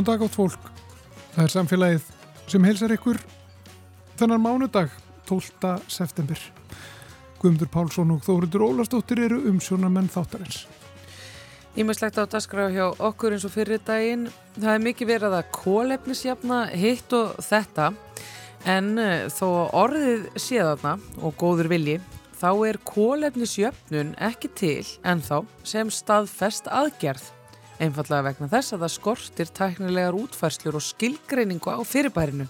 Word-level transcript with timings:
Góðan 0.00 0.16
dag 0.16 0.22
átt 0.24 0.36
fólk. 0.38 0.68
Það 1.34 1.42
er 1.42 1.52
samfélagið 1.52 2.04
sem 2.48 2.64
heilsar 2.64 2.92
ykkur 2.94 3.18
þennan 4.16 4.40
mánudag 4.40 4.92
12. 5.28 5.72
september. 5.92 6.44
Guðmundur 7.42 7.68
Pálsson 7.68 8.14
og 8.14 8.22
Þóriður 8.24 8.62
Ólastóttir 8.64 9.20
eru 9.26 9.42
umsjónamenn 9.50 10.08
þáttarins. 10.08 10.62
Ímestlegt 11.76 12.16
á 12.16 12.24
dasgrá 12.24 12.70
hjá 12.72 12.86
okkur 12.96 13.36
eins 13.36 13.44
og 13.44 13.52
fyrir 13.52 13.82
daginn. 13.84 14.30
Það 14.56 14.72
er 14.72 14.86
mikið 14.86 15.10
verið 15.10 15.36
að 15.36 15.50
kólefnisjafna 15.58 16.60
hitt 16.80 17.12
og 17.18 17.34
þetta 17.44 17.90
en 18.72 18.88
eh, 19.02 19.26
þó 19.28 19.68
orðið 19.82 20.30
séðarna 20.40 20.94
og 21.20 21.36
góður 21.36 21.68
vilji 21.74 21.98
þá 22.40 22.48
er 22.70 22.80
kólefnisjöfnun 22.88 24.16
ekki 24.16 24.48
til 24.62 24.88
en 25.04 25.20
þá 25.20 25.42
sem 25.60 25.92
staðfest 25.92 26.72
aðgerð. 26.72 27.28
Einfallega 27.80 28.26
vegna 28.26 28.48
þess 28.52 28.74
að 28.74 28.82
það 28.84 28.92
skortir 28.94 29.52
tæknilegar 29.56 30.16
útfærslur 30.18 30.76
og 30.76 30.84
skilgreiningu 30.84 31.72
á 31.72 31.80
fyrirbærinu. 31.80 32.46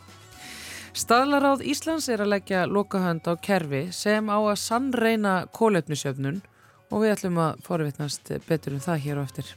Staðlaráð 0.91 1.63
Íslands 1.71 2.09
er 2.11 2.25
að 2.25 2.33
leggja 2.33 2.65
lokahönd 2.67 3.29
á 3.31 3.39
kerfi 3.39 3.87
sem 3.95 4.27
á 4.27 4.39
að 4.43 4.59
sannreina 4.59 5.35
kólefnisjöfnun 5.55 6.41
og 6.91 7.05
við 7.05 7.15
ætlum 7.15 7.39
að 7.39 7.61
forvittnast 7.63 8.33
betur 8.49 8.75
um 8.75 8.83
það 8.83 9.05
hér 9.05 9.21
og 9.21 9.29
eftir. 9.29 9.53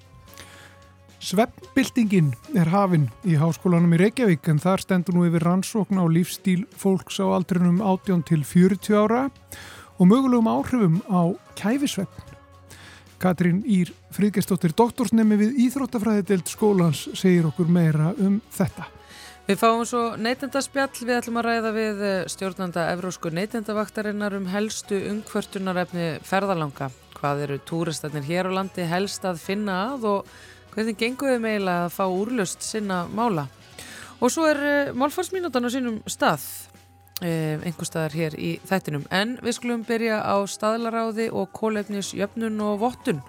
Sveppbildingin 1.24 2.34
er 2.60 2.70
hafinn 2.70 3.08
í 3.26 3.38
háskólanum 3.40 3.96
í 3.96 4.02
Reykjavík 4.02 4.50
en 4.52 4.60
þar 4.62 4.84
stendur 4.84 5.18
nú 5.18 5.24
yfir 5.26 5.46
rannsókn 5.48 5.98
á 5.98 6.06
lífstíl 6.06 6.68
fólks 6.78 7.18
á 7.24 7.26
aldrinum 7.32 7.80
18 7.80 8.26
til 8.28 8.44
40 8.46 9.00
ára 9.00 9.24
og 9.98 10.06
mögulegum 10.12 10.52
áhrifum 10.52 11.02
á 11.10 11.34
kæfisveppn. 11.58 12.33
Katrín 13.24 13.62
Ír 13.64 13.94
Fríðgestóttir, 14.12 14.74
doktorsnemi 14.76 15.38
við 15.40 15.60
Íþróttafræðidelt 15.64 16.50
skólans, 16.52 17.06
segir 17.16 17.48
okkur 17.48 17.70
meira 17.72 18.10
um 18.20 18.42
þetta. 18.52 18.90
Við 19.48 19.60
fáum 19.62 19.84
svo 19.88 20.02
neytendaspjall, 20.20 20.92
við 21.04 21.18
ætlum 21.18 21.40
að 21.40 21.48
ræða 21.48 21.72
við 21.76 22.04
eh, 22.08 22.16
stjórnanda 22.32 22.90
Evrósku 22.92 23.32
neytendavaktarinnar 23.32 24.36
um 24.36 24.50
helstu 24.52 25.00
umkvörtunarefni 25.14 26.10
ferðalanga. 26.28 26.90
Hvað 27.16 27.46
eru 27.46 27.60
túristarnir 27.64 28.28
hér 28.28 28.52
á 28.52 28.56
landi 28.60 28.88
helst 28.92 29.24
að 29.28 29.40
finna 29.44 29.80
að 29.94 30.08
og 30.12 30.36
hvernig 30.76 31.00
genguðum 31.00 31.48
eiginlega 31.48 31.88
að 31.88 31.96
fá 31.96 32.06
úrlust 32.08 32.68
sinna 32.68 33.06
mála. 33.08 33.48
Og 34.20 34.32
svo 34.36 34.48
er 34.52 34.64
eh, 34.68 34.94
málfarsmínútan 34.96 35.68
á 35.68 35.72
sínum 35.72 36.00
stað 36.12 36.44
Eh, 37.22 37.62
einhver 37.62 37.86
staðar 37.86 38.16
hér 38.18 38.36
í 38.42 38.56
þættinum. 38.66 39.06
En 39.14 39.38
við 39.46 39.60
skulum 39.60 39.84
byrja 39.86 40.18
á 40.26 40.42
staðlaráði 40.50 41.30
og 41.32 41.52
kólefnisjöfnun 41.54 42.58
og 42.66 42.80
vottun 42.82 43.22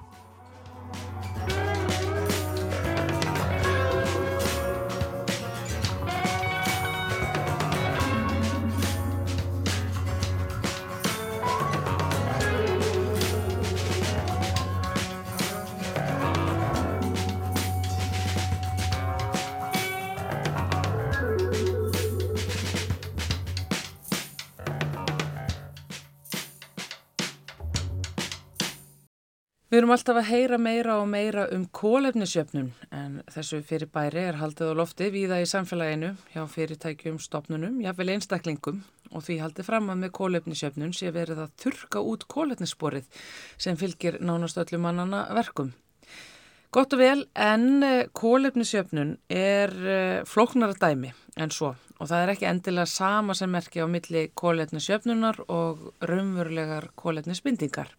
Við 29.74 29.80
erum 29.80 29.90
alltaf 29.90 30.18
að 30.20 30.28
heyra 30.28 30.56
meira 30.62 30.96
og 31.02 31.08
meira 31.10 31.44
um 31.50 31.64
kólefnisjöfnun 31.74 32.68
en 32.94 33.14
þessu 33.34 33.58
fyrir 33.66 33.88
bæri 33.90 34.20
er 34.28 34.36
haldið 34.38 34.68
á 34.70 34.78
lofti 34.78 35.08
víða 35.10 35.40
í 35.42 35.48
samfélaginu 35.50 36.12
hjá 36.30 36.44
fyrirtækjum, 36.52 37.16
stopnunum, 37.18 37.80
jáfnvel 37.82 38.12
einstaklingum 38.14 38.84
og 39.10 39.24
því 39.26 39.40
haldið 39.40 39.66
fram 39.66 39.90
að 39.90 39.98
með 40.04 40.12
kólefnisjöfnun 40.20 40.94
sé 40.94 41.10
verið 41.16 41.42
að 41.42 41.58
þurka 41.64 42.04
út 42.12 42.28
kólefnissporið 42.30 43.26
sem 43.66 43.80
fylgir 43.82 44.20
nánast 44.22 44.62
öllu 44.62 44.78
mannana 44.78 45.24
verkum. 45.34 45.74
Gott 46.70 46.94
og 46.94 47.02
vel 47.02 47.26
en 47.34 47.82
eh, 47.82 48.06
kólefnisjöfnun 48.14 49.16
er 49.26 49.74
eh, 49.74 50.22
flóknara 50.22 50.78
dæmi 50.78 51.10
en 51.34 51.50
svo 51.50 51.74
og 51.98 52.12
það 52.14 52.18
er 52.20 52.36
ekki 52.36 52.50
endilega 52.52 52.86
sama 52.94 53.34
sem 53.34 53.50
merki 53.50 53.82
á 53.82 53.90
milli 53.90 54.28
kólefnisjöfnunar 54.38 55.48
og 55.50 55.88
raunverulegar 55.98 56.92
kólefnisbindingar. 56.94 57.90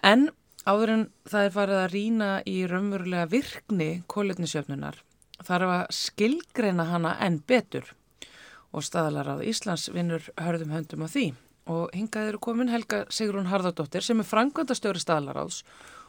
En 0.00 0.30
Áður 0.68 0.92
en 0.94 1.04
það 1.28 1.46
er 1.46 1.54
farið 1.54 1.78
að 1.80 1.92
rína 1.94 2.30
í 2.48 2.56
raunverulega 2.68 3.30
virkni 3.32 3.90
kólutnisjöfnunar 4.10 4.98
þarf 5.40 5.72
að 5.76 5.84
skilgreina 5.96 6.84
hana 6.90 7.14
enn 7.24 7.38
betur 7.48 7.94
og 8.70 8.84
staðalarað 8.84 9.46
Íslands 9.50 9.88
vinnur 9.94 10.26
hörðum 10.38 10.74
höndum 10.74 11.06
á 11.06 11.08
því 11.08 11.30
og 11.70 11.94
hingað 11.96 12.32
eru 12.32 12.42
komin 12.42 12.70
Helga 12.72 13.04
Sigrún 13.12 13.48
Harðardóttir 13.50 14.04
sem 14.04 14.20
er 14.20 14.28
frangvöndastjóri 14.28 15.00
staðalaráðs 15.02 15.62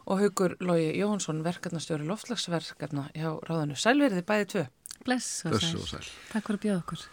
og 0.10 0.22
haugur 0.22 0.58
Lógi 0.60 0.92
Jóhansson 0.98 1.44
verkefnastjóri 1.46 2.08
loftlagsverkefna 2.10 3.10
hjá 3.14 3.30
ráðanu. 3.46 3.78
Sælverði 3.78 4.24
bæði 4.26 4.48
tvö. 4.54 4.64
Bless 5.06 5.46
og 5.46 5.58
sæl. 5.62 6.06
Takk 6.32 6.48
fyrir 6.48 6.58
að 6.58 6.64
bjóða 6.66 6.80
okkur. 6.82 7.06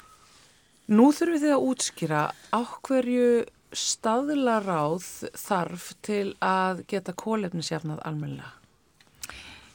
Nú 0.88 1.10
þurfum 1.12 1.43
við 1.43 1.54
að 1.54 1.66
útskýra 1.69 2.22
á 2.32 2.60
hverju 2.88 3.28
staðlaráð 3.76 5.06
þarf 5.36 5.90
til 6.04 6.32
að 6.44 6.84
geta 6.90 7.14
kólefnisjafnað 7.18 8.00
almenna? 8.08 8.54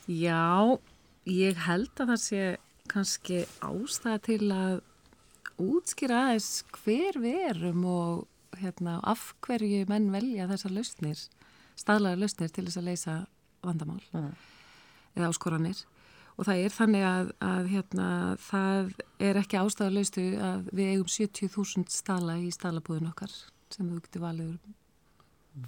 Já, 0.09 0.79
ég 1.29 1.59
held 1.67 1.93
að 2.01 2.13
það 2.13 2.21
sé 2.23 2.43
kannski 2.91 3.43
ástæða 3.63 4.17
til 4.25 4.41
að 4.51 4.81
útskýra 5.61 6.25
aðeins 6.27 6.63
hver 6.75 7.19
við 7.21 7.39
erum 7.51 7.85
og 7.87 8.59
hérna, 8.59 8.99
af 9.03 9.31
hverju 9.45 9.85
menn 9.89 10.11
velja 10.13 10.49
þessar 10.49 10.75
lausnir, 10.75 11.21
staðlarar 11.79 12.21
lausnir 12.21 12.51
til 12.53 12.67
þess 12.67 12.81
að 12.81 12.89
leysa 12.89 13.15
vandamál 13.63 14.01
mm. 14.11 14.29
eða 15.15 15.29
áskoranir 15.31 15.85
og 16.33 16.47
það 16.47 16.63
er 16.65 16.73
þannig 16.73 17.07
að, 17.07 17.31
að 17.45 17.67
hérna, 17.71 18.07
það 18.41 18.93
er 19.21 19.39
ekki 19.43 19.59
ástæða 19.61 19.95
laustu 19.95 20.23
að 20.41 20.69
við 20.73 20.93
eigum 20.93 21.11
70.000 21.15 21.93
stala 21.93 22.37
í 22.41 22.49
stalabúðin 22.53 23.11
okkar 23.11 23.35
sem 23.73 23.89
þú 23.89 24.00
getur 24.06 24.25
valið 24.28 24.56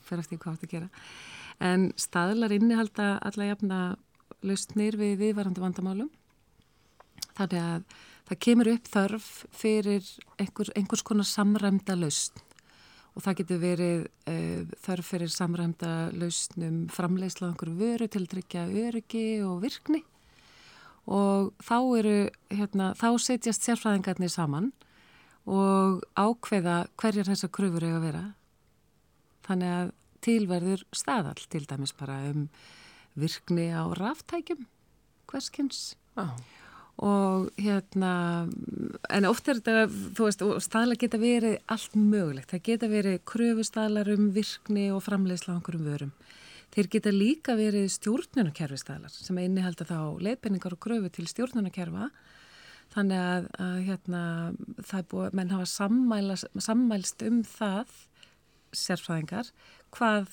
fyrir 0.05 0.23
eftir 0.23 0.41
hvað 0.41 0.59
þetta 0.59 0.71
gera. 0.71 0.89
En 1.63 1.89
staðlar 1.99 2.53
innihalda 2.55 3.15
alla 3.25 3.49
jafna 3.51 3.79
lausnir 4.45 4.97
við 4.99 5.19
viðvarandi 5.21 5.63
vandamálum. 5.63 6.09
Þannig 7.35 7.61
að 7.61 7.85
það 8.25 8.41
kemur 8.47 8.71
upp 8.73 8.89
þörf 8.91 9.29
fyrir 9.55 10.09
einhver, 10.41 10.71
einhvers 10.75 11.05
konar 11.05 11.29
samræmda 11.29 11.97
lausn. 11.99 12.41
Og 13.15 13.23
það 13.23 13.37
getur 13.39 13.61
verið 13.61 14.01
uh, 14.27 14.73
þörf 14.83 15.11
fyrir 15.13 15.31
samræmda 15.31 15.91
lausnum 16.19 16.81
framleiðsla 16.91 17.51
einhverju 17.51 17.77
vöru 17.79 18.09
til 18.11 18.25
að 18.25 18.31
tryggja 18.33 18.65
öryggi 18.67 19.27
og 19.47 19.61
virkni. 19.63 20.01
Og 21.05 21.53
þá 21.63 21.77
eru 21.99 22.17
hérna, 22.49 22.89
þá 22.97 23.07
setjast 23.21 23.63
sérfræðingarnir 23.67 24.33
saman 24.33 24.71
og 25.45 26.01
ákveða 26.17 26.85
hverjar 26.97 27.29
þessar 27.29 27.53
kröfur 27.53 27.85
eiga 27.85 27.99
að 27.99 28.07
vera. 28.07 28.23
Þannig 29.45 29.73
að 29.77 29.93
tilverður 30.25 30.83
staðall 30.95 31.47
til 31.53 31.63
dæmis 31.69 31.93
bara 31.97 32.17
um 32.31 32.47
virkni 33.15 33.69
á 33.71 33.85
ráftækjum, 33.95 34.65
hverskins. 35.29 35.95
Ah. 36.17 36.33
Og 36.95 37.49
hérna, 37.59 38.47
en 39.11 39.27
oft 39.27 39.49
er 39.51 39.59
þetta, 39.59 39.85
þú 40.15 40.27
veist, 40.29 40.43
staðlar 40.63 40.99
geta 40.99 41.19
verið 41.19 41.57
allt 41.71 41.97
mögulegt. 41.99 42.53
Það 42.53 42.65
geta 42.69 42.89
verið 42.91 43.17
kröfustaðlar 43.27 44.11
um 44.15 44.29
virkni 44.35 44.87
og 44.95 45.03
framleiðsla 45.03 45.55
á 45.55 45.55
einhverjum 45.57 45.89
vörum. 45.89 46.13
Þeir 46.75 46.89
geta 46.91 47.11
líka 47.11 47.55
verið 47.59 47.89
stjórnunakerfistaðlar 47.93 49.13
sem 49.13 49.37
einnihalda 49.39 49.87
þá 49.87 49.99
leifinningar 50.23 50.75
og 50.75 50.81
kröfu 50.87 51.11
til 51.13 51.27
stjórnunakerfa 51.31 52.09
Þannig 52.95 53.19
að, 53.19 53.47
að 53.59 53.77
hérna, 53.89 54.23
er 54.87 55.07
búið, 55.11 55.33
menn 55.35 55.51
hafa 55.51 55.65
sammælst 56.63 57.25
um 57.27 57.41
það, 57.43 57.91
sérfræðingar, 58.75 59.49
hvað, 59.95 60.29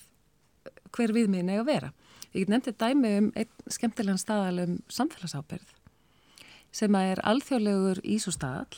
hver 0.95 1.15
viðmiðin 1.17 1.51
eiga 1.51 1.65
að 1.65 1.71
vera. 1.73 1.91
Ég 2.33 2.49
nefndi 2.49 2.75
dæmi 2.79 3.11
um 3.19 3.33
einn 3.37 3.73
skemmtilegan 3.73 4.21
staðal 4.21 4.63
um 4.63 4.77
samfélagsábyrð 4.93 5.75
sem 6.73 6.95
er 6.97 7.21
alþjóðlegur 7.29 8.01
Ísústaðal. 8.09 8.71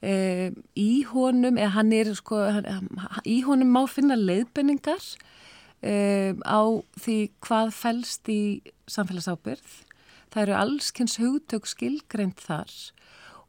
E, 0.00 0.54
í 0.78 1.02
honum, 1.10 1.58
er 1.58 2.12
sko, 2.16 2.38
hann, 2.54 2.88
í 3.26 3.40
honum 3.44 3.74
má 3.74 3.82
finna 3.90 4.16
leiðbenningar 4.16 5.02
e, 5.82 6.32
á 6.46 6.62
því 7.02 7.18
hvað 7.44 7.74
fælst 7.74 8.30
í 8.32 8.40
samfélagsábyrð 8.88 9.74
Það 10.28 10.42
eru 10.42 10.56
allskynns 10.58 11.18
hugtök 11.22 11.68
skilgreynd 11.68 12.40
þar 12.42 12.72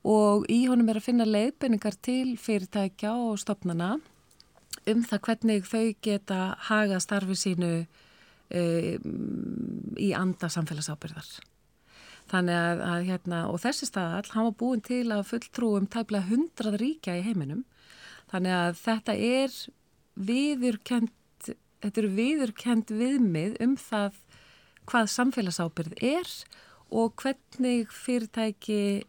og 0.08 0.46
í 0.48 0.62
honum 0.70 0.88
er 0.92 1.00
að 1.02 1.10
finna 1.10 1.28
leiðbenningar 1.28 1.98
til 2.00 2.38
fyrirtækja 2.40 3.12
og 3.20 3.40
stopnana 3.42 3.98
um 4.88 5.02
það 5.04 5.24
hvernig 5.28 5.68
þau 5.68 5.96
geta 6.02 6.40
haga 6.70 7.00
starfi 7.04 7.36
sínu 7.38 7.72
e, 8.50 8.62
í 10.00 10.12
anda 10.16 10.50
samfélagsábyrðar. 10.50 11.28
Þannig 12.30 12.56
að, 12.56 12.82
að 12.86 13.04
hérna, 13.10 13.42
og 13.50 13.60
þessi 13.64 13.90
staðall, 13.90 14.30
hann 14.36 14.48
var 14.48 14.58
búin 14.60 14.84
til 14.86 15.04
að 15.12 15.26
fulltrúum 15.32 15.90
tæplega 15.90 16.30
hundrað 16.30 16.78
ríkja 16.82 17.18
í 17.18 17.26
heiminum. 17.26 17.64
Þannig 18.30 18.56
að 18.56 18.72
þetta 18.84 19.16
er 19.18 19.56
viðurkend, 20.30 21.14
þetta 21.82 22.02
eru 22.04 22.12
viðurkend 22.14 22.94
viðmið 22.94 23.58
um 23.66 23.76
það 23.82 24.20
hvað 24.90 25.12
samfélagsábyrð 25.16 25.98
er 26.06 26.34
og 26.92 27.14
hvernig 27.22 27.88
fyrirtæki 27.94 29.06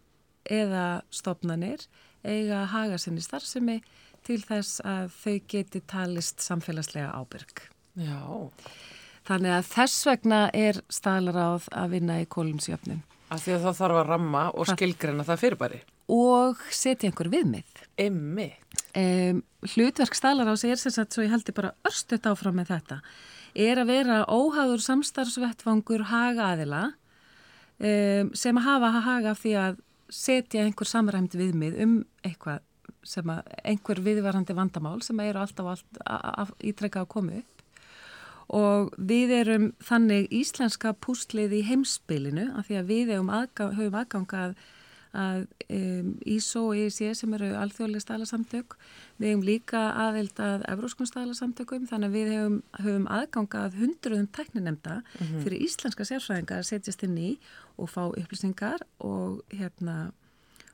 eða 0.50 1.02
stopnanir 1.14 1.86
eiga 2.24 2.62
að 2.62 2.70
haga 2.74 3.00
sinni 3.00 3.22
starfsemi 3.24 3.80
til 4.26 4.40
þess 4.44 4.80
að 4.84 5.12
þau 5.16 5.36
geti 5.48 5.82
talist 5.88 6.44
samfélagslega 6.44 7.12
ábyrg. 7.16 7.62
Já. 8.00 8.20
Þannig 9.28 9.54
að 9.56 9.70
þess 9.70 10.02
vegna 10.08 10.40
er 10.56 10.80
staðlaráð 10.92 11.70
að 11.76 11.94
vinna 11.94 12.18
í 12.20 12.28
kólumsjöfnum. 12.30 13.00
Af 13.30 13.44
því 13.44 13.56
að 13.56 13.64
það 13.66 13.80
þarf 13.80 13.98
að 14.00 14.08
ramma 14.08 14.44
og 14.50 14.70
skilgreina 14.72 15.26
það 15.26 15.42
fyrirbæri. 15.44 15.80
Og 16.10 16.62
setja 16.74 17.06
einhver 17.06 17.30
viðmið. 17.30 17.82
Emmi. 18.02 18.48
Um, 18.98 19.42
hlutverk 19.70 20.16
staðlaráðs 20.18 20.64
er 20.66 20.80
sem 20.80 20.94
sagt, 20.94 21.14
svo 21.14 21.22
ég 21.22 21.30
haldi 21.30 21.54
bara 21.54 21.76
örstuðt 21.86 22.26
áfram 22.26 22.58
með 22.58 22.72
þetta, 22.72 22.98
er 23.54 23.82
að 23.82 23.92
vera 23.92 24.16
óháður 24.26 24.82
samstarfsvettfangur 24.82 26.08
haga 26.10 26.50
aðila 26.54 26.82
um, 27.80 28.32
sem 28.36 28.58
að 28.60 28.66
hafa 28.66 28.90
að 28.90 29.06
haga 29.06 29.30
af 29.34 29.44
því 29.44 29.54
að 29.60 29.78
setja 30.10 30.64
einhver 30.66 30.88
samræmt 30.90 31.36
viðmið 31.38 31.78
um 31.84 31.94
eitthvað 32.26 32.66
sem 33.06 33.30
að 33.32 33.46
einhver 33.64 34.02
viðvarandi 34.04 34.56
vandamál 34.56 34.98
sem 35.04 35.20
eru 35.22 35.40
alltaf 35.40 35.84
allt 36.04 36.66
ítrekka 36.66 37.04
að 37.04 37.12
koma 37.14 37.38
upp. 37.40 37.56
Og 38.50 38.90
við 38.98 39.30
erum 39.36 39.68
þannig 39.86 40.26
íslenska 40.34 40.92
pústlið 40.98 41.54
í 41.60 41.62
heimsbylinu 41.68 42.48
af 42.58 42.66
því 42.66 42.80
að 42.80 42.90
við 42.90 43.12
höfum 43.14 44.00
aðgangað 44.00 44.56
að 45.16 45.46
um, 45.74 46.10
ISO 46.22 46.68
og 46.70 46.78
EIC 46.78 47.16
sem 47.18 47.34
eru 47.34 47.50
alþjóðlega 47.58 48.04
stælarsamtök 48.04 48.76
við 49.18 49.32
hefum 49.32 49.42
líka 49.46 49.80
aðeild 50.06 50.38
að 50.44 50.64
evróskun 50.70 51.10
stælarsamtökum 51.10 51.88
þannig 51.90 52.10
að 52.10 52.16
við 52.18 52.32
hefum, 52.34 52.58
höfum 52.78 53.08
aðgangað 53.10 53.78
hundruðum 53.80 54.28
tekninemda 54.36 55.00
mm 55.00 55.26
-hmm. 55.26 55.42
fyrir 55.42 55.64
íslenska 55.66 56.06
sérfræðingar 56.06 56.62
að 56.62 56.70
setjast 56.70 57.02
inn 57.02 57.18
í 57.18 57.30
og 57.76 57.90
fá 57.90 58.02
upplýsingar 58.06 58.86
og 58.98 59.42
hérna 59.50 60.12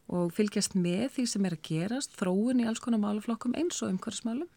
og 0.07 0.33
fylgjast 0.33 0.75
með 0.79 1.09
því 1.17 1.27
sem 1.27 1.45
er 1.45 1.57
að 1.57 1.67
gerast 1.67 2.13
þróun 2.21 2.61
í 2.61 2.67
alls 2.67 2.81
konar 2.81 3.01
máluflokkum 3.03 3.57
eins 3.59 3.83
og 3.83 3.91
umhverfsmálum 3.91 4.49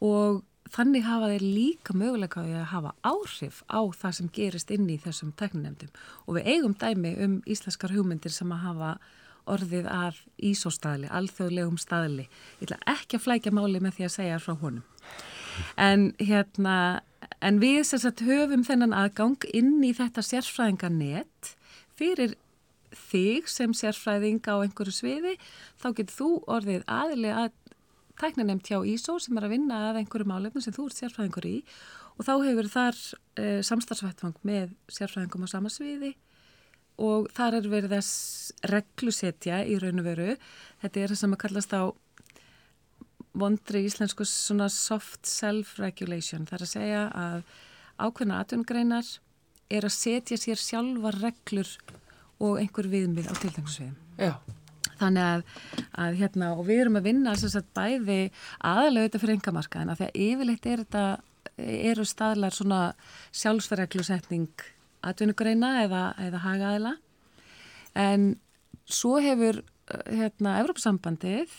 og 0.00 0.44
þannig 0.74 1.06
hafa 1.06 1.30
þeir 1.32 1.44
líka 1.46 1.94
möguleika 1.96 2.42
að 2.42 2.64
hafa 2.72 2.94
áhrif 3.06 3.62
á 3.70 3.80
það 3.94 4.16
sem 4.18 4.30
gerist 4.34 4.72
inn 4.74 4.88
í 4.90 4.98
þessum 5.00 5.34
tekninemdum 5.38 5.92
og 6.26 6.38
við 6.38 6.48
eigum 6.54 6.74
dæmi 6.78 7.14
um 7.24 7.36
íslenskar 7.46 7.94
hugmyndir 7.94 8.34
sem 8.34 8.50
að 8.54 8.64
hafa 8.68 8.94
orðið 9.50 9.88
að 9.92 10.20
ísóstaðli, 10.40 11.10
alþjóðlegum 11.12 11.76
staðli. 11.80 12.28
Ég 12.60 12.68
ætla 12.68 12.94
ekki 12.94 13.18
að 13.18 13.24
flækja 13.26 13.52
máli 13.54 13.82
með 13.82 13.98
því 13.98 14.06
að 14.06 14.14
segja 14.14 14.38
frá 14.40 14.54
honum. 14.62 14.86
En, 15.78 16.06
hérna, 16.18 16.76
en 17.44 17.60
við 17.62 17.82
sagt, 17.86 18.24
höfum 18.24 18.64
þennan 18.66 18.96
aðgang 18.96 19.44
inn 19.54 19.76
í 19.84 19.92
þetta 19.96 20.24
sérfræðinganett 20.24 21.52
fyrir 21.94 22.34
þig 22.94 23.50
sem 23.50 23.74
sérfræðing 23.76 24.40
á 24.48 24.62
einhverju 24.62 24.94
sviði, 24.94 25.36
þá 25.78 25.88
getur 25.98 26.16
þú 26.16 26.30
orðið 26.56 26.84
aðli 26.90 27.30
að 27.34 27.52
tæknanemt 28.20 28.68
hjá 28.70 28.78
ISO 28.86 29.18
sem 29.22 29.38
er 29.38 29.46
að 29.48 29.54
vinna 29.56 29.80
að 29.90 30.02
einhverju 30.02 30.28
málefni 30.30 30.62
sem 30.64 30.74
þú 30.74 30.88
ert 30.88 31.00
sérfræðingur 31.00 31.48
í 31.50 31.56
og 32.14 32.26
þá 32.26 32.34
hefur 32.44 32.70
þar 32.70 33.00
e, 33.00 33.42
eh, 33.42 33.60
samstarfsvettfang 33.66 34.38
með 34.46 34.74
sérfræðingum 34.92 35.46
á 35.46 35.48
samasviði 35.50 36.14
og 37.02 37.28
þar 37.34 37.58
er 37.58 37.68
verið 37.72 37.96
þess 37.96 38.54
reglusetja 38.70 39.64
í 39.66 39.78
raun 39.82 39.98
og 39.98 40.06
veru. 40.06 40.34
Þetta 40.82 41.00
er 41.00 41.12
það 41.12 41.20
sem 41.20 41.34
að 41.34 41.42
kallast 41.42 41.74
á 41.74 41.82
vondri 43.34 43.82
íslensku 43.88 44.26
svona 44.28 44.68
soft 44.70 45.26
self-regulation. 45.26 46.46
Það 46.46 46.58
er 46.58 46.66
að 46.66 46.70
segja 46.70 47.04
að 47.18 47.40
ákveðna 47.98 48.40
atvinnugreinar 48.42 49.10
er 49.74 49.86
að 49.88 49.96
setja 49.96 50.38
sér 50.38 50.60
sjálfa 50.60 51.14
reglur 51.18 51.70
og 52.42 52.60
einhver 52.60 52.86
viðmið 52.90 53.30
á 53.30 53.34
tildangsviðum. 53.42 53.96
Já. 54.20 54.38
Þannig 55.00 55.26
að, 55.26 55.44
að 56.04 56.18
hérna, 56.20 56.50
og 56.54 56.66
við 56.68 56.84
erum 56.84 56.98
að 57.00 57.08
vinna 57.08 57.34
sagt, 57.38 57.70
bæði 57.76 58.20
aðalega 58.60 59.08
þetta 59.08 59.22
fyrir 59.22 59.38
engamarkaðina 59.38 59.98
því 59.98 60.08
að 60.08 60.20
yfirleitt 60.28 60.70
er 60.70 60.84
þetta, 60.84 61.04
eru 61.54 62.06
staðlar 62.08 62.54
svona 62.56 62.80
sjálfsverðreglusetning 63.36 64.64
atvinnugreina 65.04 65.74
eða, 65.84 66.02
eða 66.24 66.40
hagaðila. 66.44 66.94
En 67.94 68.32
svo 68.90 69.18
hefur 69.22 69.60
hérna 70.08 70.58
Evrópsambandið 70.62 71.52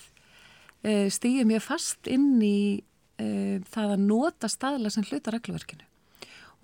e, 0.83 1.07
stíðið 1.13 1.49
mjög 1.51 1.65
fast 1.65 2.09
inn 2.11 2.31
í 2.43 2.81
e, 3.21 3.27
það 3.71 3.95
að 3.95 4.07
nota 4.07 4.49
staðlar 4.51 4.93
sem 4.93 5.05
hluta 5.07 5.33
regluverkinu. 5.35 5.85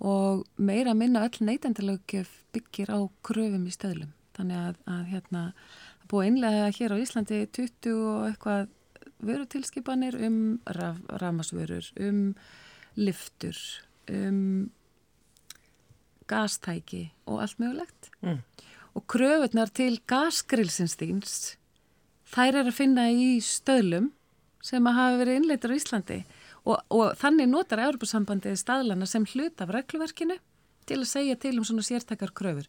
Og 0.02 0.42
meira 0.58 0.96
minna 0.98 1.22
öll 1.28 1.46
neytendalögjöf 1.46 2.30
byggir 2.54 2.90
á 2.90 3.00
kröfum 3.24 3.68
í 3.70 3.74
stöðlum 3.74 4.10
þannig 4.36 4.58
að, 4.58 4.78
að 4.88 5.02
hérna 5.12 5.42
búið 6.12 6.28
einlega 6.28 6.68
hér 6.76 6.92
á 6.92 6.96
Íslandi 7.00 7.40
20 7.56 7.96
og 7.96 8.28
eitthvað 8.28 8.68
vörutilskipanir 9.22 10.18
um 10.26 10.38
raf, 10.66 10.98
ramasvörur, 11.22 11.88
um 12.02 12.34
liftur, 12.98 13.56
um 14.10 14.70
gastæki 16.28 17.10
og 17.26 17.42
allt 17.42 17.58
mögulegt. 17.58 18.10
Mm. 18.20 18.42
Og 18.94 19.06
kröfunar 19.08 19.72
til 19.72 20.00
gasgrilsinstíns, 20.06 21.56
þær 22.28 22.60
er 22.60 22.68
að 22.68 22.76
finna 22.76 23.08
í 23.08 23.38
stöðlum 23.40 24.10
sem 24.62 24.86
að 24.86 24.98
hafa 24.98 25.20
verið 25.22 25.38
innleitur 25.40 25.72
á 25.72 25.78
Íslandi 25.78 26.18
og, 26.62 26.78
og 26.92 27.16
þannig 27.18 27.50
notar 27.50 27.82
Európa-sambandið 27.82 28.58
staðlana 28.60 29.08
sem 29.08 29.24
hlut 29.32 29.64
af 29.64 29.72
regluverkinu 29.74 30.36
til 30.86 31.00
að 31.00 31.08
segja 31.10 31.38
til 31.40 31.56
um 31.58 31.66
svona 31.66 31.84
sértakar 31.86 32.34
kröfur 32.36 32.68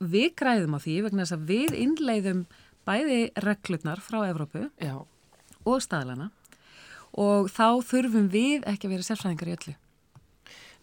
við 0.00 0.32
græðum 0.40 0.76
á 0.76 0.80
því 0.80 0.96
vegna 1.06 1.24
þess 1.26 1.36
að 1.36 1.46
við 1.50 1.76
innleiðum 1.84 2.42
bæði 2.88 3.20
reglurnar 3.44 4.00
frá 4.02 4.22
Evrópu 4.30 4.66
Já. 4.80 4.96
og 5.68 5.84
staðlana 5.84 6.30
og 7.20 7.50
þá 7.52 7.82
þurfum 7.84 8.28
við 8.32 8.66
ekki 8.70 8.88
að 8.88 8.94
vera 8.94 9.06
sérfræðingar 9.06 9.50
í 9.50 9.54
öllu. 9.56 9.76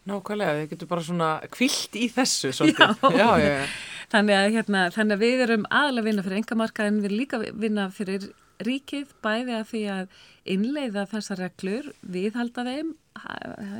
Nákvæmlega, 0.07 0.57
þið 0.57 0.69
getur 0.71 0.89
bara 0.91 1.03
svona 1.03 1.29
kvilt 1.51 1.95
í 1.99 2.07
þessu 2.11 2.51
svolítið. 2.55 2.99
Já. 3.15 3.17
Já, 3.17 3.29
já. 3.43 3.69
Þannig, 4.11 4.37
að, 4.39 4.49
hérna, 4.55 4.83
þannig 4.95 5.17
að 5.17 5.23
við 5.25 5.41
erum 5.47 5.65
aðalega 5.67 6.07
vinna 6.07 6.23
fyrir 6.23 6.41
engamarka 6.41 6.85
en 6.87 7.01
við 7.03 7.15
líka 7.15 7.39
vinna 7.43 7.89
fyrir 7.91 8.29
ríkið 8.63 9.09
bæði 9.23 9.57
að 9.57 9.65
því 9.71 9.81
að 9.93 10.21
innleiða 10.47 11.03
þessar 11.11 11.41
reglur, 11.43 11.89
viðhalda 12.07 12.63
þeim, 12.67 12.93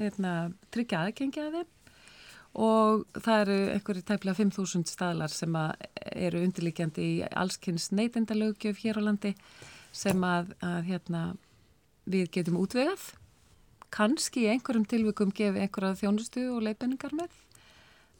hérna, 0.01 0.33
tryggja 0.75 1.05
aðgengja 1.05 1.47
þeim 1.55 1.71
og 2.57 3.05
það 3.21 3.41
eru 3.43 3.57
einhverju 3.75 4.03
tæplega 4.07 4.39
5.000 4.39 4.89
staðlar 4.89 5.33
sem 5.33 5.57
eru 6.09 6.41
undirlíkjandi 6.41 7.05
í 7.05 7.17
allskynns 7.29 7.91
neytendalögjöf 7.93 8.81
hér 8.81 8.97
á 8.97 9.01
landi 9.05 9.35
sem 9.93 10.23
að, 10.25 10.55
að 10.65 10.79
hérna, 10.89 11.23
við 12.09 12.31
getum 12.33 12.57
útvegað. 12.61 13.11
Kannski 13.93 14.47
í 14.47 14.49
einhverjum 14.51 14.87
tilvikum 14.89 15.33
gefi 15.35 15.61
einhverja 15.63 15.99
þjónustu 16.01 16.47
og 16.55 16.65
leifinningar 16.65 17.13
með. 17.17 17.35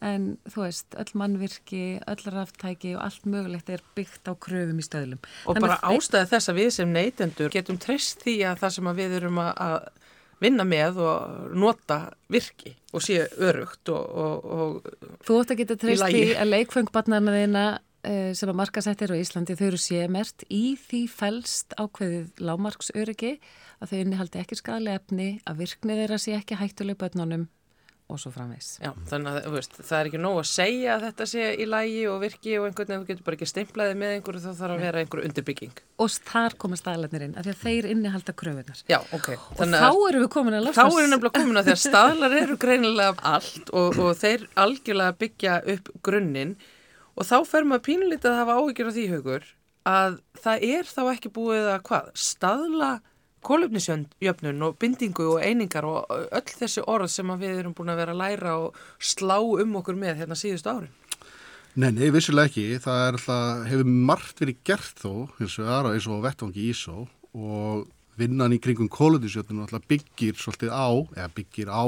En 0.06 0.36
þú 0.46 0.62
veist, 0.62 0.94
öll 1.02 1.14
mannvirki 1.18 1.84
öll 2.06 2.26
ráftæki 2.30 2.94
og 2.94 3.02
allt 3.08 3.24
mögulegt 3.26 3.72
er 3.74 3.82
byggt 3.98 4.30
á 4.30 4.38
kröfum 4.38 4.78
í 4.78 4.86
stöðlum. 4.86 5.22
Og 5.50 5.58
Þannig 5.58 5.66
bara 5.66 5.96
ástæði 5.96 6.30
þess 6.36 6.52
að 6.52 6.60
við 6.62 6.70
sem 6.76 6.92
neytendur 6.94 7.54
getum 7.56 7.80
treyst 7.82 8.22
því 8.22 8.36
að 8.52 8.62
það 8.62 8.76
sem 8.76 8.92
við 9.02 9.16
erum 9.18 9.42
að 9.42 9.88
vinna 10.44 10.66
með 10.68 11.02
og 11.04 11.52
nota 11.58 12.00
virki 12.32 12.76
og 12.94 13.04
sé 13.04 13.24
örugt 13.42 13.92
og, 13.94 14.06
og, 14.24 14.46
og 14.46 15.20
Þú 15.26 15.42
ætti 15.42 15.56
að 15.56 15.62
geta 15.64 15.78
treyst 15.82 16.08
því 16.08 16.24
að 16.38 16.52
leikfengbarnarna 16.54 17.36
þeina 17.36 17.66
eh, 18.08 18.32
sem 18.38 18.52
að 18.52 18.60
markasættir 18.62 19.14
á 19.14 19.16
Íslandi 19.18 19.58
þau 19.58 19.68
eru 19.72 19.82
sémert 19.82 20.48
í 20.50 20.64
því 20.82 21.04
fælst 21.12 21.78
ákveðið 21.80 22.44
lámarksöryggi 22.48 23.34
að 23.82 23.92
þau 23.92 24.00
innihaldi 24.00 24.42
ekki 24.44 24.60
skadlega 24.60 25.02
efni 25.02 25.30
að 25.46 25.64
virkni 25.64 26.00
þeirra 26.02 26.22
sé 26.22 26.38
ekki 26.38 26.60
hættuleg 26.62 27.00
bönnunum 27.02 27.48
og 28.08 28.20
svo 28.22 28.32
framvegs. 28.32 28.78
Já, 28.80 28.94
þannig 29.10 29.38
að 29.42 29.56
veist, 29.58 29.74
það 29.84 29.98
er 29.98 30.10
ekki 30.10 30.20
nóg 30.24 30.38
að 30.40 30.46
segja 30.48 30.94
að 30.94 31.02
þetta 31.08 31.26
sé 31.28 31.48
í 31.60 31.66
lægi 31.68 32.04
og 32.08 32.22
virki 32.22 32.54
og 32.56 32.68
einhvern 32.70 32.88
veginn, 32.88 33.02
þú 33.04 33.10
getur 33.10 33.26
bara 33.28 33.38
ekki 33.38 33.50
stimplaði 33.52 33.98
með 34.00 34.14
einhverju 34.16 34.44
þá 34.46 34.48
þarf 34.62 34.76
að 34.78 34.86
vera 34.86 35.02
einhverju 35.04 35.28
undirbygging. 35.28 35.82
Og 36.06 36.14
þar 36.30 36.56
koma 36.64 36.80
staðlarnir 36.80 37.26
inn, 37.28 37.36
af 37.36 37.48
því 37.48 37.54
að 37.54 37.66
þeir 37.66 37.90
innihalda 37.92 38.36
kröfunar. 38.40 38.86
Já, 38.88 39.00
ok. 39.18 39.30
Og 39.36 39.76
þá 39.76 39.90
erum 39.92 40.24
við 40.24 40.32
komin 40.38 40.56
að 40.56 40.66
lafast. 40.70 40.80
Þá 40.80 40.86
erum 40.88 41.04
við 41.04 41.14
nefnilega 41.18 41.42
komin 41.42 41.62
að 41.62 41.68
því 41.68 41.76
að 41.76 41.84
staðlar 41.90 42.38
eru 42.40 42.58
greinilega 42.64 43.28
allt 43.34 43.76
og, 43.76 44.02
og 44.06 44.16
þeir 44.22 44.48
algjörlega 44.64 45.20
byggja 45.26 45.60
upp 45.76 45.94
grunninn 46.08 46.56
og 47.18 47.28
þá 47.28 47.38
fer 47.50 47.68
maður 47.68 47.88
pínulítið 47.90 48.32
að 48.32 48.42
hafa 48.44 48.58
áhyggjur 48.62 48.92
á 48.94 48.96
því 48.96 49.06
hugur 49.16 49.52
að 49.88 50.18
það 50.44 50.66
er 50.68 50.90
þá 50.90 51.02
ekki 51.14 51.32
búið 51.34 51.70
að 51.72 51.84
hvað, 51.88 52.10
staðla 52.20 52.92
kólöfnisjöfnun 53.48 54.64
og 54.68 54.78
bindingu 54.82 55.26
og 55.34 55.42
einingar 55.44 55.88
og 55.88 56.12
öll 56.12 56.54
þessi 56.62 56.84
orð 56.86 57.12
sem 57.14 57.34
við 57.40 57.62
erum 57.64 57.76
búin 57.78 57.94
að 57.94 58.02
vera 58.04 58.16
að 58.16 58.22
læra 58.22 58.56
og 58.68 58.80
slá 59.00 59.38
um 59.40 59.78
okkur 59.82 60.00
með 60.00 60.24
hérna 60.24 60.38
síðustu 60.40 60.74
árin? 60.74 60.96
Nei, 61.78 61.92
nei, 61.94 62.08
vissulega 62.10 62.50
ekki. 62.50 62.80
Það 62.82 63.04
er 63.04 63.18
alltaf, 63.20 63.66
hefur 63.70 63.90
margt 64.10 64.40
verið 64.42 64.64
gert 64.66 65.04
þó, 65.04 65.12
eins 65.38 65.60
og 65.62 65.68
aðra 65.70 65.92
eins 65.94 66.08
og 66.10 66.24
vettvangi 66.24 66.64
Ísó 66.72 67.04
og 67.38 67.84
vinnan 68.18 68.56
í 68.56 68.58
kringum 68.62 68.90
kólundisjötnum 68.90 69.62
alltaf 69.62 69.86
byggir 69.90 70.40
svolítið 70.42 70.74
á, 70.74 70.90
eða 71.20 71.28
byggir 71.38 71.70
á 71.70 71.86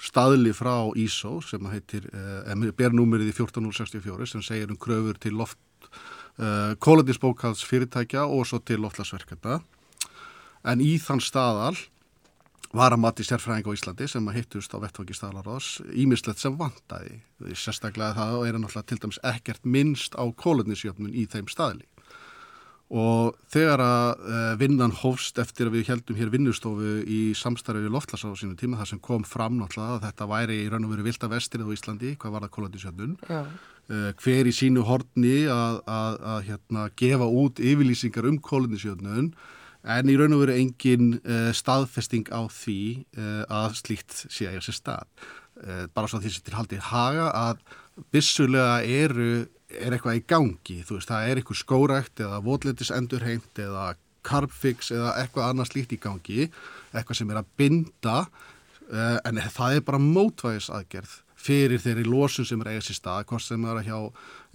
staðli 0.00 0.54
frá 0.56 0.88
Ísó 0.96 1.34
sem 1.44 1.68
heitir, 1.68 2.08
eh, 2.16 2.72
ber 2.72 2.96
númerið 2.96 3.28
í 3.28 3.36
14064 3.36 4.30
sem 4.32 4.42
segir 4.42 4.72
um 4.72 4.80
kröfur 4.80 5.20
til 5.20 5.36
loft 5.36 5.58
eh, 6.40 6.72
kólundisbókalds 6.80 7.60
fyrirtækja 7.68 8.24
og 8.24 8.46
svo 8.48 8.62
til 8.64 8.80
loftlasverkenda. 8.80 9.60
En 10.68 10.82
í 10.84 10.94
þann 11.00 11.22
staðal 11.24 11.76
var 12.76 12.94
að 12.94 13.02
mati 13.02 13.24
sérfræðing 13.26 13.66
á 13.66 13.74
Íslandi 13.74 14.06
sem 14.10 14.26
að 14.30 14.36
hittust 14.38 14.74
á 14.76 14.78
vettvangi 14.78 15.16
staðlaráðs 15.16 15.70
ímislegt 15.90 16.42
sem 16.42 16.58
vandaði. 16.58 17.18
Sérstaklega 17.50 18.14
það 18.18 18.44
er 18.46 18.58
náttúrulega 18.58 18.88
til 18.90 19.00
dæmis 19.02 19.22
ekkert 19.26 19.64
minnst 19.66 20.14
á 20.14 20.24
kólöfnisjöfnun 20.30 21.16
í 21.16 21.26
þeim 21.30 21.50
staðli. 21.50 21.88
Og 22.90 23.36
þegar 23.50 23.82
að 23.84 24.22
uh, 24.26 24.38
vinnan 24.58 24.94
hófst 25.02 25.38
eftir 25.38 25.68
að 25.68 25.76
við 25.76 25.92
heldum 25.92 26.16
hér 26.18 26.30
vinnustofu 26.32 26.96
í 27.06 27.20
samstarfi 27.38 27.84
við 27.84 27.94
loftlasá 27.94 28.26
á 28.26 28.34
sínu 28.38 28.56
tíma 28.58 28.80
þar 28.80 28.90
sem 28.90 29.02
kom 29.02 29.22
fram 29.26 29.60
náttúrulega 29.60 29.98
að 29.98 30.08
þetta 30.08 30.26
væri 30.32 30.56
í 30.64 30.64
raun 30.72 30.88
og 30.88 30.96
veru 30.96 31.06
vilda 31.06 31.30
vestirið 31.30 31.70
á 31.70 31.74
Íslandi, 31.76 32.16
hvað 32.18 32.34
var 32.34 32.46
það 32.46 32.54
kólöfnisjöfnun. 32.56 33.14
Uh, 33.30 34.10
hver 34.18 34.50
í 34.50 34.54
sínu 34.54 34.82
horni 34.86 35.36
að, 35.50 35.78
að, 35.86 36.18
að 36.34 36.42
hérna, 36.50 36.88
gefa 36.98 37.30
út 37.30 37.62
yfirlýsingar 37.62 38.26
um 38.30 38.42
kólöfnisjöfnun 38.42 39.30
en 39.84 40.10
í 40.10 40.16
raun 40.18 40.34
og 40.36 40.42
veru 40.44 40.56
engin 40.58 41.14
uh, 41.20 41.50
staðfesting 41.56 42.28
á 42.28 42.44
því 42.52 42.80
uh, 43.16 43.44
að 43.48 43.78
slíkt 43.80 44.16
sé 44.26 44.48
að 44.48 44.58
þessi 44.58 44.76
stað. 44.76 45.06
Uh, 45.60 45.86
bara 45.94 46.10
svo 46.10 46.20
því 46.20 46.34
sem 46.34 46.44
til 46.46 46.56
haldið 46.56 46.84
haga 46.90 47.30
að 47.36 47.64
vissulega 48.14 48.80
eru, 48.84 49.46
er 49.70 49.96
eitthvað 49.96 50.20
í 50.20 50.26
gangi, 50.28 50.78
þú 50.86 50.98
veist, 50.98 51.10
það 51.10 51.30
er 51.30 51.40
eitthvað 51.40 51.62
skórækt 51.62 52.22
eða 52.24 52.44
votletis 52.44 52.92
endurheimt 52.94 53.60
eða 53.60 53.90
carbfix 54.26 54.92
eða 54.92 55.16
eitthvað 55.20 55.48
annað 55.48 55.70
slíkt 55.72 55.96
í 55.96 56.00
gangi, 56.00 56.48
eitthvað 56.92 57.20
sem 57.20 57.32
er 57.32 57.40
að 57.40 57.52
binda 57.60 58.16
en 58.90 59.38
það 59.54 59.76
er 59.76 59.84
bara 59.86 60.00
mótvægis 60.02 60.66
aðgerð 60.74 61.12
fyrir 61.40 61.80
þeirri 61.80 62.04
lósun 62.08 62.48
sem 62.48 62.60
er 62.60 62.72
eigað 62.74 62.88
sér 62.88 62.98
stað, 62.98 63.26
hvort 63.30 63.44
sem 63.44 63.64
er 63.64 63.80
að 63.80 63.88
hjá 63.88 63.98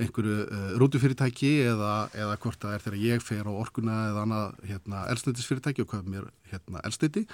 einhverju 0.01 0.35
uh, 0.43 0.67
rútufyrirtæki 0.81 1.51
eða, 1.69 1.93
eða 2.17 2.35
hvort 2.43 2.59
það 2.61 2.75
er 2.75 2.83
þegar 2.83 2.99
ég 3.05 3.23
fer 3.23 3.47
á 3.47 3.53
orkuna 3.53 3.97
eða 4.09 4.25
annað 4.25 4.59
hérna, 4.67 5.05
eldsnöytisfyrirtæki 5.13 5.85
og 5.85 5.89
hvað 5.93 6.11
mér 6.11 6.27
hérna, 6.51 6.83
eldsnöyti, 6.83 7.25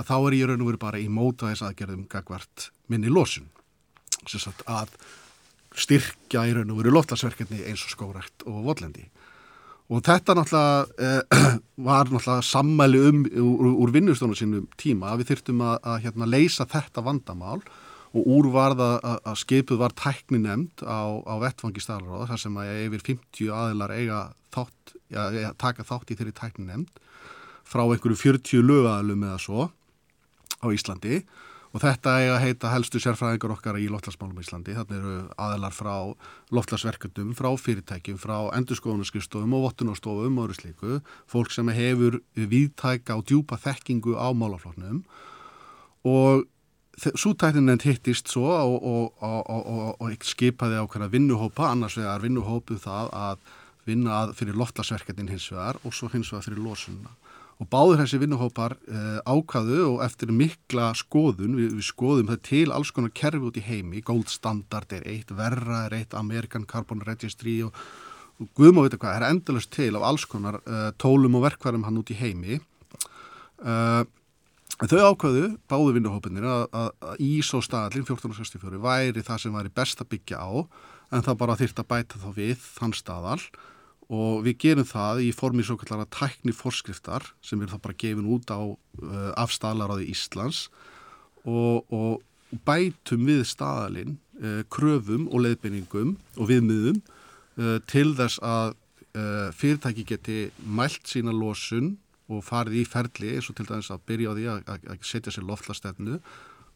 að 0.00 0.10
þá 0.10 0.16
er 0.18 0.36
ég 0.40 0.50
raun 0.50 0.64
og 0.64 0.70
veru 0.72 0.82
bara 0.82 1.00
í 1.00 1.08
mótaðis 1.12 1.62
aðgerðum 1.66 2.06
gagvart 2.10 2.70
minni 2.90 3.12
lósun. 3.12 3.46
Sagt, 4.26 4.64
að 4.66 4.92
styrkja 5.78 6.48
í 6.50 6.54
raun 6.56 6.72
og 6.74 6.80
veru 6.80 6.94
loftasverkefni 6.96 7.62
eins 7.68 7.84
og 7.86 7.94
skórækt 7.94 8.46
og 8.50 8.64
vollendi. 8.66 9.06
Og 9.90 10.02
þetta 10.06 10.36
náttúrulega 10.38 11.06
eh, 11.06 11.54
var 11.88 12.10
náttúrulega 12.10 12.46
sammæli 12.46 13.04
um 13.10 13.22
úr, 13.26 13.70
úr 13.84 13.94
vinnustónu 13.94 14.38
sínum 14.38 14.66
tíma 14.78 15.12
að 15.12 15.22
við 15.22 15.32
þyrtum 15.32 15.64
að, 15.66 15.78
að 15.92 16.02
hérna, 16.06 16.28
leysa 16.30 16.66
þetta 16.70 17.06
vandamál 17.06 17.58
og 18.10 18.26
úr 18.26 18.48
var 18.50 18.74
það 18.78 19.04
að 19.06 19.36
skipuð 19.44 19.82
var 19.84 19.94
tækni 19.98 20.40
nefnd 20.42 20.82
á, 20.82 21.00
á 21.22 21.34
vettfangi 21.42 21.82
staðlaráða 21.82 22.30
þar 22.32 22.42
sem 22.42 22.56
að 22.58 22.72
yfir 22.86 23.04
50 23.12 23.52
aðilar 23.54 23.94
eiga 23.94 24.22
þátt, 24.50 24.96
ja, 25.14 25.52
taka 25.58 25.86
þátt 25.86 26.10
í 26.10 26.16
þeirri 26.18 26.34
tækni 26.34 26.66
nefnd 26.66 26.98
frá 27.70 27.84
einhverju 27.84 28.18
40 28.18 28.66
lögaðalum 28.66 29.28
eða 29.28 29.38
svo 29.38 29.68
á 30.58 30.66
Íslandi. 30.74 31.22
Og 31.70 31.78
þetta 31.84 32.16
eiga 32.18 32.32
að 32.34 32.42
heita 32.42 32.70
helstu 32.72 32.98
sérfræðingar 32.98 33.52
okkar 33.54 33.76
í 33.78 33.86
loftlagsmálum 33.92 34.40
í 34.40 34.42
Íslandi. 34.42 34.74
Þannig 34.74 34.96
eru 34.96 35.12
aðilar 35.38 35.74
frá 35.76 35.92
loftlagsverkundum, 36.50 37.30
frá 37.38 37.46
fyrirtækjum, 37.54 38.18
frá 38.18 38.50
endurskoðunarskustofum 38.58 39.54
og 39.54 39.68
vottunarstofum 39.68 40.40
og 40.40 40.48
öðru 40.48 40.56
slíku, 40.58 40.96
fólk 41.30 41.54
sem 41.54 41.70
hefur 41.76 42.18
viðtæka 42.34 43.20
og 43.20 43.28
djúpa 43.30 43.60
þekkingu 43.62 44.18
á 44.18 44.34
málaflóknum 44.34 45.04
og 46.10 46.48
Sútækninend 46.98 47.84
hittist 47.86 48.28
svo 48.28 48.50
og, 48.50 48.82
og, 48.84 49.20
og, 49.22 50.02
og 50.02 50.26
skipaði 50.26 50.80
ákveða 50.82 51.08
vinnuhópa, 51.12 51.70
annars 51.70 51.96
vegar 51.96 52.20
vinnuhópu 52.20 52.76
það 52.82 53.12
að 53.16 53.46
vinna 53.88 54.18
að 54.24 54.34
fyrir 54.40 54.58
loftlasverkefnin 54.60 55.30
hins 55.32 55.48
vegar 55.52 55.78
og 55.84 55.94
svo 55.96 56.10
hins 56.12 56.32
vegar 56.32 56.44
fyrir 56.48 56.62
losunna. 56.64 57.14
Og 57.60 57.68
báður 57.68 58.00
þessi 58.00 58.20
vinnuhópar 58.22 58.74
eh, 58.88 59.18
ákvaðu 59.28 59.80
og 59.86 60.04
eftir 60.04 60.32
mikla 60.32 60.90
skoðun, 60.96 61.58
við, 61.58 61.74
við 61.76 61.88
skoðum 61.90 62.30
það 62.30 62.44
til 62.48 62.68
alls 62.72 62.92
konar 62.96 63.12
kerfi 63.16 63.48
út 63.50 63.58
í 63.60 63.64
heimi, 63.64 64.00
Gold 64.04 64.32
Standard 64.32 64.92
er 64.96 65.04
eitt, 65.08 65.32
Verra 65.36 65.84
er 65.88 65.98
eitt, 65.98 66.16
American 66.16 66.64
Carbon 66.68 67.04
Registry 67.04 67.58
og, 67.66 67.76
og 68.40 68.48
Guðmá 68.56 68.86
veit 68.86 68.96
hvað, 68.96 69.10
það 69.10 69.18
er 69.18 69.28
endalust 69.28 69.72
til 69.76 69.92
af 69.98 70.08
alls 70.08 70.24
konar 70.28 70.62
eh, 70.64 70.88
tólum 71.00 71.36
og 71.36 71.44
verkvarum 71.50 71.84
hann 71.88 72.00
út 72.00 72.12
í 72.12 72.20
heimi. 72.20 72.62
Uh, 74.80 74.88
Þau 74.88 75.12
ákvaðu, 75.12 75.48
báðu 75.68 75.90
vinnuhópinir, 75.92 76.44
að, 76.48 76.62
að, 76.72 76.86
að 77.04 77.18
ís 77.26 77.50
og 77.56 77.64
staðlinn 77.66 78.06
1464 78.06 78.80
væri 78.80 79.24
það 79.26 79.42
sem 79.42 79.52
væri 79.52 79.72
best 79.76 80.00
að 80.00 80.08
byggja 80.14 80.40
á 80.40 80.50
en 81.12 81.26
það 81.26 81.36
bara 81.42 81.56
þýrt 81.60 81.82
að 81.82 81.88
bæta 81.90 82.20
þá 82.22 82.30
við 82.38 82.64
þann 82.78 82.96
staðal 82.96 83.42
og 84.10 84.40
við 84.46 84.56
gerum 84.64 84.88
það 84.88 85.22
í 85.26 85.28
formi 85.36 85.66
svo 85.66 85.76
kallara 85.78 86.08
tækni 86.08 86.54
forskriftar 86.56 87.28
sem 87.44 87.60
er 87.60 87.70
þá 87.70 87.76
bara 87.84 87.98
gefin 88.00 88.32
út 88.32 88.48
á 88.48 88.60
uh, 88.64 89.30
af 89.36 89.52
staðlaráði 89.54 90.08
Íslands. 90.14 90.64
Og, 91.44 91.84
og 91.92 92.58
bætum 92.66 93.28
við 93.28 93.44
staðalinn 93.52 94.16
uh, 94.40 94.62
kröfum 94.72 95.28
og 95.28 95.44
leiðbeiningum 95.44 96.16
og 96.40 96.50
viðmiðum 96.50 97.02
uh, 97.04 97.78
til 97.90 98.14
þess 98.18 98.40
að 98.42 98.78
fyrirtæki 99.58 100.04
geti 100.06 100.34
mælt 100.62 101.08
sína 101.10 101.32
losun 101.34 101.96
og 102.30 102.44
farið 102.46 102.80
í 102.80 102.86
ferli 102.88 103.34
eins 103.36 103.50
og 103.50 103.58
til 103.58 103.68
dæmis 103.68 103.90
að 103.92 104.04
byrja 104.08 104.32
á 104.32 104.36
því 104.38 104.48
að, 104.52 104.60
að, 104.72 104.88
að 104.94 105.06
setja 105.10 105.34
sér 105.34 105.46
loftlastefnu, 105.48 106.18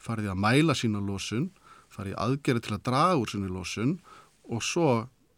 farið 0.02 0.28
í 0.28 0.32
að 0.34 0.42
mæla 0.44 0.76
sína 0.78 1.02
lósun, 1.04 1.50
farið 1.94 2.14
í 2.14 2.20
aðgerið 2.26 2.66
til 2.66 2.76
að 2.76 2.86
draga 2.90 3.18
úr 3.20 3.32
sínu 3.32 3.50
lósun 3.54 3.98
og 4.50 4.64
svo 4.64 4.88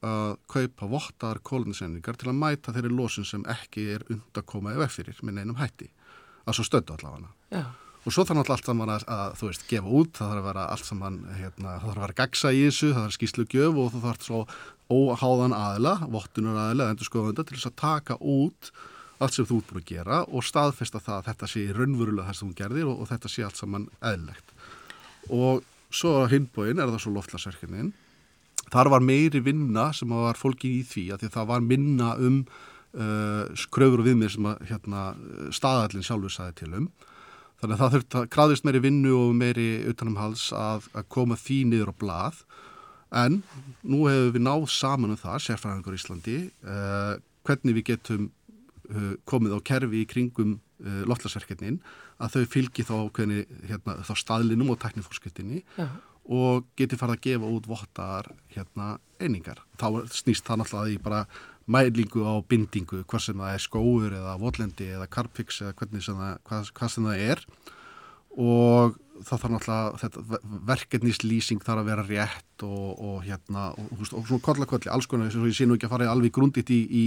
að 0.06 0.36
kaupa 0.50 0.88
vottaðar 0.90 1.40
kóluninsendingar 1.46 2.18
til 2.20 2.30
að 2.30 2.38
mæta 2.38 2.74
þeirri 2.74 2.92
lósun 2.92 3.26
sem 3.26 3.44
ekki 3.48 3.88
er 3.96 4.04
und 4.12 4.38
að 4.38 4.46
koma 4.46 4.74
ef 4.76 4.84
eftir 4.86 5.14
með 5.22 5.40
neinum 5.40 5.60
hætti. 5.60 5.90
að 6.46 6.54
svo 6.54 6.62
stödu 6.62 6.94
allavega. 6.94 7.32
Já. 7.50 7.64
Og 8.06 8.14
svo 8.14 8.22
þarf 8.22 8.38
náttúrulega 8.38 8.54
allt 8.54 8.68
saman 8.68 8.90
að, 8.94 9.04
að, 9.10 9.30
þú 9.34 9.46
veist, 9.48 9.62
gefa 9.66 9.94
út, 9.98 10.10
það 10.14 10.28
þarf 10.30 10.38
að 10.38 10.44
vera 10.46 10.66
allt 10.70 10.86
saman, 10.86 11.16
hérna, 11.34 11.72
það 11.72 11.86
þarf 11.86 11.96
að 11.96 12.04
vera 12.04 12.18
gagsa 12.20 12.52
í 12.54 12.60
þessu, 12.62 12.90
það 12.92 13.00
þarf 13.02 13.16
skýslu 13.16 13.46
gjöf 13.50 13.80
og 13.82 13.88
það 13.94 14.04
þarf 14.06 14.26
svo 14.28 14.42
óháðan 14.86 15.56
aðila, 15.56 15.94
vottunar 16.14 16.60
aðila, 16.62 16.86
endur 16.92 17.08
skoðanda 17.08 17.44
til 17.48 17.56
þess 17.56 17.70
að 17.72 17.76
taka 17.82 18.18
út 18.22 18.70
allt 19.18 19.36
sem 19.36 19.48
þú 19.48 19.60
ert 19.60 19.70
búin 19.70 19.82
að 19.82 19.90
gera 19.90 20.20
og 20.26 20.44
staðfesta 20.44 21.00
það 21.00 21.18
að 21.18 21.28
þetta 21.30 21.48
sé 21.52 21.64
raunverulega 21.72 22.28
það 22.28 22.38
sem 22.38 22.50
þú 22.50 22.58
gerðir 22.60 22.90
og, 22.90 23.00
og 23.00 23.10
þetta 23.12 23.32
sé 23.32 23.46
allt 23.46 23.60
saman 23.60 23.88
eðlegt. 24.04 24.54
Og 25.32 25.64
svo 25.94 26.14
á 26.20 26.30
hinbóin 26.30 26.80
er 26.82 26.90
það 26.92 27.02
svo 27.04 27.14
loftlasverkinin. 27.16 27.92
Þar 28.72 28.90
var 28.96 29.04
meiri 29.04 29.40
vinna 29.44 29.90
sem 29.94 30.10
var 30.10 30.38
fólki 30.38 30.80
í 30.80 30.86
því 30.86 31.10
að 31.14 31.22
því 31.22 31.32
það 31.36 31.50
var 31.52 31.66
minna 31.66 32.14
um 32.18 32.40
uh, 32.96 33.44
skröfur 33.58 34.02
og 34.02 34.08
viðmið 34.08 34.34
sem 34.36 34.48
að 34.50 34.64
hérna, 34.70 35.02
staðallin 35.54 36.06
sjálfur 36.06 36.34
sæði 36.34 36.56
til 36.60 36.72
um. 36.82 36.88
Þannig 37.56 37.76
að 37.76 37.82
það 37.82 37.94
þurft 37.94 38.16
að 38.18 38.30
kraðist 38.34 38.66
meiri 38.68 38.82
vinnu 38.84 39.12
og 39.16 39.36
meiri 39.38 39.68
utanumhals 39.88 40.50
að, 40.52 40.90
að 40.92 41.06
koma 41.14 41.38
því 41.40 41.60
niður 41.70 41.92
á 41.92 42.00
blað. 42.02 42.42
En 43.16 43.38
nú 43.86 44.02
hefur 44.10 44.34
við 44.34 44.44
náð 44.44 44.66
saman 44.74 45.14
um 45.14 45.20
það, 45.20 45.38
sérfræðingur 45.46 45.96
Íslandi, 45.96 46.40
uh, 46.66 47.14
hvernig 47.46 47.78
við 47.78 47.88
getum 47.94 48.26
komið 49.28 49.56
á 49.56 49.60
kerfi 49.66 50.02
í 50.02 50.08
kringum 50.10 50.56
uh, 50.56 51.02
loftlasverkefnin 51.10 51.80
að 52.22 52.36
þau 52.36 52.44
fylgi 52.52 52.86
þá, 52.86 52.96
hvernig, 53.16 53.50
hérna, 53.68 53.98
þá 54.06 54.12
staðlinum 54.22 54.72
og 54.74 54.80
teknifórskiptinni 54.82 55.64
og 56.26 56.66
geti 56.78 56.98
farið 56.98 57.18
að 57.18 57.26
gefa 57.28 57.50
út 57.54 57.68
vottar 57.70 58.30
hérna, 58.54 58.96
einingar. 59.22 59.60
Þá 59.78 60.08
snýst 60.10 60.46
það 60.46 60.62
náttúrulega 60.62 60.94
í 60.94 61.02
bara 61.04 61.20
mælingu 61.70 62.22
á 62.26 62.34
bindingu, 62.46 63.02
hvað 63.06 63.24
sem 63.26 63.42
það 63.42 63.54
er 63.54 63.62
skóur 63.62 64.14
eða 64.14 64.36
votlendi 64.40 64.90
eða 64.94 65.08
karpix 65.10 65.60
eða 65.62 65.74
hvernig 65.80 66.06
sem 66.06 66.18
það, 66.18 66.36
hvað, 66.46 66.70
hvað 66.78 66.92
sem 66.94 67.08
það 67.08 67.24
er 67.26 67.44
og 68.36 68.98
það 69.24 69.42
þarf 69.42 69.52
náttúrulega 69.54 70.40
verkefnislýsing 70.70 71.64
þarf 71.64 71.82
að 71.82 71.90
vera 71.90 72.04
rétt 72.06 72.64
og, 72.66 73.02
og 73.08 73.18
hérna 73.24 73.66
og, 73.72 73.90
og, 73.96 74.04
og 74.04 74.28
svona 74.28 74.44
kollakolli, 74.44 74.90
alls 74.92 75.08
konar 75.10 75.32
sem 75.32 75.44
ég 75.48 75.56
sé 75.56 75.66
nú 75.68 75.76
ekki 75.76 75.88
að 75.88 75.94
fara 75.96 76.08
alveg 76.12 76.34
grundit 76.36 76.72
í, 76.72 76.80
í, 76.86 77.04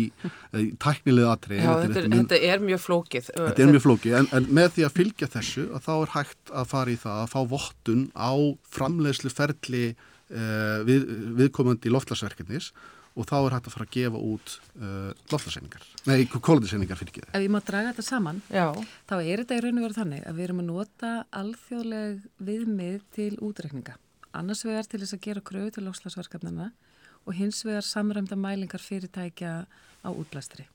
í 0.60 0.68
tæknilega 0.82 1.34
atrið. 1.38 1.64
Já, 1.64 1.72
þetta, 1.84 1.96
þetta, 1.96 2.22
þetta 2.22 2.42
er 2.52 2.64
mjög 2.68 2.84
flókið. 2.86 3.32
Þetta 3.38 3.66
er 3.66 3.74
mjög 3.74 3.86
flókið 3.88 4.20
en, 4.20 4.30
en 4.38 4.54
með 4.60 4.70
því 4.78 4.88
að 4.88 4.96
fylgja 5.00 5.32
þessu 5.38 5.66
að 5.70 5.90
þá 5.90 5.92
er 5.98 6.14
hægt 6.18 6.54
að 6.62 6.72
fara 6.76 6.94
í 6.94 7.02
það 7.02 7.26
að 7.26 7.34
fá 7.34 7.40
vottun 7.56 8.06
á 8.14 8.32
framleiðslu 8.78 9.34
ferli 9.34 9.84
uh, 9.92 10.80
við, 10.88 11.12
viðkomandi 11.42 11.94
loftlasverkefnis 11.94 12.72
og 12.74 12.98
þá 13.28 13.36
er 13.40 13.56
hægt 13.56 13.68
að 13.70 13.74
fara 13.76 13.88
að 13.88 13.96
gefa 13.96 14.20
út 14.30 14.54
uh, 14.80 15.10
loftaseiningar, 15.32 15.88
nei, 16.08 16.20
kólundiseiningar 16.30 17.00
fyrir 17.00 17.14
ekki 17.14 17.24
það. 17.26 17.34
Ef 17.36 17.46
ég 17.46 17.54
má 17.54 17.60
draga 17.66 17.92
þetta 17.92 18.06
saman, 18.08 18.42
Já. 18.54 18.68
þá 19.10 19.16
er 19.18 19.44
þetta 19.44 19.58
í 19.58 19.64
raun 19.66 19.80
og 19.80 19.86
veru 19.88 19.98
þannig 19.98 20.28
að 20.30 20.38
við 20.38 20.48
erum 20.48 20.62
að 20.64 20.70
nota 20.70 21.12
alþjóðleg 21.42 22.22
viðmið 22.50 23.02
til 23.18 23.32
útrekninga. 23.50 23.98
Annars 24.40 24.64
vegar 24.68 24.88
til 24.88 25.02
þess 25.02 25.18
að 25.18 25.24
gera 25.26 25.46
kröfu 25.50 25.74
til 25.76 25.86
lofslagsverkefnina 25.88 26.70
og 27.26 27.36
hins 27.38 27.64
vegar 27.66 27.86
samræmda 27.86 28.38
mælingar 28.40 28.84
fyrirtækja 28.84 29.54
á 29.66 30.10
útblæstri. 30.10 30.68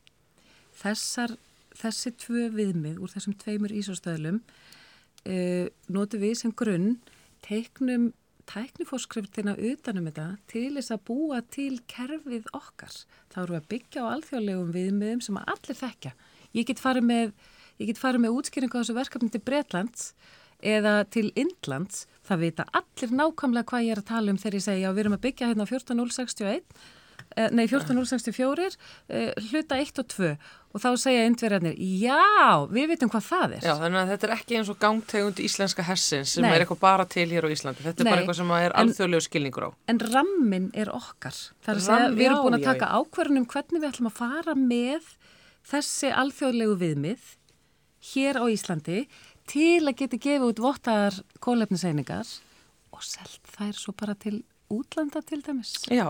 Þessar, 0.75 1.37
þessi 1.79 2.13
tvö 2.19 2.49
viðmið 2.55 2.99
úr 3.01 3.15
þessum 3.15 3.37
tveimur 3.39 3.73
ísóstöðlum 3.75 4.43
uh, 4.43 5.67
notu 5.89 6.21
við 6.21 6.37
sem 6.43 6.53
grunn 6.53 6.99
teiknum 7.47 8.13
tæknifórskriftina 8.51 9.55
utanum 9.71 10.09
þetta 10.09 10.27
til 10.51 10.71
þess 10.77 10.95
að 10.95 11.05
búa 11.11 11.41
til 11.55 11.79
kerfið 11.91 12.49
okkar. 12.57 12.95
Þá 13.33 13.39
eru 13.45 13.59
að 13.59 13.69
byggja 13.75 14.07
á 14.07 14.13
alþjóðlegum 14.15 14.73
viðmiðum 14.75 15.23
sem 15.27 15.39
að 15.41 15.53
allir 15.55 15.81
þekkja. 15.83 16.15
Ég 16.55 16.69
get 16.71 16.83
farið 16.83 17.09
með, 17.11 17.33
með 18.25 18.35
útskýringu 18.39 18.77
á 18.77 18.81
þessu 18.83 18.99
verkefni 18.99 19.31
til 19.35 19.45
Breitlands 19.45 20.11
eða 20.65 20.97
til 21.11 21.31
Indlands. 21.35 22.05
Það 22.25 22.45
vita 22.47 22.69
allir 22.73 23.17
nákvæmlega 23.21 23.71
hvað 23.71 23.87
ég 23.87 23.97
er 23.97 24.05
að 24.05 24.11
tala 24.13 24.33
um 24.33 24.41
þegar 24.41 24.61
ég 24.61 24.69
segja 24.69 24.91
að 24.91 24.95
við 24.99 25.05
erum 25.05 25.17
að 25.19 25.25
byggja 25.29 25.51
hérna 25.51 25.69
14061 25.69 26.63
Eh, 26.63 26.93
nei 27.55 27.65
14.064 27.67 28.69
eh, 29.09 29.33
hluta 29.51 29.79
1 29.81 30.01
og 30.03 30.13
2 30.13 30.31
og 30.75 30.83
þá 30.83 30.89
segja 30.99 31.27
indverjarnir, 31.29 31.77
já, 32.03 32.19
við 32.67 32.89
veitum 32.91 33.11
hvað 33.13 33.27
það 33.29 33.53
er. 33.57 33.61
Já, 33.63 33.75
þannig 33.79 34.01
að 34.01 34.09
þetta 34.11 34.27
er 34.27 34.33
ekki 34.35 34.57
eins 34.59 34.71
og 34.73 34.79
gangtegund 34.83 35.43
íslenska 35.45 35.85
hessins 35.87 36.33
sem 36.35 36.43
nei. 36.43 36.51
er 36.51 36.65
eitthvað 36.65 36.81
bara 36.83 37.07
til 37.07 37.29
hér 37.31 37.47
á 37.47 37.51
Íslandi, 37.55 37.85
þetta 37.85 38.03
er 38.03 38.09
nei. 38.09 38.11
bara 38.11 38.25
eitthvað 38.25 38.39
sem 38.41 38.51
er 38.57 38.75
alþjóðlegu 38.83 39.27
skilningur 39.29 39.67
á. 39.67 39.77
En 39.93 40.01
rammin 40.03 40.67
er 40.75 40.91
okkar, 40.91 41.39
það 41.63 41.71
er 41.71 41.79
að 41.79 41.87
segja, 41.87 42.09
við 42.19 42.27
erum 42.27 42.43
búin 42.49 42.59
að 42.59 42.67
taka 42.67 42.91
ákverðunum 42.99 43.47
hvernig 43.55 43.85
við 43.85 43.91
ætlum 43.93 44.11
að 44.11 44.19
fara 44.19 44.57
með 44.59 45.13
þessi 45.71 46.11
alþjóðlegu 46.25 46.75
viðmið 46.83 47.29
hér 48.11 48.41
á 48.43 48.45
Íslandi 48.51 49.05
til 49.51 49.85
að 49.85 49.97
geta 50.03 50.21
gefið 50.27 50.49
út 50.49 50.65
vottaðar 50.65 51.21
kólefniseiningar 51.45 52.35
og 52.95 53.07
selt 53.07 53.55
þær 53.55 53.79
svo 53.79 53.95
bara 53.95 54.19
til 54.19 54.43
útlanda 54.75 55.23
til 55.27 55.41
dæmis 55.47 55.77
Já. 55.93 56.09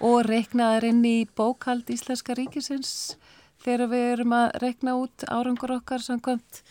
og 0.00 0.16
reiknaðar 0.28 0.88
inn 0.90 1.02
í 1.06 1.16
bókald 1.36 1.90
Íslenska 1.92 2.36
ríkisins 2.38 3.16
þegar 3.64 3.90
við 3.92 4.06
erum 4.14 4.34
að 4.36 4.56
reikna 4.62 4.96
út 5.00 5.26
árangur 5.28 5.76
okkar 5.78 6.04
samkvæmt 6.04 6.64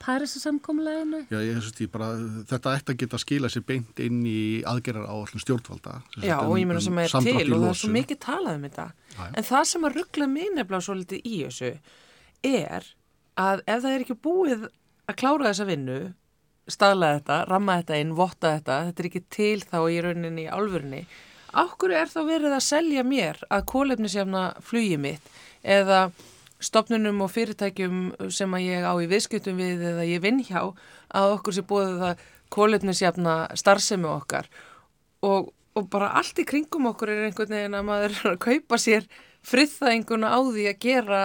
Parísasamkomleginu. 0.00 1.26
Já, 1.28 1.40
ég 1.44 1.58
hef 1.60 1.90
bara, 1.92 2.14
þetta 2.48 2.72
ætti 2.78 2.94
að 2.94 3.00
geta 3.02 3.18
að 3.18 3.22
skila 3.26 3.50
sér 3.52 3.64
beint 3.68 4.00
inn 4.00 4.22
í 4.24 4.62
aðgerðar 4.64 5.10
á 5.12 5.14
allum 5.18 5.42
stjórnvalda. 5.42 5.98
Já, 6.24 6.38
og 6.40 6.54
ég 6.56 6.70
meina 6.70 6.80
sem 6.80 7.00
er 7.02 7.12
til 7.12 7.52
og 7.52 7.60
það 7.60 7.66
er 7.68 7.80
svo 7.82 7.90
mikið 7.92 8.20
talað 8.24 8.56
um 8.56 8.64
þetta. 8.64 8.86
Já, 9.12 9.20
en 9.28 9.48
það 9.50 9.66
sem 9.72 9.84
að 9.84 9.98
ruggla 9.98 10.28
mín 10.32 10.56
nefnilega 10.56 10.86
svo 10.86 10.96
litið 10.96 11.28
í 11.28 11.34
þessu 11.42 11.70
er 12.48 12.88
að 13.44 13.62
ef 13.66 13.84
það 13.84 13.92
er 13.92 14.06
ekki 14.06 14.18
búið 14.24 14.64
að 14.70 15.18
klára 15.20 15.50
þessa 15.50 15.68
vinnu 15.68 15.98
staðla 16.72 17.14
þetta, 17.18 17.38
ramma 17.50 17.78
þetta 17.80 18.00
inn, 18.02 18.16
votta 18.18 18.54
þetta, 18.56 18.78
þetta 18.88 19.02
er 19.02 19.10
ekki 19.10 19.22
til 19.36 19.58
þá 19.66 19.78
í 19.90 20.00
rauninni 20.04 20.46
í 20.46 20.50
álfurinni. 20.50 21.04
Áhverju 21.50 21.98
er 21.98 22.10
þá 22.10 22.20
verið 22.28 22.56
að 22.56 22.66
selja 22.66 23.04
mér 23.06 23.40
að 23.50 23.64
kólefnisjafna 23.72 24.42
flugi 24.62 24.98
mitt 25.02 25.32
eða 25.66 26.10
stopnunum 26.60 27.22
og 27.24 27.32
fyrirtækjum 27.32 28.02
sem 28.32 28.54
að 28.54 28.66
ég 28.66 28.84
á 28.86 28.92
í 29.00 29.08
viðskiptum 29.10 29.58
við 29.58 29.86
eða 29.92 30.04
ég 30.06 30.22
vinn 30.22 30.42
hjá 30.44 30.60
að 30.60 31.36
okkur 31.36 31.56
sé 31.56 31.64
búið 31.66 31.96
það 32.02 32.26
kólefnisjafna 32.54 33.34
starfsemi 33.58 34.08
okkar 34.10 34.50
og, 35.26 35.50
og 35.74 35.88
bara 35.90 36.12
allt 36.20 36.38
í 36.42 36.46
kringum 36.48 36.90
okkur 36.92 37.12
er 37.14 37.28
einhvern 37.28 37.56
veginn 37.56 37.78
að 37.78 37.88
maður 37.88 38.16
er 38.18 38.32
að 38.34 38.40
kaupa 38.44 38.78
sér 38.80 39.08
friðþæðinguna 39.48 40.30
á 40.30 40.38
því 40.44 40.66
að 40.70 40.80
gera 40.84 41.22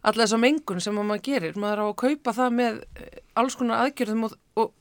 alla 0.00 0.24
þessa 0.24 0.40
mengun 0.40 0.80
sem 0.82 0.96
maður 0.96 1.24
gerir, 1.26 1.56
maður 1.60 1.84
á 1.84 1.86
að 1.88 1.98
kaupa 2.04 2.34
það 2.36 2.54
með 2.56 2.78
alls 3.40 3.56
konar 3.58 3.84
aðgjörðum 3.84 4.28
og, 4.28 4.36
og, 4.56 4.72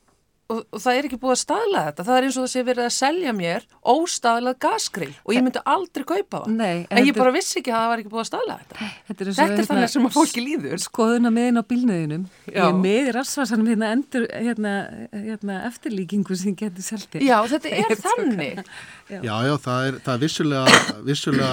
og, 0.49 0.61
og 0.73 0.81
það 0.81 0.97
er 0.97 1.07
ekki 1.07 1.19
búið 1.21 1.33
að 1.35 1.39
staðla 1.43 1.81
þetta. 1.87 2.05
Það 2.07 2.17
er 2.17 2.25
eins 2.25 2.37
og 2.37 2.45
það 2.45 2.51
sé 2.51 2.63
verið 2.65 2.85
að 2.85 2.93
selja 2.95 3.33
mér 3.37 3.65
óstaðlað 3.93 4.55
gasgrill 4.65 5.11
og 5.21 5.35
ég 5.35 5.45
myndi 5.45 5.61
aldrei 5.73 6.05
kaupa 6.09 6.41
það. 6.43 6.55
Nei, 6.57 6.77
en, 6.81 6.99
en 6.99 7.09
ég 7.09 7.17
bara 7.17 7.33
vissi 7.35 7.59
ekki 7.61 7.73
að 7.73 7.83
það 7.83 7.91
var 7.91 8.03
ekki 8.03 8.11
búið 8.13 8.23
að 8.23 8.29
staðla 8.29 8.57
þetta. 8.61 8.89
Þetta 9.09 9.25
er, 9.25 9.31
þetta 9.39 9.59
er 9.63 9.69
þannig 9.69 9.93
sem 9.93 10.07
að 10.09 10.15
fólki 10.17 10.45
líður. 10.45 10.83
Skoðuna 10.85 11.31
miðin 11.35 11.61
á 11.61 11.63
bílnöðinum 11.69 12.25
ég 12.49 12.59
er 12.65 12.79
með 12.79 13.11
í 13.11 13.15
rasvarsanum 13.19 13.69
hérna, 13.69 13.91
endur, 13.97 14.27
hérna, 14.33 14.75
hérna 15.13 15.59
eftirlíkingu 15.69 16.39
sem 16.39 16.57
getur 16.57 16.85
selti 16.85 17.23
Já, 17.25 17.37
þetta 17.53 17.73
er 17.77 17.97
þannig. 18.07 18.63
Já, 19.09 19.33
já, 19.45 19.53
það 19.65 19.89
er, 19.89 19.99
það 20.05 20.13
er 20.15 20.23
vissulega, 20.23 20.79
vissulega 21.05 21.51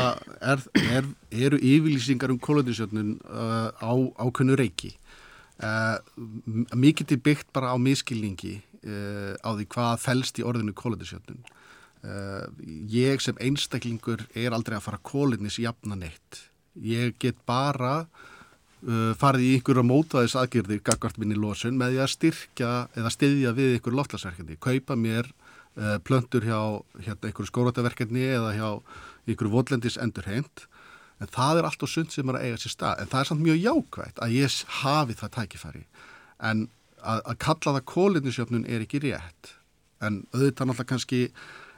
er, 0.54 0.64
er, 0.87 1.11
eru 1.46 1.61
yfirlýsingar 1.61 2.32
um 2.32 2.40
kólöndisjötnun 2.40 3.18
uh, 3.28 3.68
á 3.76 3.92
ákunnu 4.24 4.56
reiki. 4.56 4.94
Uh, 5.56 5.96
mikið 6.76 7.14
til 7.14 7.20
byggt 7.24 7.46
bara 7.56 7.70
á 7.72 7.76
miskilningi 7.80 8.59
á 8.87 9.51
því 9.51 9.66
hvað 9.75 10.03
fælst 10.03 10.40
í 10.40 10.44
orðinu 10.46 10.75
kólindisjötnun 10.77 11.42
uh, 12.07 12.46
ég 12.92 13.22
sem 13.25 13.38
einstaklingur 13.42 14.27
er 14.35 14.55
aldrei 14.57 14.77
að 14.79 14.87
fara 14.88 15.03
kólindis 15.03 15.59
jafna 15.62 15.99
neitt 15.99 16.46
ég 16.83 17.16
get 17.22 17.38
bara 17.49 18.07
farið 19.16 19.42
í 19.42 19.53
einhverja 19.57 19.83
mótaðis 19.88 20.35
aðgjörðir 20.38 20.83
gagvart 20.85 21.16
minni 21.18 21.35
losun 21.35 21.79
með 21.81 21.94
því 21.94 22.01
að 22.05 22.11
styrkja 22.12 22.72
eða 23.01 23.11
styðja 23.11 23.53
við 23.57 23.72
einhverju 23.72 23.99
loftlagsverkefni 23.99 24.59
kaupa 24.62 24.94
mér 25.01 25.31
plöntur 26.07 26.44
hjá 26.44 26.61
hérna, 27.01 27.31
einhverju 27.31 27.49
skórautaverkefni 27.51 28.27
eða 28.37 28.53
hjá 28.55 28.68
einhverju 29.27 29.55
votlendis 29.57 29.96
endurheint 29.99 30.66
en 31.20 31.33
það 31.33 31.61
er 31.61 31.68
allt 31.68 31.85
og 31.85 31.90
sund 31.90 32.12
sem 32.12 32.29
er 32.29 32.38
að 32.38 32.46
eiga 32.49 32.61
sér 32.61 32.75
stað. 32.75 33.01
En 33.01 33.11
það 33.12 33.20
er 33.20 33.29
samt 33.31 33.44
mjög 33.44 33.61
jákvægt 33.62 34.22
að 34.25 34.35
ég 34.37 34.57
hafi 34.83 35.16
það 35.16 35.35
tækifæri. 35.37 35.85
En 36.51 36.66
að, 37.07 37.23
að 37.23 37.38
kalla 37.45 37.77
það 37.77 37.87
kólinnisjöfnun 37.92 38.66
er 38.66 38.83
ekki 38.87 39.05
rétt. 39.07 39.55
En 40.05 40.25
auðvitað 40.35 40.69
náttúrulega 40.71 40.90
kannski 40.92 41.23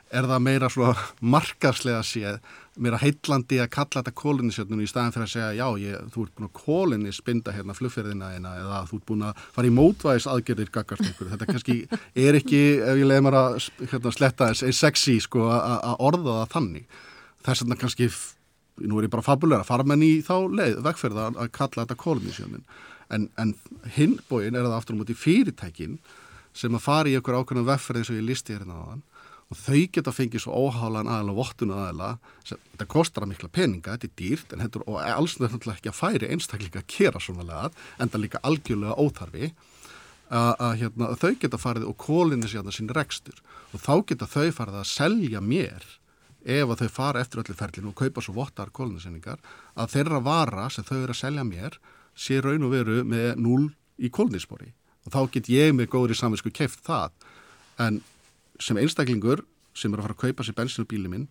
er 0.08 0.24
það 0.24 0.40
meira 0.40 0.68
svona 0.72 0.94
markarslega 1.20 2.00
séð, 2.06 2.38
meira 2.80 3.00
heitlandi 3.02 3.58
að 3.60 3.70
kalla 3.74 4.00
þetta 4.00 4.14
kólinnisjöfnun 4.16 4.80
í 4.84 4.88
staðin 4.88 5.12
fyrir 5.14 5.26
að 5.26 5.32
segja 5.34 5.50
já, 5.58 5.66
ég, 5.82 6.06
þú 6.14 6.24
ert 6.24 6.34
búin 6.38 6.48
að 6.48 6.54
kólinnis 6.62 7.20
binda 7.26 7.52
hérna 7.52 7.76
flugferðina 7.76 8.30
eina 8.32 8.54
eða 8.62 8.80
þú 8.88 9.00
ert 9.00 9.06
búin 9.10 9.26
að 9.28 9.42
fara 9.56 9.68
í 9.68 9.74
mótvæðis 9.76 10.28
aðgerðir 10.32 10.72
gagast 10.72 11.04
ykkur, 11.10 11.30
þetta 11.34 11.50
kannski 11.50 11.76
er 12.24 12.40
ekki, 12.40 12.62
ef 12.80 13.02
ég 13.02 13.10
leiði 13.10 13.26
maður 13.26 13.40
að 13.42 13.60
hérna, 13.92 14.14
sletta 14.16 14.50
þess, 14.52 14.64
er 14.64 14.80
sexy 14.80 15.18
sko 15.26 15.50
að 15.52 16.04
orða 16.08 16.40
það 16.40 16.52
þannig. 16.56 17.00
Þess 17.48 17.66
að 17.66 17.78
kannski 17.84 18.10
nú 18.86 19.00
er 19.00 19.08
ég 19.08 19.12
bara 19.12 19.26
fabulega 19.26 19.64
að 19.64 19.72
fara 19.72 19.86
menn 19.88 20.04
í 20.06 20.12
þá 20.24 20.36
leið 20.54 20.80
vegferða 20.86 21.32
að 21.34 21.50
kalla 21.56 21.84
þetta 21.84 21.98
kolonisjónin 21.98 22.64
en, 23.14 23.28
en 23.40 23.54
hinbóin 23.96 24.56
er 24.56 24.66
það 24.66 24.78
aftur 24.78 25.02
út 25.02 25.12
í 25.12 25.16
fyrirtækin 25.18 25.98
sem 26.56 26.74
að 26.74 26.84
fara 26.84 27.10
í 27.12 27.16
okkur 27.18 27.38
ákveðna 27.40 27.68
vegferð 27.68 28.02
eins 28.02 28.12
og 28.12 28.18
ég 28.18 28.28
listi 28.28 28.56
hérna 28.56 28.80
á 28.80 28.82
þann 28.90 29.04
og 29.48 29.56
þau 29.56 29.84
geta 29.96 30.12
fengið 30.12 30.44
svo 30.44 30.58
óhálan 30.66 31.08
aðeila 31.08 31.32
og 31.32 31.38
vottun 31.38 31.72
aðeila, 31.72 32.10
þetta 32.44 32.86
kostar 32.92 33.24
að 33.24 33.30
mikla 33.32 33.48
peninga, 33.48 33.94
þetta 33.94 34.08
er 34.08 34.16
dýrt 34.20 34.52
en 34.52 34.64
þetta 34.64 34.82
er 34.84 35.14
alls 35.14 35.36
náttúrulega 35.40 35.78
ekki 35.78 35.92
að 35.92 35.96
færi 35.96 36.28
einstakleika 36.34 36.82
að 36.82 36.90
kera 36.92 37.22
svona 37.24 37.46
leðað, 37.48 37.78
en 37.96 38.12
það 38.12 38.24
líka 38.26 38.42
algjörlega 38.44 38.98
óþarfi. 39.00 39.50
Að 40.28 40.74
hérna, 40.82 41.08
þau 41.16 41.32
geta 41.40 41.60
farið 41.62 41.86
og 41.88 41.96
kólinni 42.04 42.50
síðan 42.52 42.76
sín 42.76 42.92
rekstur. 42.92 43.38
Og 43.72 43.80
þá 43.80 43.94
geta 44.10 44.28
þau 44.28 44.50
farið 44.52 44.80
að 44.82 44.90
selja 44.90 45.40
mér 45.40 45.86
ef 46.44 46.68
að 46.68 46.82
þau 46.82 46.90
fara 46.98 47.22
eftir 47.24 47.40
öllu 47.40 47.56
ferlinu 47.56 47.90
og 47.94 47.96
kaupa 47.96 48.24
svo 48.24 48.34
vottar 48.36 48.72
kólnisenningar 48.76 49.40
að 49.80 49.94
þeirra 49.96 50.20
vara 50.24 50.68
sem 50.70 50.84
þau 50.84 50.98
eru 51.00 51.16
að 51.16 51.22
selja 51.22 51.44
mér 51.48 51.80
sé 52.18 52.40
raun 52.44 52.66
og 52.66 52.74
veru 52.74 53.02
með 53.06 53.28
núl 53.40 53.68
í 53.98 54.10
kólnispori 54.14 54.72
og 55.06 55.14
þá 55.14 55.20
get 55.34 55.50
ég 55.52 55.74
með 55.76 55.90
góður 55.94 56.14
í 56.14 56.20
samvinsku 56.20 56.52
keft 56.54 56.82
það 56.86 57.14
en 57.84 58.00
sem 58.60 58.78
einstaklingur 58.80 59.44
sem 59.78 59.92
er 59.92 60.00
að 60.00 60.08
fara 60.08 60.16
að 60.16 60.24
kaupa 60.24 60.46
sér 60.46 60.58
bensinubíli 60.58 61.10
minn 61.10 61.28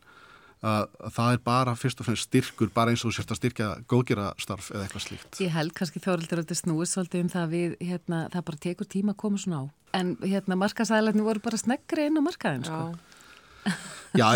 að, 0.65 0.87
að 1.03 1.11
það 1.17 1.33
er 1.33 1.41
bara 1.45 1.73
fyrst 1.77 1.99
og 2.01 2.07
fremst 2.07 2.29
styrkur 2.29 2.71
bara 2.73 2.93
eins 2.93 3.03
og 3.05 3.13
sérst 3.13 3.33
að 3.35 3.41
styrkja 3.41 3.67
góðgjara 3.91 4.31
starf 4.41 4.71
eða 4.71 4.87
eitthvað 4.87 5.03
slíkt. 5.03 5.41
Ég 5.43 5.53
held 5.53 5.75
kannski 5.77 6.01
þóraldur 6.01 6.39
að 6.39 6.47
þetta 6.47 6.61
snúið 6.63 6.89
svolítið 6.93 7.25
um 7.25 7.33
það 7.35 7.51
við 7.51 7.75
hérna, 7.83 8.21
það 8.33 8.47
bara 8.49 8.63
tekur 8.63 8.89
tíma 8.89 9.13
að 9.13 9.19
koma 9.21 9.41
svona 9.43 9.59
á 9.61 9.65
en 9.97 10.15
hérna 10.21 10.57
markasælarni 10.59 11.25
voru 11.25 11.43
bara 11.43 11.59
sneggri 11.59 12.07
inn 12.09 12.19
á 12.19 12.21
markaðin 12.25 12.65
sko. 12.67 12.81
Já, 12.91 13.16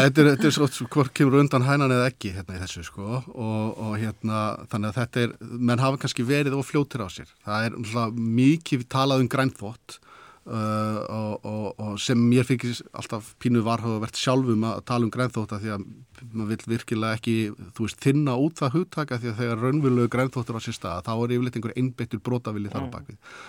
þetta 0.03 0.21
er, 0.21 0.29
þetta 0.35 0.47
er 0.49 0.55
svo 0.55 0.87
hvort 0.91 1.13
kemur 1.17 1.39
undan 1.41 1.65
hænan 1.65 1.93
eða 1.95 2.11
ekki 2.11 2.33
hérna 2.35 2.57
í 2.57 2.61
þessu 2.61 2.83
sko 2.85 3.07
og, 3.17 3.79
og 3.81 3.97
hérna 4.01 4.41
þannig 4.71 4.91
að 4.91 4.99
þetta 4.99 5.25
er, 5.25 5.35
menn 5.41 5.81
hafa 5.81 6.01
kannski 6.03 6.25
verið 6.27 6.57
og 6.57 6.67
fljóttir 6.67 7.03
á 7.03 7.09
sér. 7.09 7.31
Það 7.45 7.67
er 7.67 7.77
umhlað 7.79 8.23
mikið 8.41 8.87
talað 8.91 9.23
um 9.23 9.31
grænþvott 9.31 9.97
uh, 10.45 10.99
og, 11.07 11.33
og, 11.45 11.65
og 11.81 11.99
sem 12.01 12.19
mér 12.19 12.47
fyrir 12.47 12.81
alltaf 12.91 13.33
pínu 13.41 13.63
varhugavert 13.65 14.19
sjálfum 14.19 14.65
að 14.69 14.85
tala 14.91 15.07
um 15.07 15.13
grænþvótta 15.13 15.61
því 15.61 15.75
að 15.75 15.85
maður 16.31 16.51
vil 16.53 16.75
virkilega 16.75 17.17
ekki, 17.17 17.35
þú 17.73 17.87
veist, 17.87 18.01
þinna 18.03 18.37
út 18.37 18.61
það 18.61 18.75
hugtaka 18.77 19.19
því 19.21 19.31
að 19.31 19.43
þegar 19.43 19.63
raunvölu 19.65 20.09
grænþvóttur 20.13 20.59
á 20.59 20.61
sér 20.61 20.77
stað 20.77 21.05
þá 21.07 21.13
er 21.15 21.35
yfirleitt 21.37 21.57
einhver 21.59 21.77
einbeittur 21.77 22.21
brotavili 22.21 22.69
þar 22.69 22.85
á 22.85 22.87
mm. 22.87 22.95
bakvið. 22.95 23.39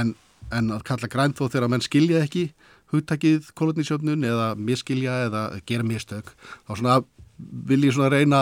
En, 0.00 0.14
en 0.52 0.76
að 0.76 0.86
kalla 0.88 1.10
grænþvótt 1.12 1.56
þegar 1.56 1.72
menn 1.72 1.84
skilja 1.84 2.22
ekki 2.24 2.46
hugtakið 2.92 3.50
kolonísjöfnun 3.58 4.28
eða 4.28 4.52
miskilja 4.56 5.18
eða 5.26 5.42
gera 5.68 5.86
mistök 5.86 6.32
þá 6.68 6.72
svona 6.76 7.00
vil 7.42 7.82
ég 7.86 7.94
svona 7.96 8.12
reyna 8.12 8.40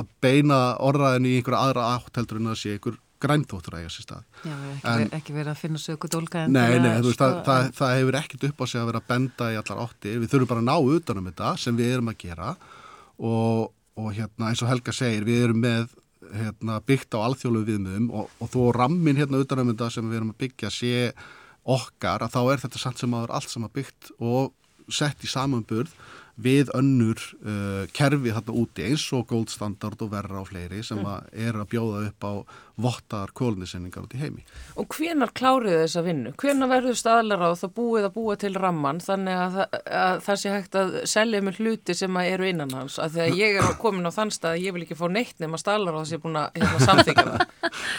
að 0.00 0.10
beina 0.22 0.58
orðaðin 0.80 1.28
í 1.28 1.36
einhverja 1.38 1.62
aðra 1.68 1.86
átt 1.96 2.20
heldur 2.20 2.40
en 2.40 2.52
að 2.52 2.60
sé 2.62 2.76
einhver 2.76 2.98
grænþóttur 3.20 3.76
að 3.76 3.82
eiga 3.82 3.92
sér 3.92 4.04
stað. 4.06 4.22
Já, 4.46 4.54
ekki, 4.70 4.92
en, 4.92 5.10
ekki 5.18 5.34
verið 5.34 5.52
að 5.52 5.58
finna 5.60 5.80
söku 5.82 6.08
dólka 6.12 6.44
en 6.46 6.54
Nei, 6.56 6.78
nei, 6.80 6.94
veist, 7.04 7.20
það, 7.20 7.34
það, 7.44 7.66
það 7.76 7.96
hefur 7.98 8.18
ekkit 8.20 8.46
upp 8.48 8.62
á 8.62 8.64
sig 8.70 8.80
að 8.80 8.86
vera 8.88 9.02
að 9.02 9.10
benda 9.10 9.48
í 9.50 9.58
allar 9.60 9.82
átti, 9.84 10.14
við 10.22 10.30
þurfum 10.32 10.50
bara 10.52 10.62
að 10.62 10.70
ná 10.70 10.94
utanum 10.96 11.28
þetta 11.28 11.50
sem 11.60 11.80
við 11.80 11.96
erum 11.96 12.12
að 12.12 12.20
gera 12.22 12.54
og, 13.18 13.66
og 14.00 14.08
hérna 14.16 14.48
eins 14.48 14.64
og 14.64 14.70
Helga 14.72 14.94
segir, 14.96 15.26
við 15.28 15.44
erum 15.48 15.60
með 15.66 15.92
hérna, 16.40 16.78
byggt 16.86 17.16
á 17.16 17.18
alþjólu 17.26 17.64
viðmiðum 17.68 18.08
og, 18.22 18.32
og 18.40 18.52
þó 18.54 18.60
rammin 18.78 19.20
hérna 19.20 19.42
utanum 19.44 19.74
þetta 19.74 19.90
sem 19.98 20.08
við 20.08 20.20
erum 20.20 20.32
að 20.32 20.40
byggja 20.46 20.72
sé 20.72 20.94
okkar 21.68 22.24
að 22.24 22.34
þá 22.36 22.40
er 22.52 22.62
þetta 22.64 22.82
samt 22.82 23.02
sem 23.02 23.14
aður 23.14 23.34
allt 23.36 23.52
sem 23.52 23.66
að 23.66 23.74
byggt 23.80 24.10
og 24.18 24.54
sett 24.90 25.22
í 25.24 25.30
samanburð 25.30 25.92
við 26.42 26.72
önnur 26.76 27.20
uh, 27.44 27.84
kerfi 27.96 28.34
þarna 28.34 28.56
úti 28.62 28.88
eins 28.88 29.06
og 29.16 29.28
Gold 29.30 29.52
Standard 29.52 30.02
og 30.04 30.12
Verra 30.14 30.40
og 30.42 30.50
fleiri 30.50 30.82
sem 30.86 31.00
mm. 31.00 31.08
að 31.12 31.46
er 31.46 31.60
að 31.60 31.70
bjóða 31.74 32.04
upp 32.08 32.28
á 32.28 32.32
vottar 32.80 33.32
kólnisinningar 33.36 34.04
út 34.06 34.14
í 34.16 34.20
heimi. 34.20 34.44
Og 34.80 34.88
hvenar 34.96 35.32
klárið 35.36 35.82
þess 35.82 35.98
að 36.00 36.06
vinna? 36.08 36.32
Hvenar 36.40 36.70
verður 36.70 36.96
staðlar 36.98 37.44
á 37.44 37.50
það 37.58 37.74
búið 37.76 38.06
að 38.08 38.14
búa 38.16 38.36
til 38.40 38.52
ramman 38.56 39.02
þannig 39.04 39.36
að, 39.36 39.58
að, 39.66 39.90
að 40.00 40.22
það 40.26 40.40
sé 40.42 40.54
hægt 40.54 40.78
að 40.80 40.94
selja 41.12 41.42
með 41.44 41.60
hluti 41.60 41.96
sem 41.96 42.20
eru 42.22 42.48
innan 42.48 42.74
hans? 42.76 42.98
Að 43.02 43.16
því 43.16 43.24
að 43.26 43.40
ég 43.40 43.60
er 43.60 43.74
komin 43.82 44.08
á 44.08 44.12
þann 44.14 44.32
stað 44.34 44.56
að 44.56 44.64
ég 44.64 44.76
vil 44.76 44.84
ekki 44.86 44.98
fá 44.98 45.06
neitt 45.12 45.42
nema 45.42 45.60
staðlar 45.60 45.98
á 45.98 46.00
þess 46.00 46.10
að 46.10 46.16
ég 46.16 46.20
er 46.20 46.24
búin 46.24 46.40
að 46.40 46.60
hérna, 46.60 46.82
samþyka 46.86 47.26
það. 47.28 47.46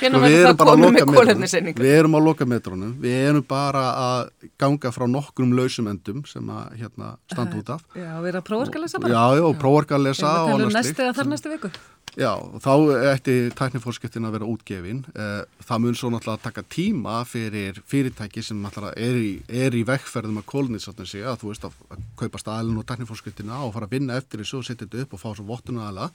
Hvenar 0.01 0.25
verður 0.25 0.47
það 0.47 0.71
komið 0.71 0.97
með 0.97 1.13
kólnisinningar? 1.15 1.85
Við 1.85 1.97
erum 1.99 2.17
á 2.17 2.19
lokametrónum. 2.25 2.95
Við 3.01 3.17
erum 3.29 3.45
bara 3.47 3.85
að 4.01 4.49
ganga 4.61 4.93
frá 4.95 5.05
nokkrum 5.09 5.53
lausumendum 5.57 6.25
sem 6.29 6.51
að 6.53 6.81
hérna, 6.81 7.13
standa 7.31 7.61
út 7.61 7.73
af. 7.75 7.85
Já, 7.97 8.11
erum 8.31 8.43
að 8.43 8.49
prófarkalesa 8.49 9.01
bara. 9.01 9.15
Já, 9.15 9.39
já, 9.39 9.47
prófarkalesa 9.61 10.35
og 10.43 10.53
annars 10.55 10.75
slikt. 10.75 10.91
Næstu 10.91 11.03
eða 11.05 11.17
þar 11.17 11.31
næstu 11.31 11.51
viku. 11.53 11.71
Já, 12.19 12.31
þá 12.59 12.73
ætti 13.13 13.35
tæknifórskiptin 13.55 14.27
að 14.27 14.33
vera 14.35 14.47
útgefin. 14.51 15.03
Eh, 15.15 15.43
það 15.63 15.83
mun 15.85 15.95
svo 15.95 16.09
náttúrulega 16.11 16.43
taka 16.43 16.63
tíma 16.67 17.21
fyrir 17.23 17.79
fyrirtæki 17.87 18.43
sem 18.43 18.65
er 18.67 19.15
í, 19.15 19.29
er 19.47 19.77
í 19.77 19.85
vekkferðum 19.87 20.41
að 20.41 20.49
kólnitsatna 20.51 21.07
sig 21.07 21.23
að 21.23 21.39
þú 21.43 21.53
veist 21.53 21.67
að, 21.69 21.77
að 21.87 22.07
kaupa 22.19 22.41
staðalinn 22.41 22.81
og 22.81 22.87
tæknifórskiptina 22.89 23.61
og 23.63 23.71
fara 23.77 23.87
að 23.87 23.95
vinna 23.95 24.19
eftir 24.19 24.43
þessu 24.43 24.59
og 24.59 24.67
setja 24.67 24.89
þetta 24.89 25.05
upp 25.05 25.15
og 25.15 25.23
fá 25.23 25.29
svo 25.31 25.47
vottuna 25.47 25.87
aðla 25.87 26.09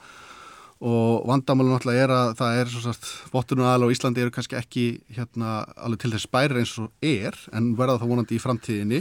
og 0.84 1.24
vandamálun 1.24 1.72
náttúrulega 1.72 2.04
er 2.04 2.12
að 2.12 2.30
það 2.36 2.58
er 2.60 2.70
svo 2.72 2.82
sagt, 2.84 3.06
vottuna 3.32 3.70
aðla 3.72 3.88
og 3.88 3.94
Íslandi 3.94 4.20
eru 4.20 4.32
kannski 4.34 4.58
ekki 4.58 4.84
hérna 5.16 5.62
alveg 5.80 6.02
til 6.02 6.12
þess 6.12 6.28
bæri 6.28 6.60
eins 6.60 6.74
og 6.82 6.90
er 7.00 7.38
en 7.56 7.72
verða 7.78 7.96
það 8.02 8.12
vonandi 8.12 8.36
í 8.36 8.42
framtíðinni 8.42 9.00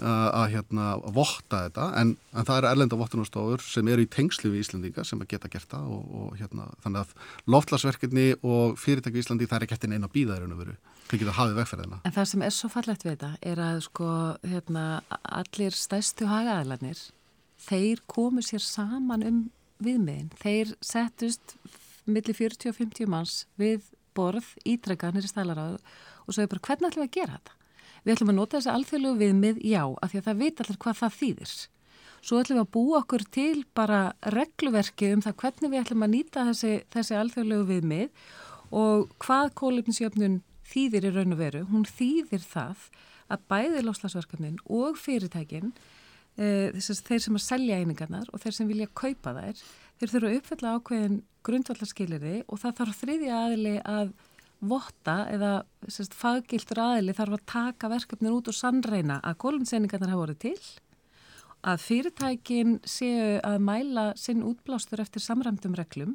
að 0.00 0.46
hérna 0.54 0.86
votta 1.12 1.64
þetta 1.66 1.86
en, 2.00 2.14
en 2.32 2.46
það 2.48 2.60
eru 2.60 2.68
erlenda 2.70 2.98
vottunarstofur 3.00 3.64
sem 3.64 3.90
eru 3.92 4.06
í 4.06 4.08
tengslu 4.10 4.52
við 4.52 4.64
Íslandinga 4.64 5.04
sem 5.04 5.20
að 5.20 5.32
geta 5.34 5.50
gert 5.52 5.68
það 5.70 5.90
og, 5.92 6.14
og 6.20 6.38
hérna 6.40 6.68
þannig 6.84 7.02
að 7.02 7.52
loftlagsverkefni 7.54 8.26
og 8.40 8.78
fyrirtæki 8.80 9.20
í 9.20 9.24
Íslandi 9.24 9.48
það 9.50 9.58
er 9.58 9.66
ekki 9.66 9.76
eftir 9.76 9.94
eina 9.94 10.10
bíðaðurinn 10.14 10.56
að 10.56 10.64
veru 10.64 10.76
fyrir 11.10 11.30
að 11.30 11.38
hafa 11.40 11.56
vegferðina. 11.58 12.00
En 12.06 12.14
það 12.14 12.28
sem 12.32 12.44
er 12.46 12.54
svo 12.54 12.70
fallegt 12.72 13.04
við 13.06 13.16
þetta 13.16 13.30
er 13.52 13.62
að 13.66 13.80
sko 13.88 14.10
hérna 14.46 14.84
allir 15.40 15.76
stæstu 15.76 16.28
hagaðalarnir 16.30 17.00
þeir 17.66 18.02
komu 18.10 18.44
sér 18.46 18.64
saman 18.64 19.26
um 19.26 19.40
viðmiðin. 19.82 20.30
Þeir 20.40 20.74
settust 20.84 21.56
millir 22.06 22.36
40 22.36 22.72
og 22.72 22.78
50 22.78 23.10
manns 23.10 23.40
við 23.60 23.88
borð 24.16 24.46
ítrekkanir 24.68 25.26
í 25.26 25.30
stælaráðu 25.30 25.80
og 25.80 26.34
svo 26.34 26.44
er 26.44 26.52
bara 26.52 26.66
hvernig 26.68 26.90
ætlum 26.90 27.04
við 27.04 27.10
að 27.10 27.18
gera 27.18 27.38
þetta? 27.38 27.59
Við 28.04 28.14
ætlum 28.14 28.32
að 28.32 28.38
nota 28.38 28.58
þessi 28.58 28.72
alþjóðlegu 28.74 29.20
viðmið, 29.20 29.60
já, 29.68 29.82
af 29.84 30.12
því 30.12 30.20
að 30.20 30.28
það 30.28 30.42
veit 30.44 30.62
allir 30.64 30.80
hvað 30.84 30.98
það 31.00 31.16
þýðir. 31.20 31.54
Svo 32.20 32.40
ætlum 32.40 32.58
við 32.58 32.64
að 32.66 32.72
búa 32.76 33.00
okkur 33.00 33.24
til 33.32 33.64
bara 33.76 34.00
regluverki 34.34 35.10
um 35.14 35.22
það 35.24 35.36
hvernig 35.40 35.72
við 35.72 35.82
ætlum 35.82 36.04
að 36.04 36.12
nýta 36.14 36.46
þessi, 36.50 36.72
þessi 36.92 37.16
alþjóðlegu 37.16 37.68
viðmið 37.70 38.24
og 38.80 39.14
hvað 39.24 39.52
kólefnisjöfnun 39.60 40.40
þýðir 40.70 41.08
í 41.08 41.14
raun 41.14 41.34
og 41.34 41.40
veru. 41.40 41.62
Hún 41.70 41.86
þýðir 41.88 42.44
það 42.44 42.84
að 43.30 43.46
bæði 43.50 43.84
loslasverkefnin 43.86 44.58
og 44.68 44.98
fyrirtækin, 45.00 45.72
e, 46.36 46.70
að 46.74 47.02
þeir 47.06 47.24
sem 47.24 47.38
að 47.38 47.46
selja 47.46 47.78
einingarnar 47.80 48.30
og 48.32 48.42
þeir 48.42 48.56
sem 48.56 48.70
vilja 48.70 48.90
kaupa 48.94 49.34
þær, 49.36 49.62
þeir 50.00 50.12
þurfa 50.14 50.30
að 50.30 50.38
uppfella 50.40 50.74
ákveðin 50.76 51.20
grundvallarskilirði 51.46 52.36
og 52.48 52.60
það 52.60 52.76
þarf 52.80 53.00
þriðja 53.00 53.40
aðili 53.44 53.76
að 53.80 54.12
votta 54.60 55.24
eða 55.32 55.52
sérst, 55.88 56.14
faggiltur 56.16 56.82
aðili 56.82 57.16
þarf 57.16 57.38
að 57.38 57.48
taka 57.48 57.90
verkefnin 57.92 58.36
út 58.36 58.50
og 58.50 58.56
sannreina 58.56 59.18
að 59.24 59.38
kólumseiningarnar 59.44 60.12
hafa 60.12 60.22
voruð 60.24 60.40
til 60.44 60.56
að 61.60 61.82
fyrirtækin 61.84 62.78
séu 62.88 63.40
að 63.44 63.58
mæla 63.64 64.06
sinn 64.20 64.44
útblástur 64.46 65.02
eftir 65.02 65.24
samræmdum 65.24 65.76
reglum 65.76 66.14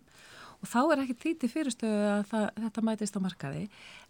og 0.61 0.69
þá 0.71 0.79
er 0.93 1.03
ekki 1.03 1.17
títi 1.21 1.49
fyrirstöðu 1.51 2.07
að 2.09 2.23
það, 2.31 2.45
þetta 2.63 2.83
mætist 2.87 3.17
á 3.17 3.25
markaði. 3.25 3.65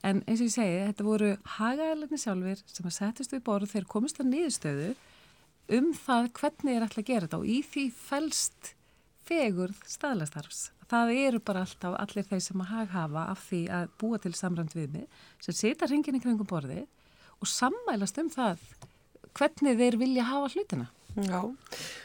En 0.06 0.22
eins 0.24 0.40
og 0.40 0.48
ég 0.48 0.54
segi, 0.54 0.78
þetta 0.86 1.08
voru 1.08 1.32
hagaðalegni 1.58 2.22
sjálfur 2.22 2.62
sem 2.70 2.88
að 2.88 2.96
settist 3.00 3.36
við 3.36 3.44
borð 3.50 3.74
þegar 3.74 3.90
komist 3.92 4.22
að 4.22 4.32
nýðustöðu 4.32 4.94
um 5.76 5.92
það 5.98 6.32
hvernig 6.40 6.78
er 6.78 6.86
alltaf 6.86 7.02
að 7.02 7.10
gera 7.10 7.28
þetta 7.28 7.42
og 7.42 7.50
í 7.50 7.60
því 7.66 7.86
fælst 7.98 8.72
fegurð 9.26 9.82
staðlastarfs 9.90 10.68
það 10.92 11.14
eru 11.26 11.42
bara 11.46 11.64
alltaf 11.66 11.96
allir 12.02 12.28
þeir 12.30 12.44
sem 12.48 12.66
að 12.66 12.74
haghafa 12.74 13.28
af 13.34 13.46
því 13.50 13.62
að 13.78 13.94
búa 14.02 14.20
til 14.22 14.34
samrænt 14.38 14.76
viðmið 14.78 15.24
sem 15.46 15.58
setja 15.58 15.90
ringin 15.90 16.20
í 16.20 16.24
kringum 16.24 16.50
borði 16.50 16.84
og 17.42 17.50
sammælast 17.50 18.20
um 18.22 18.30
það 18.34 18.62
hvernig 19.36 19.80
þeir 19.80 19.98
vilja 20.00 20.28
hafa 20.30 20.54
hlutina. 20.54 20.92
Já, 21.16 21.40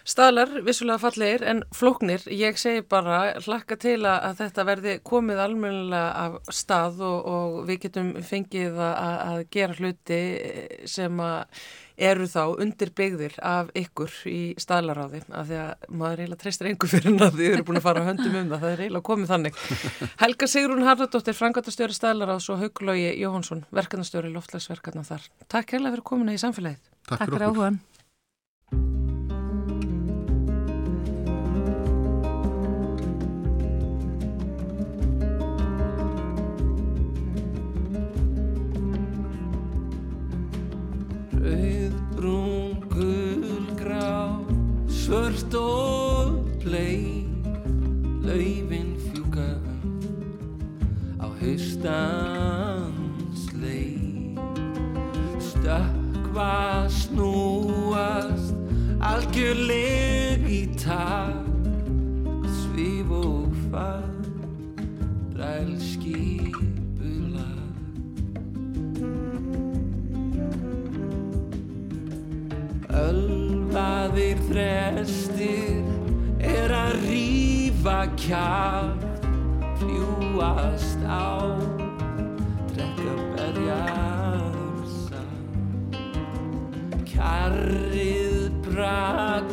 staðlar 0.06 0.52
vissulega 0.62 1.00
fallegir 1.02 1.42
en 1.50 1.64
flóknir, 1.74 2.22
ég 2.30 2.58
segi 2.62 2.84
bara 2.86 3.40
hlakka 3.42 3.74
til 3.82 4.04
að 4.06 4.36
þetta 4.38 4.64
verði 4.68 4.92
komið 5.02 5.40
almennilega 5.42 6.12
af 6.14 6.52
stað 6.54 7.02
og, 7.08 7.26
og 7.26 7.56
við 7.66 7.80
getum 7.88 8.12
fengið 8.22 8.78
að, 8.78 9.16
að 9.32 9.40
gera 9.56 9.78
hluti 9.80 10.20
sem 10.94 11.24
að 11.26 11.66
eru 12.00 12.26
þá 12.30 12.42
undir 12.62 12.92
byggðir 12.96 13.36
af 13.44 13.70
ykkur 13.76 14.14
í 14.30 14.40
staðlaráði 14.60 15.20
af 15.28 15.48
því 15.50 15.58
að 15.60 15.88
maður 16.00 16.22
eiginlega 16.22 16.42
treystir 16.44 16.70
einhver 16.70 16.92
fyrir 16.92 17.08
hann 17.10 17.26
að 17.26 17.38
þið 17.40 17.50
eru 17.50 17.66
búin 17.68 17.80
að 17.80 17.86
fara 17.86 18.06
höndum 18.06 18.38
um 18.40 18.48
það, 18.54 18.64
það 18.64 18.72
er 18.72 18.82
eiginlega 18.84 19.08
komið 19.10 19.32
þannig. 19.34 19.60
Helga 20.24 20.50
Sigrún 20.50 20.88
Harðardóttir, 20.88 21.38
frangatastjóri 21.38 21.96
staðlaráðs 21.96 22.48
og 22.54 22.64
Hauglógi 22.64 23.12
Jóhansson, 23.20 23.64
verkefnastjóri 23.76 24.32
loftlagsverkefna 24.34 25.06
þar. 25.08 25.28
Takk 25.52 25.76
heilega 25.76 25.96
fyrir 25.98 26.08
komina 26.14 26.36
í 26.36 26.40
samfélagið. 26.40 26.82
Takk, 27.04 27.16
Takk 27.18 27.28
fyrir 27.28 27.48
áhugan. 27.50 27.80
Algjörleg 59.20 60.46
í 60.48 60.62
tak 60.80 61.44
svif 62.48 63.10
og 63.12 63.52
far 63.68 64.08
drælskipula 65.34 66.54
öll 72.88 73.50
Ölvaðir 73.70 74.40
þrestir 74.48 75.84
er 76.42 76.72
að 76.74 76.96
rýfa 77.04 78.00
kjátt, 78.18 79.22
fljúast 79.78 81.04
á, 81.06 81.54
drekka 82.72 83.14
berjarsa. 83.36 85.22
Kjarrið 87.12 87.79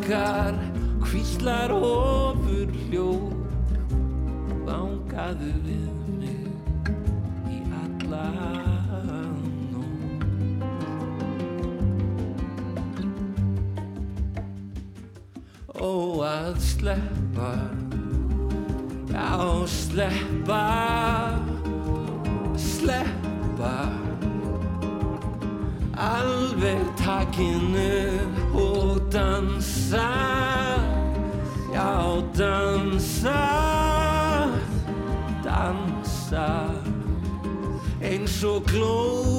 brakar, 0.07 0.55
kvíslar 1.03 1.71
ofur 1.71 2.69
hljóð, 2.87 3.33
vangaðu 4.67 5.51
við 5.65 5.87
mig 6.19 6.47
í 7.51 7.59
alla. 7.83 8.23
ó 15.77 16.23
að 16.25 16.55
sleppa 16.63 17.51
Já, 19.11 19.67
sleppa 19.67 20.63
Sleppa. 22.57 23.75
Alveg 25.97 26.85
takinu 26.97 27.91
og 28.57 28.97
dansa 29.89 30.79
Já, 31.73 32.21
dansa 32.35 33.57
Dansa. 35.43 36.69
Eins 38.01 38.43
og 38.43 38.63
glóð 38.67 39.36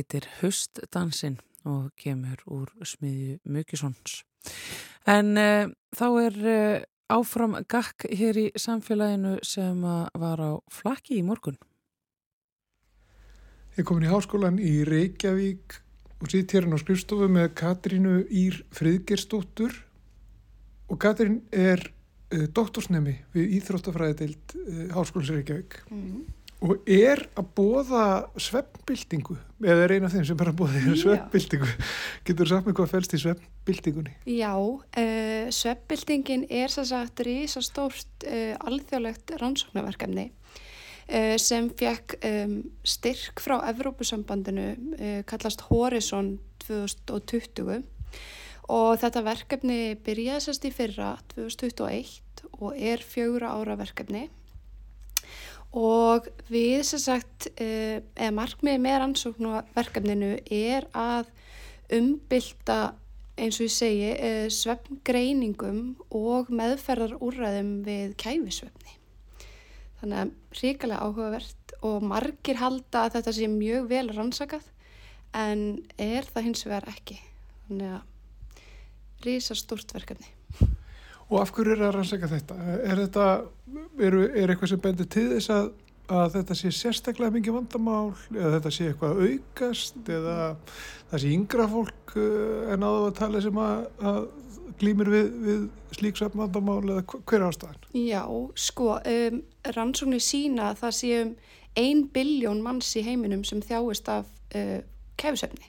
heitir 0.00 0.26
Hustdansin 0.40 1.38
og 1.68 1.90
kemur 2.00 2.40
úr 2.48 2.72
smiðju 2.86 3.38
Muggisons. 3.44 4.22
En 5.08 5.36
uh, 5.36 5.68
þá 5.96 6.06
er 6.24 6.38
uh, 6.40 6.78
áfram 7.12 7.58
gakk 7.68 8.06
hér 8.16 8.38
í 8.40 8.46
samfélaginu 8.58 9.38
sem 9.46 9.82
var 9.82 10.40
á 10.40 10.52
flakki 10.72 11.18
í 11.18 11.26
morgun. 11.26 11.58
Ég 13.74 13.82
er 13.82 13.86
komin 13.88 14.06
í 14.06 14.10
háskólan 14.10 14.58
í 14.62 14.80
Reykjavík 14.86 15.78
og 16.20 16.30
sitt 16.30 16.52
hérna 16.54 16.78
á 16.78 16.82
skrifstofu 16.82 17.28
með 17.32 17.52
Katrínu 17.58 18.16
Ír 18.28 18.60
Friðgersdóttur 18.76 19.74
og 20.90 21.00
Katrín 21.02 21.40
er 21.50 21.82
uh, 21.82 22.46
doktorsnemi 22.46 23.16
við 23.34 23.56
Íþróttafræðideild 23.60 24.56
uh, 24.56 24.84
Háskólas 24.96 25.34
Reykjavík 25.34 25.80
Mm. 25.90 26.26
Og 26.60 26.88
er 26.90 27.22
að 27.40 27.46
bóða 27.56 28.04
sveppbildingu 28.40 29.36
eða 29.64 29.84
er 29.84 29.94
eina 29.96 30.08
af 30.08 30.14
þeim 30.14 30.26
sem 30.28 30.42
er 30.42 30.50
að 30.50 30.58
bóða 30.58 30.82
Já. 30.82 30.96
sveppbildingu. 31.02 31.68
Getur 32.28 32.44
þú 32.44 32.50
sagt 32.50 32.68
mér 32.68 32.76
hvað 32.76 32.90
fælst 32.92 33.14
í 33.16 33.20
sveppbildingunni? 33.22 34.12
Já, 34.28 34.52
uh, 34.56 35.46
sveppbildingin 35.56 36.44
er 36.52 36.72
svo 36.72 36.84
sagt 36.88 37.22
risastórt 37.24 38.26
uh, 38.28 38.54
alþjóðlegt 38.68 39.32
rannsóknarverkefni 39.40 40.26
uh, 40.28 41.36
sem 41.40 41.70
fekk 41.80 42.18
um, 42.28 42.58
styrk 42.84 43.40
frá 43.40 43.56
Evrópusambandinu, 43.72 44.68
kallast 45.30 45.64
Horizon 45.70 46.36
2020 46.66 47.80
og 48.70 49.00
þetta 49.00 49.22
verkefni 49.26 49.80
byrjaði 50.04 50.44
sérst 50.44 50.66
í 50.68 50.74
fyrra 50.74 51.14
2021 51.32 52.44
og 52.60 52.76
er 52.76 53.02
fjögra 53.02 53.54
ára 53.56 53.78
verkefni 53.80 54.28
og 55.76 56.26
við 56.50 56.82
sem 56.88 57.02
sagt, 57.02 57.50
uh, 57.62 58.00
eða 58.16 58.36
markmiði 58.36 58.82
með 58.82 58.98
rannsóknarverkefninu 59.04 60.32
er 60.50 60.88
að 60.96 61.30
umbylta 61.94 62.80
eins 63.40 63.60
og 63.60 63.68
ég 63.68 63.74
segi, 63.74 64.10
uh, 64.14 64.48
svefngreiningum 64.52 65.82
og 66.16 66.50
meðferðarúræðum 66.54 67.78
við 67.86 68.16
kæfisvefni. 68.20 68.96
Þannig 70.00 70.22
að 70.24 70.60
ríkilega 70.60 71.06
áhugavert 71.06 71.74
og 71.86 72.04
margir 72.04 72.60
halda 72.60 73.06
að 73.06 73.18
þetta 73.18 73.34
sé 73.36 73.48
mjög 73.52 73.88
vel 73.90 74.06
rannsakað 74.10 74.66
en 75.36 75.64
er 76.00 76.26
það 76.26 76.46
hins 76.48 76.66
vegar 76.66 76.88
ekki. 76.90 77.20
Þannig 77.68 77.94
að 77.94 79.26
rísa 79.26 79.56
stúrt 79.58 79.92
verkefni. 79.94 80.32
Og 81.30 81.38
af 81.40 81.52
hverju 81.54 81.76
er 81.76 81.84
að 81.86 81.94
rannsaka 81.94 82.28
þetta? 82.30 82.56
Er 82.82 82.98
þetta, 83.04 83.26
er, 84.02 84.16
er 84.34 84.50
eitthvað 84.50 84.72
sem 84.72 84.82
bendir 84.82 85.06
til 85.14 85.28
þess 85.36 85.52
að, 85.54 85.68
að 86.10 86.32
þetta 86.34 86.56
sé 86.58 86.72
sérstaklega 86.74 87.34
mikið 87.36 87.54
vandamál 87.54 88.08
eða 88.34 88.52
þetta 88.56 88.72
sé 88.74 88.88
eitthvað 88.90 89.12
að 89.12 89.28
aukast 89.28 90.10
eða 90.10 90.36
það 91.12 91.22
sé 91.22 91.34
yngra 91.36 91.66
fólk 91.70 92.14
uh, 92.18 92.72
en 92.74 92.86
áður 92.86 93.06
að 93.12 93.18
tala 93.20 93.42
sem 93.44 93.60
að, 93.62 93.84
að 94.10 94.18
glýmir 94.80 95.10
við, 95.12 95.28
við 95.44 95.62
slík 96.00 96.18
svefnvandamál 96.18 96.80
eða 96.88 97.04
hver- 97.12 97.38
er 97.38 97.46
ástæðan? 97.46 97.86
Já, 98.00 98.22
sko, 98.66 98.88
um, 98.98 99.40
rannsóknir 99.76 100.24
sína 100.24 100.70
að 100.72 100.80
það 100.82 100.96
sé 100.98 101.12
um 101.20 101.34
ein 101.78 102.00
biljón 102.10 102.62
manns 102.64 102.88
í 102.98 103.04
heiminum 103.06 103.44
sem 103.46 103.60
þjáist 103.62 104.08
af 104.10 104.26
uh, 104.58 104.80
kæfisefni 105.20 105.68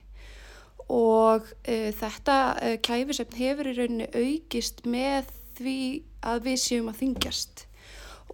og 0.92 1.46
uh, 1.46 1.92
þetta 2.02 2.38
uh, 2.58 2.74
kæfisefn 2.84 3.38
hefur 3.38 3.70
í 3.70 3.76
rauninni 3.78 4.10
aukist 4.10 4.82
með 4.90 5.30
því 5.66 5.78
að 6.32 6.44
við 6.48 6.60
séum 6.64 6.90
að 6.92 7.00
þingjast 7.02 7.66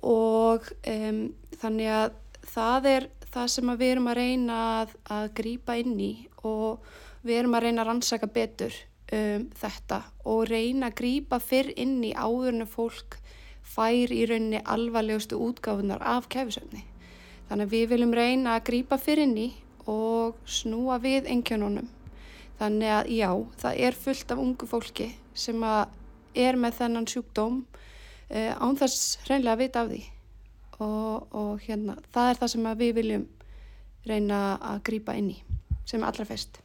og 0.05 0.67
um, 0.87 1.21
þannig 1.61 1.93
að 1.93 2.17
það 2.47 2.89
er 2.91 3.07
það 3.33 3.47
sem 3.53 3.71
við 3.73 3.91
erum 3.91 4.09
að 4.11 4.19
reyna 4.21 4.57
að, 4.81 4.93
að 5.13 5.29
grípa 5.39 5.77
inn 5.81 5.97
í 5.99 6.11
og 6.47 6.85
við 7.25 7.41
erum 7.41 7.57
að 7.57 7.67
reyna 7.67 7.83
að 7.83 7.89
rannsaka 7.91 8.29
betur 8.31 8.75
um, 9.11 9.47
þetta 9.57 10.01
og 10.25 10.43
reyna 10.51 10.91
að 10.91 10.99
grípa 11.01 11.39
fyrr 11.43 11.73
inn 11.75 11.99
í 12.05 12.13
áðurinu 12.15 12.67
fólk 12.69 13.19
fær 13.67 14.13
í 14.13 14.23
rauninni 14.29 14.61
alvarlegustu 14.63 15.37
útgáfunar 15.43 16.01
af 16.01 16.29
kæfisöfni. 16.31 16.85
Þannig 17.49 17.67
að 17.67 17.73
við 17.75 17.85
viljum 17.91 18.15
reyna 18.15 18.55
að 18.55 18.65
grípa 18.71 18.97
fyrr 19.01 19.25
inn 19.25 19.37
í 19.39 19.47
og 19.87 20.39
snúa 20.47 20.97
við 21.03 21.27
engjónunum. 21.31 21.87
Þannig 22.57 22.93
að 22.95 23.11
já, 23.13 23.29
það 23.61 23.81
er 23.87 23.97
fullt 24.05 24.33
af 24.33 24.41
ungu 24.41 24.67
fólki 24.69 25.11
sem 25.37 25.61
að 25.63 25.93
er 26.37 26.59
með 26.59 26.77
þennan 26.81 27.09
sjúkdóm 27.09 27.57
uh, 27.63 28.53
án 28.61 28.77
þess 28.79 29.17
reynlega 29.29 29.55
að 29.55 29.63
vita 29.63 29.83
af 29.83 29.91
því. 29.91 30.03
Og, 30.77 31.27
og 31.33 31.65
hérna, 31.65 31.97
það 32.13 32.31
er 32.31 32.39
það 32.41 32.53
sem 32.53 32.71
við 32.77 32.95
viljum 32.99 33.27
reyna 34.07 34.41
að 34.61 34.81
grípa 34.87 35.17
inn 35.17 35.31
í, 35.33 35.37
sem 35.89 36.03
allra 36.05 36.25
fest. 36.27 36.61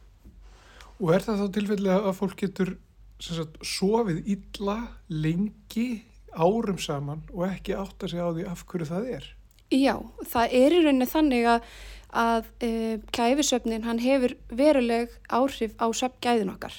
Og 1.01 1.11
er 1.15 1.25
það 1.25 1.41
þá 1.41 1.47
tilfellega 1.57 2.01
að 2.07 2.17
fólk 2.19 2.35
getur 2.43 2.75
sagt, 3.23 3.57
sofið 3.65 4.21
illa 4.35 4.77
lengi 5.09 6.03
árum 6.33 6.79
saman 6.81 7.23
og 7.33 7.47
ekki 7.49 7.75
átta 7.77 8.09
sig 8.09 8.21
á 8.21 8.29
því 8.33 8.45
af 8.49 8.63
hverju 8.69 8.89
það 8.89 9.09
er? 9.17 9.27
Já, 9.73 9.95
það 10.29 10.55
er 10.59 10.75
í 10.75 10.81
rauninni 10.83 11.09
þannig 11.09 11.49
að, 11.49 11.67
að 12.23 12.49
e, 12.61 12.71
kæfisöfnin 13.15 13.85
hann 13.87 14.01
hefur 14.01 14.35
veruleg 14.53 15.13
áhrif 15.33 15.73
á 15.81 15.87
söfngæðin 15.89 16.53
okkar 16.53 16.75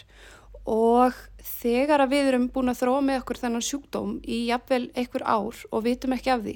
og 0.65 1.17
þegar 1.45 2.05
að 2.05 2.15
við 2.15 2.29
erum 2.31 2.47
búin 2.53 2.73
að 2.73 2.81
þróa 2.81 3.01
með 3.05 3.19
okkur 3.21 3.41
þennan 3.43 3.65
sjúkdóm 3.65 4.15
í 4.25 4.39
jafnvel 4.49 4.87
einhver 4.97 5.25
ár 5.29 5.59
og 5.71 5.85
vitum 5.85 6.15
ekki 6.17 6.33
af 6.33 6.45
því, 6.45 6.55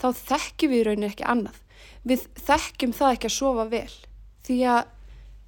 þá 0.00 0.06
þekkjum 0.20 0.72
við 0.72 0.80
í 0.80 0.86
rauninni 0.88 1.10
ekki 1.10 1.28
annað. 1.28 1.58
Við 2.08 2.24
þekkjum 2.40 2.94
það 2.96 3.16
ekki 3.16 3.28
að 3.28 3.36
sofa 3.36 3.66
vel 3.68 3.92
því 4.48 4.58
að 4.72 4.82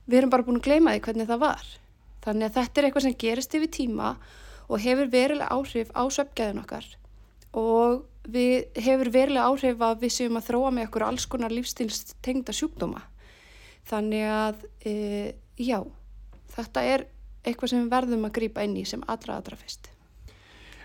við 0.05 0.19
erum 0.19 0.33
bara 0.33 0.47
búin 0.47 0.61
að 0.61 0.69
gleyma 0.69 0.95
því 0.95 1.05
hvernig 1.07 1.31
það 1.31 1.45
var. 1.47 1.69
Þannig 2.23 2.49
að 2.49 2.57
þetta 2.59 2.81
er 2.81 2.87
eitthvað 2.87 3.07
sem 3.07 3.21
gerist 3.25 3.57
yfir 3.57 3.73
tíma 3.73 4.11
og 4.69 4.83
hefur 4.83 5.09
veruleg 5.13 5.53
áhrif 5.53 5.93
á 5.97 6.03
söfngæðin 6.13 6.63
okkar 6.63 6.87
og 7.59 8.05
við 8.33 8.69
hefur 8.81 9.11
verulega 9.13 9.49
áhrif 9.49 9.83
að 9.83 10.05
við 10.05 10.15
séum 10.15 10.39
að 10.39 10.47
þróa 10.51 10.71
með 10.73 10.87
okkur 10.89 11.07
alls 11.09 11.27
konar 11.29 11.53
lífstíls 11.53 12.15
tengda 12.25 12.55
sjúkdóma. 12.55 13.03
Þannig 13.89 14.29
að, 14.31 14.63
e, 14.87 14.95
já, 15.59 15.81
þetta 16.55 16.85
er 16.87 17.07
eitthvað 17.43 17.73
sem 17.73 17.83
við 17.83 17.93
verðum 17.93 18.27
að 18.29 18.35
grýpa 18.39 18.65
inn 18.67 18.77
í 18.79 18.85
sem 18.89 19.03
allra 19.11 19.39
allra 19.41 19.59
fyrst. 19.59 19.91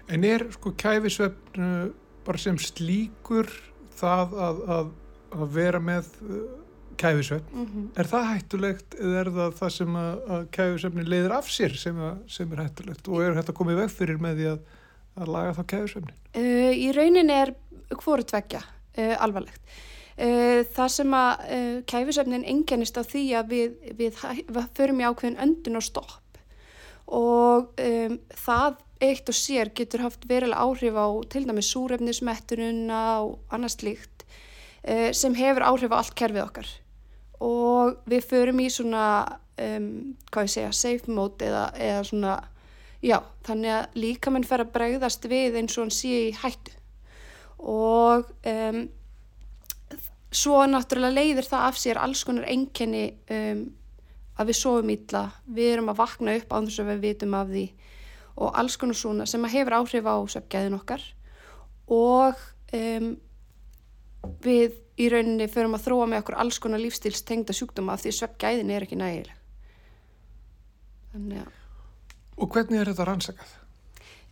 En 0.07 0.23
er 0.23 0.45
sko 0.55 0.71
kæfisvefn 0.79 1.65
uh, 1.65 1.89
bara 2.27 2.39
sem 2.41 2.57
slíkur 2.61 3.49
það 3.97 4.37
að, 4.45 4.61
að, 4.75 4.93
að 5.35 5.51
vera 5.57 5.81
með 5.83 6.07
uh, 6.23 6.45
kæfisvefn? 6.97 7.51
Mm 7.53 7.65
-hmm. 7.65 7.89
Er 7.99 8.09
það 8.11 8.29
hættulegt 8.31 8.95
eða 8.99 9.19
er 9.19 9.31
það 9.39 9.57
það 9.59 9.73
sem 9.77 9.99
að, 10.03 10.13
að 10.35 10.47
kæfisvefni 10.57 11.05
leiðir 11.07 11.35
af 11.37 11.51
sér 11.51 11.77
sem, 11.77 11.99
að, 11.99 12.15
sem 12.37 12.53
er 12.53 12.63
hættulegt 12.63 13.07
og 13.07 13.23
er 13.23 13.37
þetta 13.41 13.57
komið 13.59 13.81
veg 13.83 13.91
fyrir 13.91 14.23
með 14.23 14.39
því 14.39 14.47
að, 14.53 14.63
að 15.17 15.33
laga 15.35 15.57
þá 15.59 15.63
kæfisvefni? 15.73 16.17
Uh, 16.35 16.73
í 16.73 16.87
raunin 16.95 17.29
er 17.29 17.53
hvoru 17.95 18.23
tveggja 18.23 18.63
uh, 18.63 19.15
alvarlegt. 19.23 19.61
Uh, 20.17 20.63
það 20.73 20.87
sem 20.89 21.13
að 21.13 21.43
uh, 21.57 21.75
kæfisvefnin 21.85 22.47
engjannist 22.47 22.97
á 22.97 23.03
því 23.05 23.25
að 23.37 23.51
við, 23.51 23.75
við, 23.99 24.23
við 24.47 24.71
förum 24.73 25.03
í 25.03 25.05
ákveðin 25.05 25.43
öndun 25.43 25.77
og 25.77 25.85
stopp 25.85 26.15
og 27.07 27.71
um, 27.79 28.17
það 28.35 28.83
eitt 29.07 29.29
og 29.29 29.37
sér 29.37 29.71
getur 29.77 30.03
haft 30.03 30.25
verilega 30.27 30.63
áhrif 30.65 30.97
á 30.97 31.07
til 31.31 31.45
dæmis 31.47 31.69
súrefnismettununa 31.71 33.01
og 33.23 33.53
annars 33.53 33.79
líkt 33.85 34.25
uh, 34.83 35.11
sem 35.13 35.35
hefur 35.37 35.65
áhrif 35.67 35.93
á 35.93 35.99
allt 36.01 36.15
kerfið 36.17 36.43
okkar. 36.43 36.69
Og 37.43 37.99
við 38.09 38.25
förum 38.25 38.59
í 38.63 38.67
svona, 38.73 39.05
um, 39.61 40.17
hvað 40.31 40.47
ég 40.47 40.53
segja, 40.55 40.73
safe 40.73 41.13
mode 41.13 41.45
eða, 41.45 41.67
eða 41.77 42.03
svona, 42.09 42.35
já, 43.05 43.19
þannig 43.45 43.75
að 43.75 43.99
líka 44.01 44.33
mann 44.33 44.47
fer 44.47 44.65
að 44.65 44.73
bregðast 44.73 45.29
við 45.29 45.59
eins 45.61 45.77
og 45.77 45.85
hann 45.85 45.93
sé 45.93 46.13
í 46.27 46.35
hættu. 46.41 46.73
Og 47.61 48.27
um, 48.49 48.87
svo 50.33 50.63
náttúrulega 50.69 51.15
leiðir 51.15 51.47
það 51.47 51.67
af 51.69 51.79
sér 51.79 52.01
alls 52.01 52.25
konar 52.27 52.49
enkenni 52.49 53.11
um, 53.31 53.67
að 54.37 54.51
við 54.51 54.59
sofum 54.59 54.93
illa, 54.93 55.23
við 55.45 55.73
erum 55.73 55.91
að 55.91 56.01
vakna 56.01 56.35
upp 56.37 56.53
á 56.53 56.57
þess 56.61 56.81
að 56.83 56.91
við 56.93 57.05
vitum 57.07 57.37
af 57.37 57.51
því 57.51 57.65
og 58.37 58.59
alls 58.61 58.77
konar 58.77 58.99
svona 58.99 59.25
sem 59.29 59.45
að 59.45 59.55
hefur 59.57 59.77
áhrif 59.79 60.09
á 60.09 60.15
söpgæðin 60.33 60.77
okkar 60.77 61.05
og 61.89 62.43
um, 62.77 63.11
við 64.45 64.77
í 64.97 65.09
rauninni 65.13 65.49
förum 65.49 65.77
að 65.77 65.87
þróa 65.87 66.09
með 66.09 66.23
okkur 66.23 66.39
alls 66.41 66.61
konar 66.61 66.81
lífstíls 66.81 67.25
tengda 67.25 67.55
sjúkdóma 67.55 67.97
af 67.97 68.05
því 68.05 68.13
söpgæðin 68.17 68.73
er 68.73 68.85
ekki 68.85 68.97
nægileg. 68.99 69.33
Þannig 71.13 71.45
að 71.45 71.55
Og 72.37 72.53
hvernig 72.53 72.81
er 72.81 72.91
þetta 72.91 73.07
rannsakað? 73.07 73.53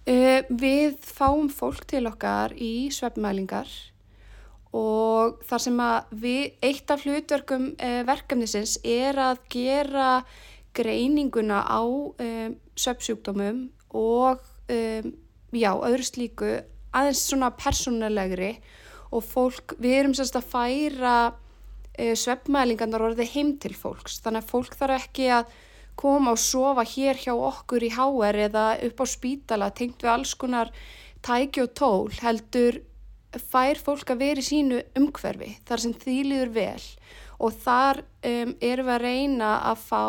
Uh, 0.05 0.41
við 0.53 0.97
fáum 1.01 1.47
fólk 1.49 1.87
til 1.89 2.03
okkar 2.05 2.53
í 2.61 2.91
svefnmælingar 2.93 3.71
og 4.75 5.39
þar 5.47 5.63
sem 5.63 5.77
að 5.79 6.15
við, 6.21 6.41
eitt 6.67 6.91
af 6.91 7.05
hlutverkum 7.05 7.69
uh, 7.75 8.01
verkefnisins 8.07 8.77
er 8.83 9.19
að 9.21 9.39
gera 9.53 10.09
greininguna 10.75 11.61
á 11.63 11.81
um, 11.85 12.55
svefnsjúkdómum 12.75 13.69
og 13.95 14.41
um, 14.67 15.11
já, 15.55 15.71
öðru 15.71 16.07
slíku 16.07 16.49
aðeins 16.95 17.23
svona 17.29 17.53
persónulegri. 17.55 18.57
Og 19.15 19.23
fólk, 19.23 19.77
við 19.79 19.99
erum 19.99 20.15
sérst 20.17 20.35
að 20.35 20.49
færa 20.51 21.15
uh, 21.31 22.15
svefnmælingarnar 22.19 23.05
orðið 23.11 23.31
heim 23.35 23.53
til 23.63 23.75
fólks. 23.77 24.19
Þannig 24.25 24.43
að 24.43 24.51
fólk 24.51 24.75
þarf 24.75 25.05
ekki 25.05 25.29
að 25.37 25.55
koma 25.95 26.33
og 26.35 26.41
sofa 26.41 26.83
hér 26.83 27.15
hjá 27.21 27.31
okkur 27.31 27.85
í 27.87 27.93
HR 27.95 28.41
eða 28.49 28.65
upp 28.89 28.99
á 28.99 29.05
spítala 29.07 29.71
tengt 29.71 30.03
við 30.03 30.11
alls 30.11 30.35
konar 30.35 30.73
tæki 31.23 31.63
og 31.63 31.71
tól 31.79 32.11
heldur 32.19 32.81
fær 33.41 33.81
fólk 33.81 34.11
að 34.13 34.21
vera 34.23 34.43
í 34.43 34.45
sínu 34.45 34.81
umhverfi 34.99 35.51
þar 35.67 35.83
sem 35.83 35.95
því 36.01 36.17
líður 36.29 36.53
vel 36.55 36.85
og 37.43 37.57
þar 37.65 38.01
um, 38.03 38.53
erum 38.63 38.87
við 38.87 38.95
að 38.95 39.03
reyna 39.03 39.51
að 39.71 39.83
fá 39.83 40.05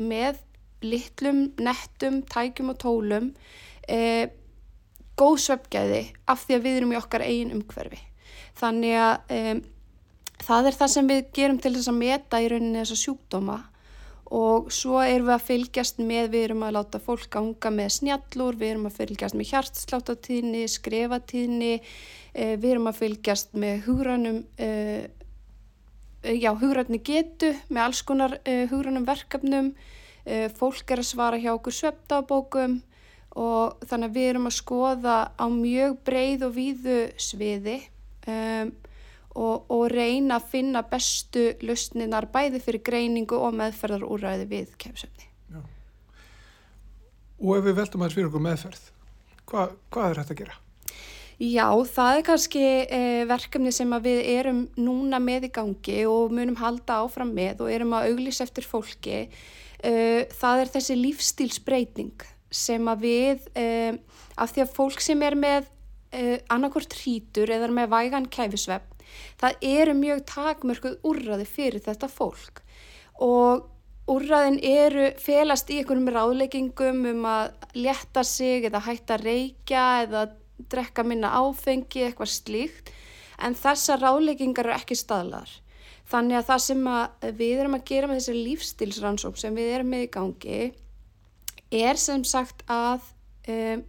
með 0.00 0.40
litlum, 0.84 1.44
nettum, 1.60 2.22
tækjum 2.28 2.72
og 2.72 2.80
tólum 2.80 3.28
eh, 3.88 4.32
góð 5.16 5.38
svefgæði 5.46 6.02
af 6.28 6.42
því 6.44 6.56
að 6.56 6.66
við 6.66 6.80
erum 6.80 6.92
í 6.92 6.98
okkar 6.98 7.24
eigin 7.24 7.54
umhverfi. 7.54 8.00
Þannig 8.58 8.98
að 9.00 9.34
um, 9.38 9.62
það 10.44 10.68
er 10.70 10.78
það 10.80 10.92
sem 10.94 11.10
við 11.10 11.22
gerum 11.38 11.60
til 11.62 11.74
þess 11.76 11.92
að 11.92 12.00
meta 12.00 12.42
í 12.42 12.50
rauninni 12.50 12.82
þessa 12.82 13.00
sjúkdóma 13.00 13.58
og 14.32 14.70
svo 14.72 15.00
erum 15.04 15.28
við 15.28 15.34
að 15.34 15.46
fylgjast 15.48 15.98
með, 16.00 16.30
við 16.32 16.46
erum 16.48 16.62
að 16.64 16.76
láta 16.78 17.00
fólk 17.02 17.26
ganga 17.32 17.72
með 17.74 17.90
snjallur, 17.98 18.56
við 18.60 18.70
erum 18.72 18.86
að 18.88 18.96
fylgjast 19.00 19.36
með 19.36 19.50
hjartsláttartíðni, 19.50 20.62
skrefatíðni, 20.72 21.74
eh, 22.32 22.54
við 22.56 22.70
erum 22.70 22.88
að 22.88 23.00
fylgjast 23.02 23.52
með 23.52 23.84
hugranum, 23.88 24.40
eh, 24.56 25.08
já, 26.24 26.50
hugranni 26.56 27.02
getu, 27.04 27.52
með 27.68 27.82
alls 27.82 28.02
konar 28.02 28.38
eh, 28.44 28.66
hugranum 28.70 29.04
verkefnum, 29.04 29.74
fólk 30.56 30.88
er 30.88 31.02
að 31.02 31.04
svara 31.04 31.36
hjá 31.36 31.50
okkur 31.52 31.74
sveptabókum 31.76 32.78
og 33.36 33.82
þannig 33.84 34.08
að 34.08 34.14
við 34.14 34.28
erum 34.30 34.46
að 34.48 34.54
skoða 34.56 35.16
á 35.36 35.46
mjög 35.52 35.98
breið 36.06 36.46
og 36.46 36.54
víðu 36.54 36.96
sviði. 37.20 37.74
Um, 38.24 38.70
og, 39.34 39.70
og 39.70 39.86
reyna 39.92 40.38
að 40.38 40.50
finna 40.54 40.84
bestu 40.88 41.50
lausninar 41.62 42.30
bæði 42.32 42.62
fyrir 42.62 42.84
greiningu 42.86 43.38
og 43.38 43.54
meðferðar 43.58 44.06
úræði 44.06 44.48
við 44.50 44.74
kemsefni. 44.80 45.30
Og 47.44 47.58
ef 47.58 47.64
við 47.66 47.80
veltum 47.80 48.04
aðeins 48.04 48.14
fyrir 48.16 48.30
okkur 48.30 48.44
meðferð, 48.44 48.84
hva, 49.50 49.66
hvað 49.92 50.10
er 50.10 50.20
þetta 50.22 50.34
að 50.34 50.42
gera? 50.44 50.60
Já, 51.42 51.66
það 51.90 52.16
er 52.16 52.24
kannski 52.28 52.62
eh, 52.62 53.24
verkefni 53.26 53.72
sem 53.74 53.90
við 54.04 54.20
erum 54.36 54.60
núna 54.78 55.18
með 55.18 55.48
í 55.48 55.50
gangi 55.56 56.04
og 56.06 56.30
munum 56.34 56.58
halda 56.60 57.00
áfram 57.02 57.32
með 57.34 57.64
og 57.64 57.72
erum 57.74 57.96
að 57.98 58.12
auglýsa 58.12 58.46
eftir 58.46 58.66
fólki. 58.68 59.24
Eh, 59.82 60.30
það 60.30 60.62
er 60.62 60.72
þessi 60.76 60.96
lífstílsbreyting 61.00 62.26
sem 62.54 62.86
að 62.86 63.02
við, 63.02 63.48
eh, 63.58 63.98
af 64.38 64.54
því 64.54 64.62
að 64.62 64.74
fólk 64.76 65.02
sem 65.02 65.22
er 65.22 65.34
með 65.34 65.70
annarkort 66.46 66.92
hrítur 66.94 67.50
eða 67.50 67.66
með 67.74 67.88
vægan 67.90 68.28
kæfisvepp, 68.30 68.93
það 69.40 69.68
eru 69.74 69.94
mjög 69.98 70.24
takmörkuð 70.30 70.98
úrraði 71.10 71.46
fyrir 71.48 71.84
þetta 71.84 72.10
fólk 72.10 72.62
og 73.22 73.70
úrraðin 74.10 74.58
eru 74.68 75.08
felast 75.22 75.70
í 75.72 75.80
einhverjum 75.80 76.10
ráðleggingum 76.12 77.04
um 77.14 77.28
að 77.28 77.52
leta 77.78 78.24
sig 78.26 78.66
eða 78.68 78.82
hætta 78.84 79.16
að 79.16 79.26
reykja 79.30 79.84
eða 80.04 80.24
drekka 80.70 81.04
minna 81.06 81.32
áfengi, 81.40 82.04
eitthvað 82.04 82.32
slíkt 82.34 82.92
en 83.42 83.56
þessar 83.58 84.02
ráðleggingar 84.04 84.68
eru 84.68 84.76
ekki 84.76 84.96
staðlar. 84.98 85.50
Þannig 86.04 86.38
að 86.38 86.48
það 86.50 86.62
sem 86.66 86.86
að 86.92 87.26
við 87.40 87.62
erum 87.62 87.76
að 87.78 87.86
gera 87.88 88.10
með 88.10 88.20
þessi 88.20 88.44
lífstilsrannsók 88.44 89.40
sem 89.40 89.56
við 89.56 89.72
erum 89.78 89.90
með 89.94 90.04
í 90.04 90.10
gangi 90.14 90.60
er 91.74 91.98
sem 91.98 92.24
sagt 92.28 92.60
að 92.70 93.06
um, 93.50 93.84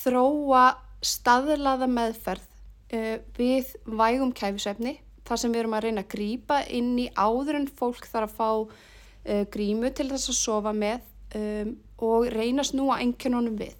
þróa 0.00 0.64
staðlaða 1.04 1.88
meðferð 1.92 2.55
uh, 2.92 3.16
við 3.38 3.72
vægum 3.86 4.32
kæfisvefni 4.36 4.96
þar 5.26 5.42
sem 5.42 5.52
við 5.52 5.64
erum 5.64 5.76
að 5.76 5.86
reyna 5.88 6.04
að 6.04 6.12
grýpa 6.14 6.60
inn 6.70 6.94
í 7.02 7.08
áður 7.18 7.60
en 7.60 7.68
fólk 7.78 8.06
þarf 8.06 8.30
að 8.30 8.36
fá 8.38 8.50
uh, 8.62 9.44
grímu 9.52 9.90
til 9.90 10.08
þess 10.12 10.30
að 10.32 10.40
sofa 10.40 10.72
með 10.76 11.00
um, 11.38 11.74
og 12.06 12.28
reyna 12.32 12.62
að 12.62 12.70
snúa 12.70 13.00
enginunum 13.02 13.56
við. 13.58 13.74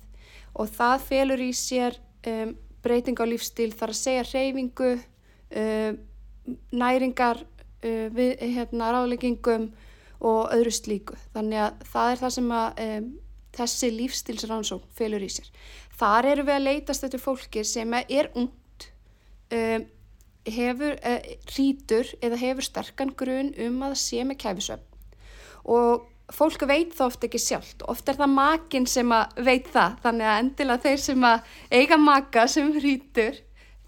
Og 0.56 0.70
það 0.72 1.04
felur 1.10 1.42
í 1.44 1.50
sér 1.56 1.98
um, 2.26 2.54
breyting 2.82 3.18
á 3.20 3.24
lífstíl 3.28 3.72
þar 3.76 3.92
að 3.92 4.00
segja 4.00 4.24
reyfingu 4.30 4.94
um, 4.96 6.00
næringar 6.72 7.42
uh, 7.44 8.06
við 8.16 8.42
hérna 8.56 8.90
ráðleggingum 8.94 9.70
og 10.26 10.52
öðru 10.54 10.72
slíku. 10.72 11.16
Þannig 11.36 11.62
að 11.66 11.88
það 11.92 12.12
er 12.12 12.22
það 12.22 12.36
sem 12.38 12.52
að 12.56 12.84
um, 12.86 13.08
þessi 13.56 13.90
lífstílsrannsók 13.94 14.86
felur 14.96 15.24
í 15.24 15.32
sér. 15.32 15.50
Þar 15.96 16.30
eru 16.32 16.46
við 16.48 16.58
að 16.58 16.66
leitast 16.66 17.06
eftir 17.06 17.22
fólki 17.22 17.64
sem 17.64 17.94
er 18.02 18.30
ungt 18.34 18.56
um, 19.54 19.86
hefur 20.46 20.98
uh, 20.98 21.30
rítur 21.56 22.12
eða 22.24 22.40
hefur 22.40 22.66
sterkan 22.66 23.14
grun 23.18 23.54
um 23.66 23.80
að 23.86 23.96
sé 24.02 24.26
með 24.26 24.40
kæfisöfn. 24.44 24.84
Og 25.66 26.06
fólk 26.34 26.62
veit 26.66 26.94
það 26.94 27.06
oft 27.06 27.26
ekki 27.26 27.40
sjálft. 27.42 27.82
Oft 27.90 28.08
er 28.08 28.18
það 28.18 28.34
makin 28.34 28.86
sem 28.90 29.10
að 29.14 29.42
veit 29.46 29.68
það. 29.74 29.98
Þannig 30.04 30.30
að 30.30 30.38
endilega 30.42 30.84
þeir 30.86 31.02
sem 31.02 31.26
að 31.26 31.58
eiga 31.74 31.98
maka 32.02 32.46
sem 32.50 32.72
rítur 32.82 33.42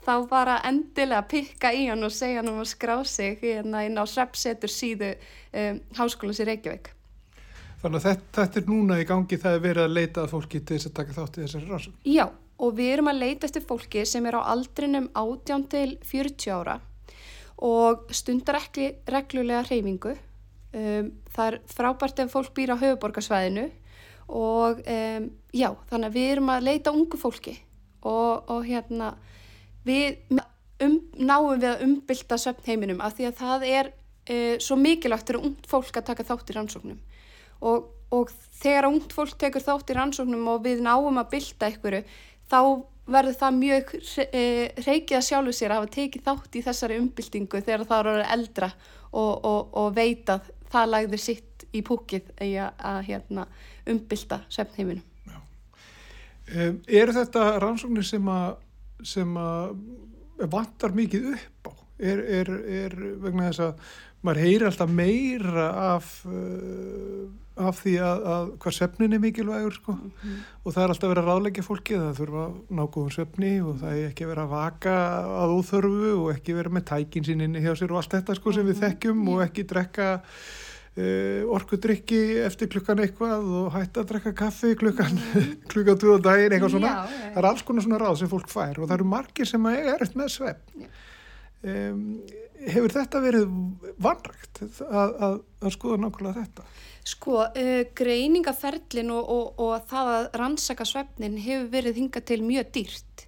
þá 0.09 0.14
bara 0.30 0.61
endilega 0.66 1.24
pikka 1.28 1.72
í 1.76 1.88
hann 1.90 2.06
og 2.06 2.14
segja 2.14 2.40
hann 2.40 2.52
um 2.52 2.62
að 2.62 2.70
skrá 2.70 2.96
sig 3.06 3.42
hérna 3.42 3.84
inn 3.86 3.98
á 3.98 4.04
Sreppsetur 4.09 4.72
síðu 4.72 5.12
um, 5.14 5.82
Háskólas 5.98 6.40
í 6.40 6.48
Reykjavík. 6.48 6.92
Þannig 7.78 8.00
að 8.00 8.06
þetta, 8.09 8.30
þetta 8.40 8.61
er 8.61 8.70
núna 8.72 8.98
í 8.98 9.06
gangi 9.06 9.38
það 9.38 9.56
er 9.56 9.64
verið 9.66 9.84
að 9.84 9.96
leita 9.98 10.22
að 10.24 10.32
fólki 10.32 10.61
til 10.62 10.78
þess 10.78 10.88
að 10.88 10.94
taka 10.96 11.16
þátt 11.18 11.36
í 11.36 11.42
þessari 11.44 11.68
rannsók. 11.68 11.98
Já, 12.09 12.24
og 12.59 12.74
við 12.78 12.92
erum 12.96 13.11
að 13.12 13.20
leita 13.22 13.48
eftir 13.48 13.64
fólki 13.66 14.04
sem 14.09 14.26
er 14.26 14.38
á 14.38 14.50
aldrinum 14.52 15.09
18 15.14 15.66
til 15.72 15.90
40 16.06 16.54
ára 16.54 16.78
og 17.64 18.11
stundar 18.14 18.61
ekki 18.61 18.92
reglulega 19.11 19.64
hreyfingu. 19.66 20.14
Um, 20.68 21.11
það 21.32 21.46
er 21.48 21.56
frábært 21.72 22.20
ef 22.22 22.34
fólk 22.34 22.52
býr 22.54 22.74
á 22.76 22.82
höfuborgarsvæðinu 22.82 23.64
og 24.36 24.82
um, 24.84 25.28
já, 25.56 25.70
þannig 25.88 26.11
að 26.11 26.18
við 26.18 26.32
erum 26.34 26.52
að 26.52 26.66
leita 26.66 26.92
ungu 26.92 27.18
fólki 27.18 27.54
og, 28.04 28.44
og 28.52 28.66
hérna 28.68 29.14
við 29.88 30.18
um, 30.28 30.98
náum 31.16 31.54
við 31.54 31.70
að 31.70 31.86
umbylta 31.86 32.36
svefnheiminum 32.38 33.00
af 33.00 33.16
því 33.16 33.30
að 33.30 33.38
það 33.40 33.66
er 33.70 33.90
uh, 33.94 34.56
svo 34.61 34.76
mikilvægt 34.76 35.32
fyrir 35.32 35.48
ungt 35.48 35.70
fólk 35.70 36.02
að 36.02 36.11
taka 36.11 36.28
þátt 36.28 36.52
í 36.52 36.59
rannsóknum 36.59 37.00
og 37.64 37.88
og 38.14 38.32
þegar 38.61 38.88
ungt 38.88 39.12
fólk 39.12 39.36
tekur 39.40 39.64
þátt 39.64 39.92
í 39.92 39.96
rannsóknum 39.98 40.46
og 40.54 40.64
við 40.64 40.82
náum 40.84 41.20
að 41.20 41.32
bylta 41.34 41.68
einhverju, 41.68 42.02
þá 42.49 42.61
verður 43.09 43.36
það 43.40 43.59
mjög 43.62 43.92
reykið 44.84 45.16
að 45.16 45.26
sjálfu 45.28 45.55
sér 45.57 45.72
að 45.72 45.80
hafa 45.80 45.92
tekið 45.96 46.24
þátt 46.26 46.59
í 46.59 46.64
þessari 46.66 46.99
umbyltingu 47.01 47.62
þegar 47.64 47.86
það 47.88 48.11
eru 48.12 48.26
eldra 48.36 48.70
og, 49.12 49.32
og, 49.49 49.61
og 49.80 49.94
veitað 49.96 50.51
það 50.68 50.90
lagður 50.92 51.22
sitt 51.22 51.64
í 51.72 51.82
púkið 51.84 52.28
að, 52.44 52.57
að 52.90 52.99
hérna, 53.09 53.46
umbylta 53.88 54.42
svefnheiminum. 54.53 55.05
Um, 56.49 56.78
er 56.88 57.12
þetta 57.12 57.59
rannsóknir 57.61 58.07
sem 58.09 58.28
að, 58.32 58.55
að 60.40 60.49
vantar 60.49 60.94
mikið 60.96 61.34
upp 61.34 61.68
á? 61.68 61.77
Er, 61.99 62.20
er, 62.22 62.49
er 62.70 62.92
vegna 63.18 63.49
þess 63.49 63.64
að 63.64 63.88
maður 64.26 64.42
heyri 64.42 64.66
alltaf 64.66 64.90
meira 64.90 65.66
af, 65.94 66.11
uh, 66.26 67.26
af 67.59 67.80
því 67.82 67.94
að, 68.03 68.24
að 68.34 68.53
hvað 68.62 68.76
svefnin 68.76 69.14
er 69.14 69.22
mikilvægur 69.22 69.76
sko. 69.76 69.94
mm 69.94 70.11
-hmm. 70.11 70.38
og 70.64 70.74
það 70.74 70.82
er 70.82 70.94
alltaf 70.94 71.11
verið 71.12 71.22
að 71.22 71.30
ráleggja 71.30 71.66
fólki 71.66 71.99
það 71.99 72.20
þurfa 72.20 72.46
nákvæðum 72.78 73.12
svefni 73.14 73.53
og 73.62 73.76
það 73.82 73.92
er 73.96 74.09
ekki 74.11 74.30
verið 74.30 74.44
að 74.44 74.55
vaka 74.55 74.94
að 75.42 75.55
óþörfu 75.59 76.14
og 76.22 76.30
ekki 76.34 76.57
verið 76.59 76.72
með 76.72 76.88
tækin 76.92 77.24
sín 77.24 77.44
inni 77.46 77.62
hjá 77.62 77.74
sér 77.74 77.92
og 77.92 78.03
allt 78.03 78.14
þetta 78.14 78.34
sko, 78.34 78.53
sem 78.53 78.66
við 78.66 78.76
mhm. 78.76 78.84
þekkjum 78.84 79.28
og 79.28 79.42
ekki 79.46 79.66
drekka 79.70 80.09
uh, 80.99 81.42
orkudrykki 81.55 82.22
eftir 82.42 82.70
klukkan 82.72 83.03
eitthvað 83.05 83.44
og 83.61 83.72
hætta 83.74 84.03
að 84.03 84.09
drekka 84.12 84.32
kaffi 84.32 84.74
klukkan 84.74 85.14
mm. 85.14 85.53
klukkan 85.70 85.99
2 85.99 86.18
daginn 86.26 86.53
eitthvað 86.53 86.74
svona 86.74 86.94
Já, 86.94 87.03
það 87.34 87.42
er 87.42 87.51
alls 87.53 87.62
konar 87.62 87.86
svona 87.86 88.01
ráð 88.03 88.18
sem 88.18 88.30
fólk 88.30 88.51
fær 88.51 88.80
og 88.80 88.88
það 88.88 88.96
eru 88.99 89.12
margir 89.14 89.46
sem 89.46 89.70
er 89.70 89.94
eftir 90.03 90.18
með 90.18 90.34
svefn 90.34 90.90
um, 91.62 92.02
hefur 92.68 92.94
þetta 92.94 93.22
verið 93.22 93.52
vanrægt 94.02 94.62
að, 94.62 95.14
að, 95.14 95.36
að 95.62 95.74
skoða 95.74 96.00
nákvæmlega 96.04 96.44
þetta? 96.44 96.66
Sko, 97.09 97.38
uh, 97.46 97.84
greiningaferlin 97.98 99.14
og, 99.14 99.30
og, 99.34 99.62
og 99.64 99.86
það 99.90 100.12
að 100.16 100.28
rannsaka 100.42 100.88
svefnin 100.88 101.38
hefur 101.42 101.70
verið 101.72 102.02
hinga 102.02 102.24
til 102.28 102.42
mjög 102.46 102.74
dýrt 102.76 103.24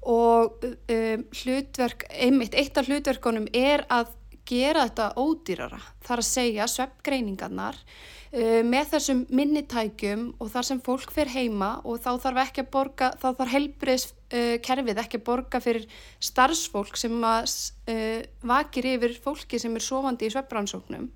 og 0.00 0.64
um, 0.64 1.26
hlutverk, 1.42 2.06
einmitt 2.08 2.56
eitt 2.56 2.78
af 2.80 2.88
hlutverkunum 2.88 3.50
er 3.52 3.84
að 3.92 4.14
gera 4.48 4.86
þetta 4.88 5.10
ódýrara, 5.20 5.78
þar 6.06 6.22
að 6.22 6.30
segja 6.30 6.68
sveppgreiningarnar 6.72 7.76
uh, 7.76 8.19
með 8.30 8.92
þessum 8.92 9.24
minnitækjum 9.34 10.20
og 10.38 10.50
þar 10.52 10.66
sem 10.68 10.80
fólk 10.86 11.10
fer 11.10 11.30
heima 11.32 11.70
og 11.82 11.98
þá 11.98 12.10
þarf 12.22 12.42
ekki 12.44 12.62
að 12.62 12.68
borga, 12.76 13.08
þá 13.18 13.26
þarf 13.40 13.54
helbriðskerfið 13.56 14.92
uh, 14.92 15.00
ekki 15.02 15.18
að 15.18 15.24
borga 15.26 15.60
fyrir 15.64 15.88
starfsfólk 16.22 17.00
sem 17.00 17.16
uh, 17.26 18.20
vakir 18.52 18.86
yfir 18.92 19.16
fólki 19.24 19.58
sem 19.58 19.74
er 19.74 19.82
sofandi 19.82 20.28
í 20.28 20.34
sveppransóknum 20.34 21.08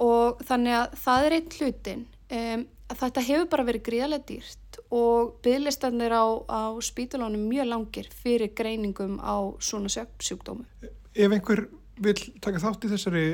og 0.00 0.40
þannig 0.48 0.78
að 0.78 0.96
það 1.02 1.26
er 1.26 1.36
einn 1.36 1.52
hlutin 1.58 2.06
um, 2.06 2.64
að 2.88 3.00
þetta 3.02 3.24
hefur 3.26 3.50
bara 3.52 3.66
verið 3.68 3.84
gríðarlega 3.88 4.28
dýrt 4.30 4.80
og 4.94 5.34
bygglistarnir 5.44 6.14
á, 6.16 6.26
á 6.48 6.62
spítulánum 6.84 7.44
mjög 7.50 7.68
langir 7.68 8.08
fyrir 8.22 8.54
greiningum 8.56 9.18
á 9.20 9.52
svona 9.60 9.90
sveppsjúkdómu. 9.92 10.64
Ef 11.12 11.34
einhver 11.34 11.66
vil 12.00 12.16
taka 12.40 12.62
þátt 12.62 12.86
í 12.86 12.92
þessari 12.94 13.26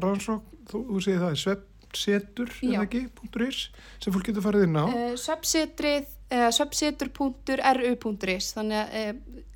rannsók, 0.00 0.46
þú, 0.70 0.84
þú 0.88 1.02
segir 1.04 1.20
það 1.20 1.34
er 1.34 1.42
sveppsetur, 1.42 1.71
.is 1.92 3.60
sem 4.02 4.14
fólk 4.14 4.26
getur 4.28 4.44
farið 4.44 4.66
inn 4.66 4.80
á 4.80 4.84
uh, 4.86 5.14
Sveppsetrið, 5.20 6.10
uh, 6.32 6.48
sveppsetur.ru.is 6.56 8.50
þannig 8.56 8.78
að 8.80 8.98
uh, 9.00 9.14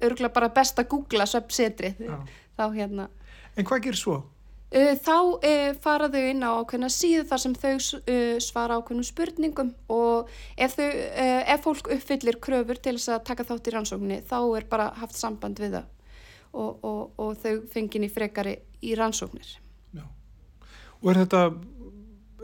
örgulega 0.09 0.37
bara 0.39 0.53
best 0.55 0.81
að 0.81 0.91
googla 0.95 1.27
sveppsetrið 1.29 2.01
þá 2.57 2.65
hérna 2.75 3.11
En 3.57 3.65
hvað 3.65 3.87
gerir 3.87 4.01
svo? 4.01 4.17
Uh, 4.69 4.93
þá 5.01 5.17
fara 5.81 6.11
þau 6.13 6.25
inn 6.29 6.45
á 6.45 6.51
ákveðna 6.61 6.91
síðu 6.93 7.25
þar 7.31 7.41
sem 7.43 7.55
þau 7.57 7.75
svara 8.43 8.77
ákveðnum 8.77 9.07
spurningum 9.07 9.75
og 9.93 10.31
ef, 10.57 10.77
þau, 10.77 10.89
ef 11.55 11.65
fólk 11.65 11.93
uppfyllir 11.97 12.41
kröfur 12.43 12.79
til 12.83 12.99
þess 12.99 13.15
að 13.17 13.27
taka 13.31 13.47
þátt 13.49 13.71
í 13.71 13.77
rannsókninni 13.77 14.23
þá 14.27 14.41
er 14.59 14.67
bara 14.69 14.91
haft 15.01 15.17
samband 15.17 15.63
við 15.63 15.79
það 15.79 15.93
og, 16.57 16.85
og, 16.85 17.01
og 17.21 17.37
þau 17.41 17.55
fengin 17.73 18.07
í 18.07 18.13
frekari 18.13 18.57
í 18.85 18.95
rannsóknir. 18.99 19.49
Já. 19.97 20.05
Og 21.03 21.11
er 21.13 21.23
þetta, 21.25 21.43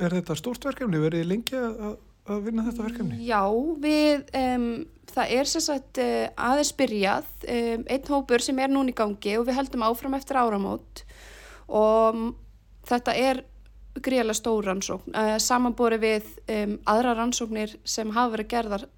er 0.00 0.16
þetta 0.18 0.36
stórt 0.38 0.64
verkefni? 0.66 1.00
Verðið 1.02 1.28
lengi 1.28 1.58
að, 1.58 1.94
að 2.30 2.42
vinna 2.46 2.64
þetta 2.68 2.86
verkefni? 2.86 3.20
Já, 3.26 3.42
við, 3.82 4.24
um, 4.38 4.66
það 5.12 5.34
er 5.36 5.50
sérsagt 5.50 6.02
uh, 6.02 6.26
aðeins 6.48 6.72
byrjað, 6.78 7.30
um, 7.54 7.86
einn 7.96 8.10
hópur 8.14 8.44
sem 8.44 8.60
er 8.62 8.72
núni 8.72 8.94
í 8.94 8.98
gangi 8.98 9.36
og 9.38 9.46
við 9.48 9.58
heldum 9.60 9.86
áfram 9.86 10.18
eftir 10.18 10.40
áramót 10.40 11.04
og 11.72 12.22
þetta 12.88 13.16
er 13.16 13.44
gríðilega 14.02 14.38
stór 14.38 14.68
rannsókn, 14.70 15.12
uh, 15.12 15.36
samanbori 15.42 16.00
við 16.02 16.28
um, 16.48 16.78
aðra 16.88 17.16
rannsóknir 17.18 17.76
sem 17.84 18.12
hafa 18.14 18.36
verið 18.36 18.52
gerðar 18.54 18.88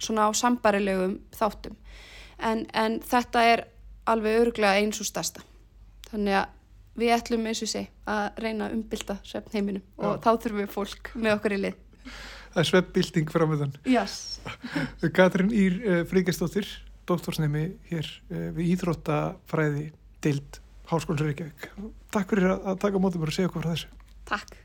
svona 0.00 0.26
á 0.28 0.30
sambarilegum 0.36 1.14
þáttum. 1.32 1.76
En, 2.36 2.66
en 2.76 2.98
þetta 3.04 3.44
er 3.48 3.62
alveg 4.08 4.42
öruglega 4.42 4.80
eins 4.80 5.00
og 5.00 5.08
stærsta 5.08 5.40
þannig 6.10 6.40
að 6.40 6.59
við 6.98 7.14
ætlum 7.14 7.46
eins 7.50 7.62
og 7.64 7.70
sé 7.70 7.86
að 8.10 8.42
reyna 8.44 8.68
að 8.68 8.76
umbylta 8.78 9.16
svefnheiminum 9.26 9.84
og 10.00 10.16
Já. 10.16 10.20
þá 10.24 10.30
þurfum 10.44 10.62
við 10.62 10.70
fólk 10.74 11.12
með 11.14 11.36
okkur 11.36 11.56
í 11.56 11.60
lið. 11.64 11.76
Það 12.50 12.62
er 12.62 12.68
svefnbylting 12.70 13.30
framöðan 13.30 13.76
yes. 13.86 14.14
Katrin 15.16 15.52
Ír 15.54 15.76
uh, 15.80 16.00
Fríkistóttir 16.10 16.66
doktorsnemi 17.08 17.68
hér 17.90 18.08
uh, 18.30 18.48
við 18.56 18.74
Íþróttafræði 18.74 19.86
deild 20.24 20.60
Háskólan 20.90 21.22
Reykjavík. 21.28 21.70
Takk 22.10 22.34
fyrir 22.34 22.50
að, 22.56 22.66
að 22.72 22.82
taka 22.82 23.02
mótum 23.02 23.22
og 23.22 23.30
segja 23.34 23.50
okkur 23.50 23.62
frá 23.62 23.72
þessu. 23.76 23.88
Takk. 24.30 24.58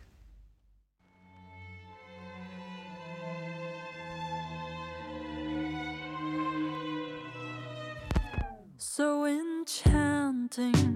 So 8.85 9.25
enchanting 9.27 10.95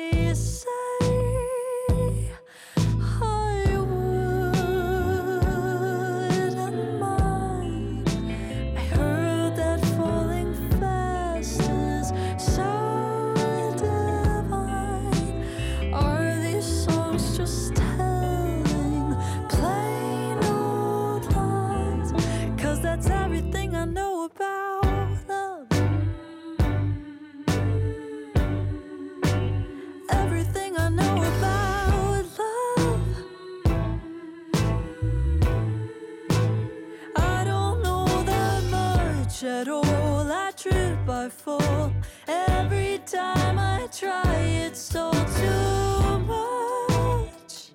at 39.43 39.67
all. 39.67 40.31
I 40.31 40.51
trip, 40.55 41.09
I 41.09 41.29
fall. 41.29 41.91
Every 42.27 42.99
time 43.05 43.57
I 43.57 43.87
try, 43.91 44.35
it's 44.65 44.95
all 44.95 45.11
too 45.11 46.19
much. 46.19 47.71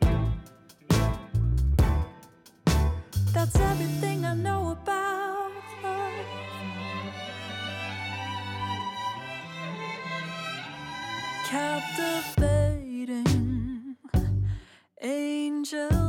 That's 3.33 3.59
everything 3.59 4.25
I 4.25 4.35
know 4.35 4.71
about 4.71 5.51
love. 5.83 6.12
Captivating 11.49 12.77
angel 15.03 16.06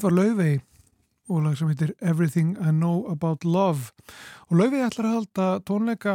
Þetta 0.00 0.14
var 0.14 0.22
Laufey 0.24 0.52
og 1.28 1.42
lag 1.44 1.56
sem 1.60 1.68
heitir 1.68 1.90
Everything 2.00 2.54
I 2.56 2.70
Know 2.72 3.02
About 3.12 3.42
Love 3.44 3.90
og 4.48 4.54
Laufey 4.56 4.80
ætlar 4.80 5.10
að 5.10 5.16
halda 5.18 5.48
tónleika 5.68 6.14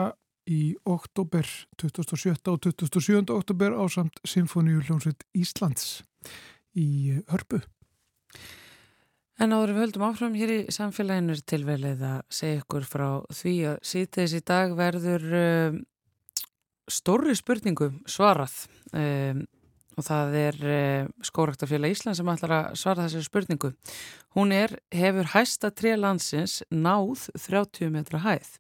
í 0.49 0.73
oktober 0.89 1.45
27. 1.77 2.33
og 2.49 2.65
27. 2.65 3.29
oktober 3.35 3.75
á 3.77 3.85
samt 3.93 4.17
Sinfoníu 4.25 4.81
hljómsveit 4.87 5.21
Íslands 5.37 5.99
í 6.73 7.19
Hörpu. 7.29 7.59
En 9.37 9.53
áður 9.53 9.75
við 9.75 9.83
höldum 9.83 10.07
áfram 10.09 10.39
hér 10.41 10.55
í 10.55 10.59
samfélaginu 10.73 11.37
er 11.37 11.45
tilvelið 11.53 12.01
að 12.09 12.19
segja 12.39 12.63
ykkur 12.63 12.89
frá 12.89 13.07
því 13.29 13.55
að 13.69 13.77
síðdeis 13.91 14.33
í 14.33 14.41
dag 14.49 14.73
verður 14.81 15.27
um, 15.43 15.77
stórri 16.89 17.37
spurningu 17.37 17.93
svarað 18.09 18.63
um, 18.97 19.45
og 19.95 20.05
það 20.07 20.37
er 20.39 20.57
um, 20.75 21.11
skóraktafélag 21.25 21.95
Ísland 21.95 22.19
sem 22.19 22.31
ætlar 22.31 22.55
að 22.55 22.79
svara 22.79 23.05
þessari 23.05 23.27
spurningu. 23.27 23.71
Hún 24.35 24.53
er, 24.55 24.77
hefur 24.93 25.31
hæsta 25.33 25.71
tré 25.71 25.95
landsins 25.99 26.61
náð 26.71 27.29
30 27.47 27.93
metra 27.93 28.21
hæð? 28.25 28.51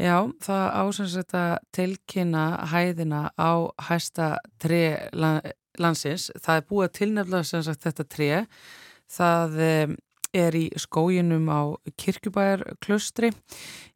Já, 0.00 0.16
það 0.42 0.64
ásins 0.80 1.18
þetta 1.20 1.44
tilkynna 1.76 2.46
hæðina 2.72 3.28
á 3.38 3.70
hæsta 3.88 4.32
tré 4.58 5.10
landsins. 5.14 6.32
Það 6.42 6.56
er 6.56 6.66
búið 6.70 6.88
að 6.88 6.96
tilnefla 6.98 7.44
sem 7.46 7.62
sagt 7.66 7.86
þetta 7.86 8.08
tré 8.10 8.32
Það 9.14 9.60
um, 9.68 9.94
er 10.34 10.56
í 10.58 10.64
skóginum 10.80 11.46
á 11.46 11.78
kirkjubæjarklustri, 12.00 13.30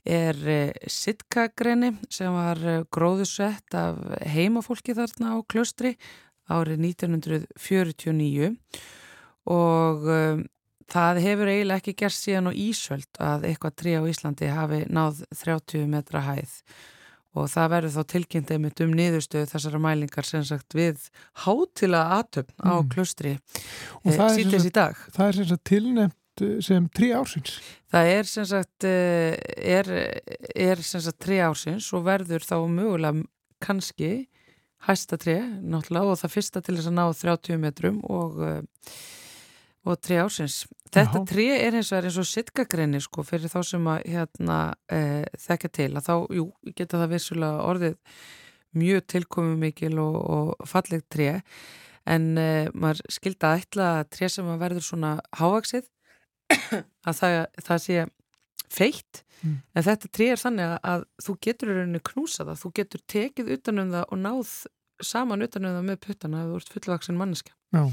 er 0.08 0.38
uh, 0.48 0.88
sitkagrenni 0.90 1.92
sem 2.12 2.32
var 2.34 2.60
uh, 2.64 2.80
gróðusett 2.94 3.76
af 3.76 4.00
heimafólki 4.32 4.96
þarna 4.96 5.36
á 5.36 5.38
klustri 5.48 5.94
árið 6.48 6.84
1949 6.88 8.52
og 9.48 10.06
um, 10.08 10.44
það 10.88 11.20
hefur 11.24 11.50
eiginlega 11.52 11.82
ekki 11.82 11.96
gerst 12.00 12.24
síðan 12.24 12.48
á 12.48 12.52
Ísöld 12.56 13.20
að 13.20 13.48
eitthvað 13.50 13.76
trí 13.82 13.96
á 14.00 14.02
Íslandi 14.08 14.48
hafi 14.52 14.84
náð 14.88 15.24
30 15.36 15.88
metra 15.92 16.24
hæð 16.24 16.54
og 17.38 17.50
það 17.52 17.68
verður 17.74 17.92
þá 17.94 18.12
tilkynnt 18.12 18.50
einmitt 18.54 18.80
um 18.82 18.94
niðurstöðu 18.96 19.50
þessara 19.50 19.80
mælingar 19.82 20.26
sem 20.26 20.44
sagt 20.48 20.74
við 20.74 21.10
hátila 21.44 22.00
atöfn 22.16 22.56
á 22.64 22.80
Mm. 22.80 22.88
klustri 22.94 23.34
Og 24.02 24.12
er 24.12 24.16
sem 24.16 24.48
síðan 24.48 24.66
í 24.66 24.72
dag. 24.72 24.96
Það 25.12 25.28
er 25.28 25.36
sem 25.36 25.48
sagt 25.52 25.64
tilnefnt 25.68 26.17
eh, 26.44 26.56
sem 26.64 26.88
trí 26.94 27.12
ársins. 27.16 27.58
Það 27.92 28.10
er 28.14 28.30
sem 28.30 28.48
sagt, 28.48 28.84
eh, 28.84 29.36
er, 29.56 29.92
er 30.54 30.82
sem 30.84 31.02
sagt 31.04 31.20
tri 31.24 31.40
ársins 31.44 31.88
og 31.96 32.06
verður 32.08 32.44
þá 32.46 32.56
mögulega 32.66 33.24
kannski 33.64 34.28
hæsta 34.86 35.18
tri, 35.18 35.38
náttúrulega, 35.42 36.12
og 36.12 36.20
það 36.20 36.34
fyrsta 36.36 36.62
til 36.62 36.76
þess 36.78 36.90
að 36.90 36.98
ná 36.98 37.06
30 37.18 37.62
metrum 37.62 38.02
og, 38.06 38.42
eh, 38.46 38.92
og 39.88 40.00
tri 40.04 40.20
ársins. 40.22 40.66
Þetta 40.92 41.24
tri 41.28 41.48
er 41.52 41.76
eins 41.76 41.90
og 41.92 41.98
er 41.98 42.08
eins 42.08 42.18
og 42.20 42.28
sitkagreini 42.28 43.00
sko 43.02 43.24
fyrir 43.26 43.50
þá 43.52 43.58
sem 43.66 43.88
að 43.90 44.06
hérna 44.08 44.58
e, 44.88 45.00
þekka 45.40 45.70
til 45.76 45.88
að 45.92 46.06
þá, 46.06 46.14
jú, 46.38 46.46
geta 46.76 47.00
það 47.02 47.12
vissulega 47.12 47.66
orðið 47.68 47.98
mjög 48.78 49.04
tilkomi 49.12 49.58
mikil 49.60 49.98
og, 50.00 50.16
og 50.16 50.68
falleg 50.68 51.04
tri 51.12 51.28
en 52.08 52.30
e, 52.40 52.48
maður 52.72 53.02
skildi 53.12 53.48
að 53.48 53.62
ætla 53.62 53.88
að 53.98 54.10
tri 54.16 54.30
sem 54.32 54.48
að 54.48 54.62
verður 54.64 54.86
svona 54.88 55.12
hávaksið 55.40 55.88
að 56.52 57.14
það, 57.22 57.38
það 57.70 57.82
sé 57.88 58.06
feitt 58.68 59.24
Mm. 59.38 59.60
en 59.78 59.84
þetta 59.86 60.08
trí 60.10 60.26
er 60.32 60.40
þannig 60.42 60.64
að, 60.66 60.78
að 60.90 61.02
þú 61.22 61.32
getur 61.46 61.68
í 61.70 61.74
rauninni 61.76 61.98
knúsa 62.08 62.42
það, 62.42 62.56
þú 62.58 62.70
getur 62.74 63.02
tekið 63.12 63.50
utanum 63.54 63.92
það 63.92 64.06
og 64.10 64.18
náð 64.18 64.48
saman 65.06 65.44
utanum 65.46 65.76
það 65.76 65.84
með 65.86 65.98
puttana 66.08 66.40
ef 66.42 66.48
þú 66.48 66.56
ert 66.58 66.72
fullvaksin 66.74 67.18
manneska 67.20 67.52
Já. 67.70 67.84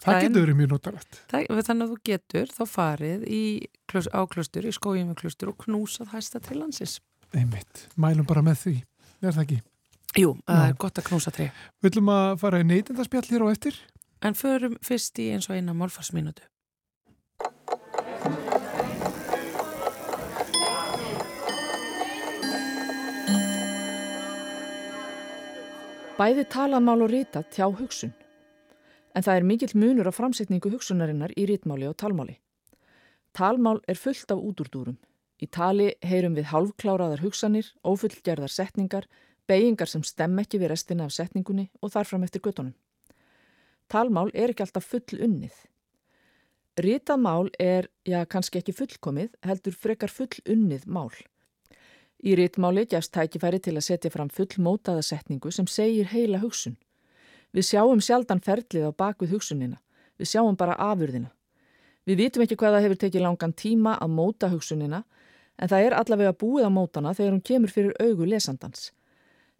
Það 0.00 0.06
Það 0.06 0.22
getur 0.24 0.40
verið 0.46 0.56
mjög 0.62 0.70
notalegt. 0.72 1.18
þannig 1.28 1.84
að 1.84 1.92
þú 1.92 1.98
getur 2.08 2.54
þá 2.56 2.62
farið 2.72 3.26
í, 3.28 3.42
klus, 3.92 4.08
á 4.16 4.20
klustur, 4.32 4.64
í 4.64 4.72
skójum 4.72 5.10
með 5.12 5.18
klustur 5.20 5.52
og 5.52 5.58
knúsað 5.66 6.14
hæsta 6.14 6.40
til 6.40 6.56
landsins 6.62 6.96
Einmitt. 7.36 7.84
Mælum 8.00 8.24
bara 8.26 8.40
með 8.42 8.56
því. 8.64 8.74
Er 9.20 9.36
það 9.36 9.44
ekki? 9.44 9.58
Jú, 10.24 10.30
það 10.48 10.64
er 10.70 10.78
gott 10.86 11.02
að 11.04 11.08
knúsa 11.12 11.34
trí 11.36 11.50
Við 11.84 11.90
ætlum 11.92 12.08
að 12.16 12.30
fara 12.40 12.62
í 12.64 12.68
neytindaspjall 12.72 13.28
hér 13.28 13.44
á 13.44 13.48
eftir. 13.52 13.76
en 14.24 14.32
förum 14.40 14.80
fyrst 14.80 15.20
í 15.20 15.28
eins 15.36 15.50
og 15.52 15.60
eina 15.60 15.76
málfarsminutu 15.76 16.48
Bæði 26.20 26.42
talamál 26.52 27.00
og 27.00 27.08
rita 27.14 27.40
tjá 27.48 27.64
hugsun. 27.72 28.10
En 29.16 29.24
það 29.24 29.38
er 29.38 29.44
mikill 29.48 29.72
munur 29.72 30.10
á 30.10 30.12
framsetningu 30.12 30.68
hugsunarinnar 30.68 31.32
í 31.32 31.46
ritmáli 31.48 31.86
og 31.88 31.94
talmáli. 31.96 32.34
Talmál 33.32 33.80
er 33.88 33.96
fullt 33.96 34.28
af 34.34 34.42
útúrdúrum. 34.44 34.98
Í 35.40 35.48
tali 35.48 35.94
heyrum 36.04 36.36
við 36.36 36.50
hálfkláraðar 36.52 37.24
hugsanir, 37.24 37.70
ófullgerðar 37.80 38.52
setningar, 38.52 39.08
beigingar 39.48 39.88
sem 39.88 40.04
stem 40.04 40.36
ekki 40.44 40.60
við 40.60 40.74
restina 40.74 41.08
af 41.08 41.16
setningunni 41.16 41.70
og 41.80 41.94
þarfram 41.96 42.28
eftir 42.28 42.44
göttunum. 42.44 42.76
Talmál 43.88 44.28
er 44.34 44.52
ekki 44.52 44.66
alltaf 44.66 44.92
full 44.92 45.24
unnið. 45.24 45.56
Ritað 46.84 47.24
mál 47.24 47.48
er, 47.56 47.88
já, 48.04 48.26
kannski 48.28 48.60
ekki 48.60 48.76
fullkomið, 48.76 49.32
heldur 49.40 49.72
frekar 49.72 50.12
full 50.12 50.36
unnið 50.44 50.84
mál. 50.84 51.08
Í 52.20 52.36
ritmáli 52.36 52.84
gefst 52.84 53.14
tækifæri 53.16 53.60
til 53.64 53.76
að 53.78 53.86
setja 53.86 54.10
fram 54.12 54.28
fullmótaða 54.28 55.02
setningu 55.02 55.52
sem 55.52 55.66
segir 55.66 56.10
heila 56.12 56.40
hugsun. 56.42 56.76
Við 57.56 57.66
sjáum 57.70 58.02
sjaldan 58.04 58.42
ferlið 58.44 58.90
á 58.90 58.92
bakvið 58.92 59.36
hugsunina. 59.36 59.80
Við 60.20 60.32
sjáum 60.34 60.56
bara 60.56 60.76
afurðina. 60.76 61.32
Við 62.04 62.20
vitum 62.20 62.44
ekki 62.44 62.58
hvað 62.60 62.76
það 62.76 62.84
hefur 62.84 63.00
tekið 63.04 63.24
langan 63.24 63.56
tíma 63.56 63.96
að 63.96 64.12
móta 64.18 64.50
hugsunina, 64.52 65.02
en 65.60 65.68
það 65.68 65.86
er 65.86 65.96
allavega 65.96 66.36
búið 66.36 66.66
að 66.68 66.76
mótana 66.76 67.14
þegar 67.16 67.32
hún 67.34 67.44
kemur 67.44 67.72
fyrir 67.72 67.96
augu 68.00 68.28
lesandans. 68.28 68.90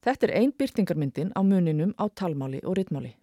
Þetta 0.04 0.28
er 0.28 0.36
ein 0.40 0.52
byrtingarmyndin 0.56 1.32
á 1.36 1.40
muninum 1.44 1.92
á 2.00 2.08
talmáli 2.08 2.62
og 2.64 2.76
ritmáli. 2.78 3.14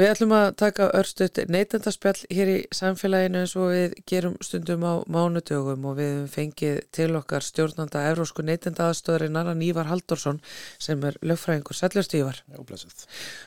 Við 0.00 0.08
ætlum 0.08 0.30
að 0.32 0.46
taka 0.56 0.86
örstuðt 0.96 1.38
neytendaspjall 1.52 2.22
hér 2.32 2.48
í 2.48 2.60
samfélaginu 2.72 3.42
eins 3.42 3.52
og 3.60 3.66
við 3.68 3.96
gerum 4.08 4.36
stundum 4.40 4.86
á 4.88 5.04
mánudögum 5.12 5.82
og 5.90 5.98
við 5.98 6.14
fengið 6.32 6.78
til 6.96 7.08
okkar 7.18 7.44
stjórnanda 7.44 8.06
Evrósku 8.08 8.40
neytenda 8.40 8.86
aðstöðurinn 8.86 9.36
Aran 9.36 9.60
Ívar 9.60 9.90
Haldorsson 9.90 10.38
sem 10.80 11.04
er 11.04 11.18
lögfræðingur 11.20 11.76
Sællust 11.76 12.16
Ívar. 12.16 12.38
Já, 12.48 12.62
blessuð. 12.64 13.02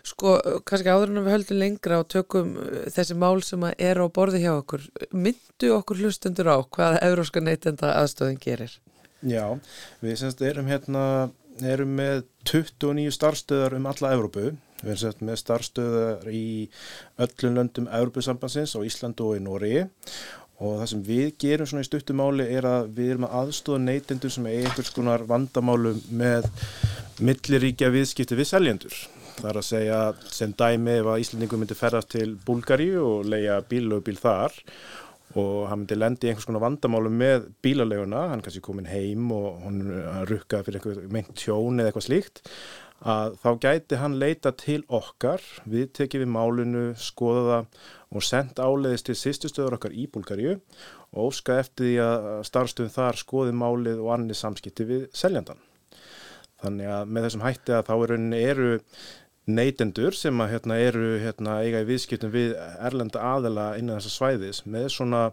Sko, 0.06 0.36
kannski 0.70 0.94
áður 0.94 1.16
en 1.16 1.24
við 1.24 1.34
höldum 1.34 1.60
lengra 1.64 1.98
og 2.04 2.12
tökum 2.14 2.52
uh, 2.62 2.84
þessi 2.94 3.18
mál 3.18 3.42
sem 3.42 3.66
að 3.66 3.82
er 3.88 4.02
á 4.04 4.06
borði 4.14 4.44
hjá 4.44 4.52
okkur. 4.60 4.86
Myndu 5.10 5.72
okkur 5.80 6.04
hlustundur 6.04 6.52
á 6.54 6.62
hvað 6.62 7.00
Evróska 7.08 7.42
neytenda 7.42 7.96
aðstöðin 7.96 8.38
gerir? 8.44 8.76
Já, 9.26 9.58
við 10.06 10.22
semst 10.22 10.46
erum 10.46 10.70
hérna, 10.70 11.32
erum 11.66 11.98
með 11.98 12.28
29 12.46 13.18
starfstöðar 13.18 13.80
um 13.80 13.90
alla 13.90 14.14
Evrópu. 14.20 14.54
Við 14.84 14.92
erum 14.92 15.02
semst 15.02 15.22
með 15.24 15.40
starfstöðar 15.40 16.30
í 16.30 16.46
öllum 17.24 17.58
löndum 17.58 17.88
Evrópusambansins 17.88 18.76
á 18.76 18.80
Íslandu 18.84 19.30
og 19.30 19.38
í 19.40 19.44
Nóriði 19.44 19.84
og 20.64 20.80
það 20.80 20.90
sem 20.92 21.04
við 21.08 21.30
gerum 21.42 21.70
svona 21.70 21.84
í 21.84 21.88
stuttumáli 21.88 22.46
er 22.56 22.68
að 22.68 22.92
við 22.98 23.14
erum 23.14 23.28
að 23.28 23.36
aðstóða 23.42 23.84
neytendur 23.88 24.34
sem 24.34 24.48
er 24.48 24.68
einhvers 24.68 24.94
konar 24.96 25.26
vandamálum 25.28 26.00
með 26.14 26.48
milliríkja 27.24 27.92
viðskipti 27.94 28.38
við 28.38 28.50
seljendur. 28.52 28.98
Það 29.40 29.50
er 29.50 29.60
að 29.60 29.68
segja 29.68 30.02
sem 30.30 30.54
dæmi 30.58 31.00
ef 31.00 31.10
að 31.10 31.24
Íslendingur 31.24 31.62
myndi 31.62 31.78
ferðast 31.78 32.12
til 32.14 32.36
Búlgaríu 32.46 33.02
og 33.02 33.32
leia 33.34 33.58
bílögbíl 33.66 34.20
þar 34.22 34.56
og 35.40 35.66
hann 35.72 35.82
myndi 35.82 35.98
lendi 35.98 36.28
í 36.28 36.32
einhvers 36.32 36.46
konar 36.46 36.62
vandamálu 36.62 37.10
með 37.10 37.48
bílaleguna, 37.66 38.28
hann 38.30 38.44
kannski 38.46 38.62
komin 38.64 38.90
heim 38.92 39.32
og 39.34 39.64
hann 39.66 39.82
rukkaði 40.30 40.68
fyrir 40.68 40.80
einhver 40.80 41.14
meint 41.16 41.34
tjón 41.40 41.82
eða 41.82 41.90
eitthvað 41.90 42.08
slíkt 42.08 42.44
að 43.04 43.36
þá 43.44 43.50
gæti 43.66 44.00
hann 44.00 44.16
leita 44.20 44.54
til 44.56 44.82
okkar, 44.88 45.44
við 45.68 45.90
tekið 45.98 46.24
við 46.24 46.32
málinu, 46.32 46.84
skoða 47.00 47.44
það 47.50 47.90
og 48.14 48.24
senda 48.24 48.68
áleiðist 48.70 49.10
til 49.10 49.18
sýstustöður 49.20 49.78
okkar 49.80 49.96
í 49.98 50.06
Búlgaríu 50.14 50.56
og 51.14 51.32
óska 51.32 51.58
eftir 51.64 51.90
því 51.90 51.96
að 52.04 52.28
starfstöðum 52.50 52.94
þar 52.94 53.20
skoði 53.20 53.56
málið 53.58 54.04
og 54.04 54.14
annir 54.16 54.38
samskipti 54.38 54.88
við 54.88 55.04
seljandan. 55.18 55.60
Þannig 56.64 56.94
að 56.96 57.12
með 57.12 57.28
þessum 57.28 57.44
hætti 57.44 57.76
að 57.76 57.86
þá 57.90 57.94
er 57.96 58.14
rauninni 58.14 58.42
eru 58.48 58.72
neytendur 59.44 60.16
sem 60.16 60.40
að 60.40 60.54
hérna, 60.54 60.80
eru 60.80 61.08
hérna, 61.20 61.58
eiga 61.66 61.84
í 61.84 61.88
viðskiptum 61.90 62.32
við 62.32 62.54
erlenda 62.80 63.24
aðela 63.34 63.74
innan 63.80 64.00
þessa 64.00 64.14
svæðis 64.14 64.64
með 64.64 64.88
svona 64.96 65.24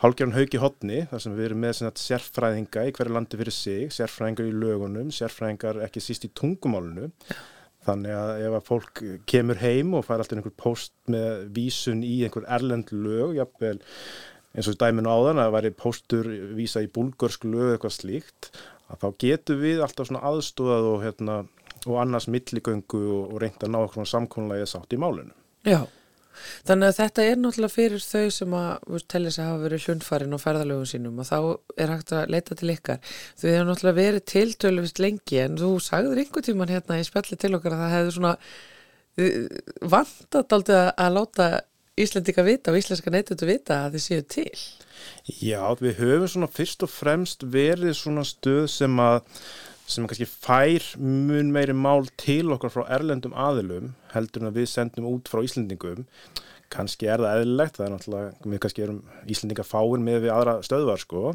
hálfgerðan 0.00 0.36
hauki 0.38 0.60
hotni 0.60 1.04
þar 1.10 1.22
sem 1.22 1.36
við 1.36 1.46
erum 1.50 1.62
með 1.64 1.80
sérfræðinga 2.00 2.84
í 2.88 2.92
hverju 2.96 3.14
landi 3.14 3.40
fyrir 3.40 3.54
sig, 3.54 3.94
sérfræðingar 3.94 4.48
í 4.48 4.56
lögunum, 4.56 5.10
sérfræðingar 5.12 5.82
ekki 5.84 6.02
síst 6.04 6.24
í 6.24 6.32
tungumálunu. 6.36 7.10
Þannig 7.84 8.12
að 8.12 8.30
ef 8.44 8.54
að 8.58 8.66
fólk 8.66 9.02
kemur 9.28 9.60
heim 9.60 9.94
og 9.96 10.04
fær 10.04 10.20
alltaf 10.20 10.36
einhver 10.36 10.56
post 10.60 10.92
með 11.08 11.46
vísun 11.56 12.02
í 12.04 12.18
einhver 12.26 12.44
erlend 12.52 12.92
lög, 12.92 13.38
jafnvel 13.38 13.78
eins 14.52 14.68
og 14.68 14.76
dæminu 14.80 15.08
áðan 15.08 15.40
að 15.40 15.46
það 15.46 15.54
væri 15.56 15.70
póstur 15.78 16.28
vísa 16.58 16.82
í 16.84 16.90
búlgörsk 16.92 17.46
lög 17.48 17.74
eitthvað 17.74 17.96
slíkt, 17.96 18.50
að 18.90 19.04
þá 19.04 19.08
getur 19.24 19.60
við 19.62 19.80
alltaf 19.84 20.10
svona 20.10 20.24
aðstúðað 20.28 20.90
og, 20.90 20.98
hérna, 21.06 21.38
og 21.86 22.00
annars 22.02 22.28
milligöngu 22.32 23.00
og, 23.00 23.22
og 23.30 23.40
reynda 23.44 23.68
að 23.68 23.72
ná 23.72 23.80
eitthvað 23.80 24.12
samkónlega 24.12 24.68
sátt 24.68 24.96
í 24.96 25.00
málinu. 25.00 25.32
Já, 25.64 25.84
þannig 26.68 26.90
að 26.90 26.98
þetta 26.98 27.26
er 27.26 27.40
náttúrulega 27.40 27.74
fyrir 27.74 28.04
þau 28.04 28.34
sem 28.36 28.56
að 28.60 28.98
telja 29.12 29.32
sig 29.34 29.44
að 29.44 29.50
hafa 29.50 29.62
verið 29.64 29.86
hlundfarin 29.86 30.36
og 30.36 30.42
ferðalögum 30.42 30.90
sínum 30.90 31.22
og 31.22 31.28
þá 31.28 31.38
er 31.84 31.94
hægt 31.94 32.12
að 32.16 32.34
leita 32.34 32.58
til 32.58 32.74
ykkar. 32.74 33.00
Þau 33.40 33.48
hefur 33.50 33.70
náttúrulega 33.70 34.00
verið 34.00 34.26
tiltöluvist 34.34 35.02
lengi 35.02 35.40
en 35.44 35.58
þú 35.60 35.72
sagður 35.84 36.22
einhver 36.22 36.46
tíman 36.46 36.72
hérna 36.72 37.00
í 37.00 37.08
spjalli 37.08 37.40
til 37.40 37.54
okkar 37.58 37.76
að 37.76 37.82
það 37.84 37.96
hefur 37.96 38.16
svona 38.18 38.36
vantat 39.90 40.54
aldrei 40.56 40.78
að 40.94 41.16
láta 41.18 41.50
Íslandika 42.00 42.44
vita 42.46 42.72
og 42.72 42.78
íslenska 42.80 43.10
neytundu 43.12 43.48
vita 43.48 43.82
að 43.84 43.96
þið 43.96 44.04
séu 44.04 44.22
til. 44.30 44.60
Já, 45.40 45.60
við 45.80 45.98
höfum 46.00 46.30
svona 46.32 46.48
fyrst 46.52 46.84
og 46.86 46.92
fremst 46.92 47.44
verið 47.52 47.96
svona 47.98 48.24
stöð 48.24 48.68
sem 48.72 49.02
að 49.02 49.20
sem 49.90 50.06
kannski 50.06 50.28
fær 50.30 50.86
mun 51.00 51.50
meiri 51.54 51.74
mál 51.76 52.06
til 52.20 52.52
okkar 52.54 52.72
frá 52.74 52.84
erlendum 52.96 53.34
aðilum 53.34 53.94
heldur 54.14 54.44
en 54.44 54.52
að 54.52 54.62
við 54.62 54.70
sendum 54.72 55.08
út 55.10 55.30
frá 55.30 55.42
Íslandingum 55.44 56.06
kannski 56.70 57.08
er 57.10 57.22
það 57.22 57.40
eðlilegt, 57.40 57.78
það 57.78 57.86
er 57.86 57.94
náttúrulega 57.94 58.50
við 58.52 58.60
kannski 58.62 58.84
erum 58.84 59.00
Íslandinga 59.32 59.66
fáin 59.66 60.04
með 60.06 60.20
við 60.26 60.34
aðra 60.34 60.54
stöðvar 60.66 61.02
sko. 61.02 61.32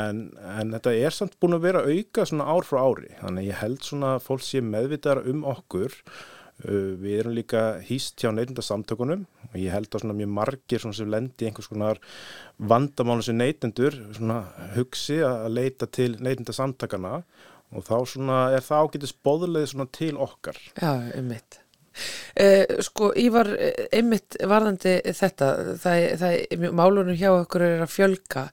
En, 0.00 0.26
en 0.58 0.74
þetta 0.76 0.92
er 1.06 1.16
samt 1.16 1.38
búin 1.40 1.56
að 1.56 1.64
vera 1.68 1.86
auka 1.86 2.26
svona 2.28 2.48
ár 2.50 2.68
frá 2.68 2.82
ári, 2.82 3.14
þannig 3.22 3.48
ég 3.48 3.62
held 3.62 3.80
svona 3.86 4.12
fólk 4.22 4.44
sé 4.44 4.60
meðvitaðar 4.64 5.24
um 5.32 5.46
okkur. 5.48 5.96
Uh, 6.60 6.92
við 7.00 7.22
erum 7.22 7.32
líka 7.32 7.60
hýst 7.86 8.20
hjá 8.20 8.34
neytundasamtökunum 8.36 9.22
og 9.48 9.54
ég 9.56 9.72
held 9.72 9.94
að 9.96 10.10
mjög 10.12 10.34
margir 10.36 10.82
sem 10.84 11.08
lendi 11.08 11.46
einhvers 11.48 11.70
konar 11.70 11.96
vandamálu 12.60 13.24
sem 13.24 13.38
neytendur 13.40 13.96
hugsi 14.74 15.22
að 15.24 15.54
leita 15.56 15.88
til 15.88 16.18
neytundasamtökana 16.20 17.22
og 17.70 17.86
þá 17.86 17.96
er 17.98 18.64
það 18.66 18.84
ágætið 18.84 19.10
spóðulegð 19.14 19.90
til 19.96 20.14
okkar. 20.18 20.62
Já, 20.76 20.94
um 21.16 21.28
mitt. 21.30 21.60
Eh, 22.38 22.78
sko 22.86 23.10
Ívar 23.18 23.50
einmitt 23.92 24.36
varðandi 24.46 24.92
þetta 25.16 25.48
það, 25.80 26.04
það, 26.20 26.68
málunum 26.78 27.18
hjá 27.18 27.28
okkur 27.32 27.64
er 27.66 27.82
að 27.84 27.92
fjölka 27.92 28.44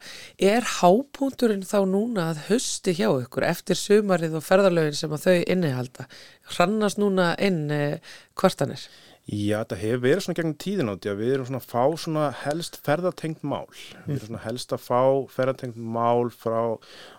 er 0.41 0.65
hápúnturinn 0.79 1.65
þá 1.67 1.77
núna 1.87 2.31
að 2.31 2.41
hösti 2.49 2.95
hjá 2.97 3.07
okkur 3.11 3.45
eftir 3.47 3.79
sumarið 3.79 4.39
og 4.39 4.45
ferðarlögin 4.47 4.97
sem 4.97 5.13
að 5.13 5.27
þau 5.27 5.37
innihalda 5.53 6.07
hrannast 6.55 6.99
núna 6.99 7.35
inn 7.37 7.67
eh, 7.71 8.15
kvartanir? 8.37 8.81
Já, 9.27 9.57
þetta 9.59 9.77
hefur 9.81 10.03
verið 10.05 10.23
svona 10.23 10.37
gegn 10.37 10.53
tíðin 10.63 10.89
átti 10.93 11.09
að 11.11 11.17
við 11.19 11.33
erum 11.35 11.47
svona 11.49 11.59
að 11.59 11.65
fá 11.67 11.99
svona 11.99 12.27
helst 12.45 12.77
ferðartengt 12.85 13.41
mál. 13.43 13.65
Við 14.05 14.13
erum 14.13 14.29
svona 14.29 14.43
helst 14.45 14.71
að 14.71 14.85
fá 14.85 15.01
ferðartengt 15.33 15.75
mál 15.75 16.29
frá 16.31 16.59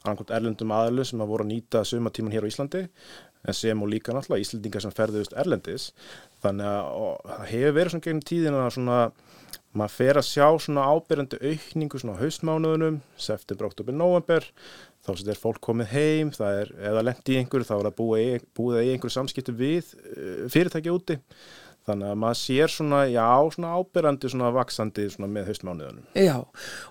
annarkot 0.07 0.33
erlendum 0.33 0.73
aðlu 0.73 1.05
sem 1.05 1.21
að 1.21 1.35
voru 1.35 1.45
að 1.45 1.51
nýta 1.53 1.85
sumatíman 1.85 2.33
hér 2.33 2.49
á 2.49 2.51
Íslandi 2.51 2.87
en 3.45 3.55
sem 3.55 3.85
og 3.85 3.93
líka 3.93 4.17
náttúrulega 4.17 4.47
Íslandingar 4.47 4.87
sem 4.87 4.97
ferðuðust 4.97 5.37
erlendis. 5.37 5.91
Þannig 6.41 6.71
að 6.73 6.89
það 7.29 7.45
hefur 7.53 7.77
verið 7.77 7.95
svona 7.95 8.07
gegnum 8.09 8.27
tíðina 8.33 8.65
svona 8.73 8.99
maður 9.77 9.95
fer 9.99 10.19
að 10.19 10.29
sjá 10.31 10.47
svona 10.65 10.89
ábyrjandi 10.89 11.39
aukningu 11.45 12.01
svona 12.01 12.17
á 12.17 12.21
haustmánuðunum, 12.23 12.99
september, 13.21 13.69
oktober, 13.69 13.95
november 13.95 14.47
þá 15.05 15.11
sem 15.13 15.31
er 15.33 15.41
fólk 15.41 15.61
komið 15.65 15.93
heim 15.93 16.33
það 16.35 16.61
er, 16.63 16.73
eða 16.91 17.05
lendi 17.05 17.37
í 17.37 17.41
einhverju, 17.43 17.69
þá 17.69 17.75
er 17.77 17.89
það 17.89 17.97
búið, 18.01 18.47
búið 18.57 18.81
í 18.81 18.93
einhverju 18.95 19.15
samskiptu 19.15 19.55
við 19.57 19.93
eh, 20.09 20.45
fyrirtæki 20.53 20.93
úti 20.93 21.19
Þannig 21.89 22.11
að 22.13 22.19
maður 22.23 22.39
sér 22.43 22.73
svona, 22.73 22.99
já, 23.09 23.27
svona 23.55 23.71
ábyrrandi, 23.79 24.31
svona 24.33 24.51
vaksandi 24.53 25.07
svona 25.13 25.29
með 25.33 25.49
haustmánuðunum. 25.49 26.09
Já, 26.19 26.37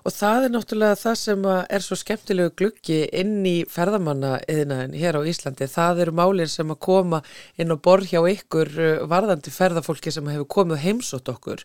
og 0.02 0.14
það 0.14 0.46
er 0.46 0.54
náttúrulega 0.54 0.98
það 0.98 1.18
sem 1.20 1.46
er 1.54 1.84
svo 1.84 1.98
skemmtilegu 2.00 2.54
gluggi 2.58 2.98
inn 3.20 3.36
í 3.46 3.54
ferðamanna 3.70 4.32
eðinaðin 4.50 4.98
hér 4.98 5.20
á 5.20 5.28
Íslandi. 5.30 5.70
Það 5.70 6.02
eru 6.06 6.16
málir 6.18 6.50
sem 6.50 6.74
að 6.74 6.80
koma 6.88 7.22
inn 7.60 7.74
og 7.74 7.82
borð 7.86 8.10
hjá 8.10 8.20
ykkur 8.34 8.74
uh, 8.74 9.06
varðandi 9.10 9.54
ferðafólki 9.54 10.14
sem 10.14 10.32
hefur 10.32 10.50
komið 10.58 10.82
heimsótt 10.86 11.30
okkur. 11.30 11.62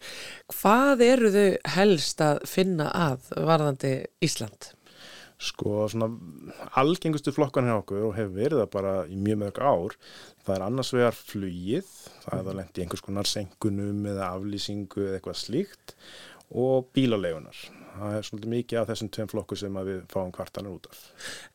Hvað 0.54 1.04
eru 1.08 1.34
þau 1.34 1.50
helst 1.78 2.24
að 2.24 2.46
finna 2.50 2.92
að 2.94 3.34
varðandi 3.34 3.98
Ísland? 4.24 4.74
Sko, 5.44 5.88
svona 5.92 6.08
algengustu 6.80 7.34
flokkan 7.36 7.68
hjá 7.68 7.76
okkur 7.82 8.06
og 8.08 8.14
hefur 8.16 8.38
verið 8.38 8.62
það 8.62 8.70
bara 8.78 8.94
í 9.12 9.18
mjög 9.20 9.42
mörg 9.42 9.60
ár 9.60 9.98
Það 10.44 10.58
er 10.58 10.64
annars 10.66 10.92
vegar 10.92 11.16
flugið, 11.16 11.92
það 12.26 12.34
er 12.36 12.48
að 12.50 12.58
lendi 12.58 12.84
einhvers 12.84 13.04
konar 13.04 13.30
senkunum 13.30 14.02
eða 14.12 14.34
aflýsingu 14.36 15.06
eða 15.06 15.20
eitthvað 15.20 15.38
slíkt 15.40 15.94
og 16.52 16.90
bílalegunar. 16.96 17.62
Það 17.94 18.18
er 18.18 18.28
svolítið 18.28 18.52
mikið 18.52 18.80
af 18.82 18.90
þessum 18.90 19.12
tveim 19.16 19.30
flokku 19.32 19.58
sem 19.60 19.78
við 19.88 20.02
fáum 20.12 20.34
kvartanir 20.36 20.74
út 20.74 20.90
af. 20.92 21.00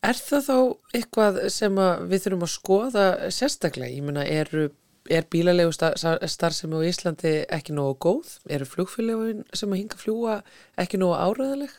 Er 0.08 0.16
það 0.16 0.46
þá 0.46 0.56
eitthvað 0.96 1.40
sem 1.52 1.80
við 2.08 2.24
þurfum 2.24 2.46
að 2.46 2.52
skoða 2.54 3.06
sérstaklega? 3.34 3.92
Ég 3.92 4.06
menna, 4.08 4.24
er, 4.24 4.70
er 5.12 5.28
bílalegu 5.28 5.74
starfsemi 5.76 6.80
á 6.80 6.88
Íslandi 6.88 7.34
ekki 7.58 7.76
nógu 7.76 7.98
góð? 8.06 8.32
Eru 8.48 8.70
flugfélagin 8.72 9.44
sem 9.52 9.74
að 9.74 9.82
hinga 9.82 10.00
fljúa 10.00 10.40
ekki 10.80 11.02
nógu 11.02 11.18
áraðaleg? 11.18 11.76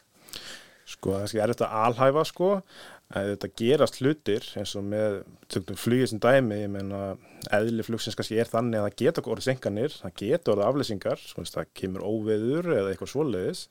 Sko, 0.89 1.19
það 1.21 1.41
er 1.43 1.53
þetta 1.53 1.69
alhæfa 1.85 2.23
sko. 2.27 2.53
Að 3.09 3.31
þetta 3.31 3.49
gerast 3.57 3.95
hlutir 4.03 4.45
eins 4.59 4.75
og 4.77 4.83
með 4.85 5.15
flugið 5.81 6.11
sem 6.11 6.19
dæmi, 6.21 6.59
ég 6.61 6.69
meina 6.69 6.99
eðli 7.57 7.85
flugsins 7.87 8.17
kannski 8.17 8.37
er 8.37 8.49
þannig 8.51 8.77
að 8.77 8.85
það 8.85 8.97
geta 9.01 9.23
orðið 9.25 9.47
senkanir, 9.47 9.95
það 9.97 10.13
geta 10.21 10.53
orðið 10.53 10.67
afleysingar 10.67 11.23
það 11.39 11.71
kemur 11.81 12.05
óveður 12.05 12.69
eða 12.75 12.91
eitthvað 12.91 13.11
svoleiðis. 13.15 13.63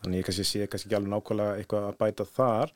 Þannig 0.00 0.18
ég 0.18 0.26
kannski 0.26 0.48
sé 0.48 0.66
kannski 0.66 0.90
ekki 0.90 0.98
alveg 0.98 1.14
nákvæmlega 1.14 1.60
eitthvað 1.60 1.86
að 1.92 2.00
bæta 2.02 2.26
þar. 2.34 2.74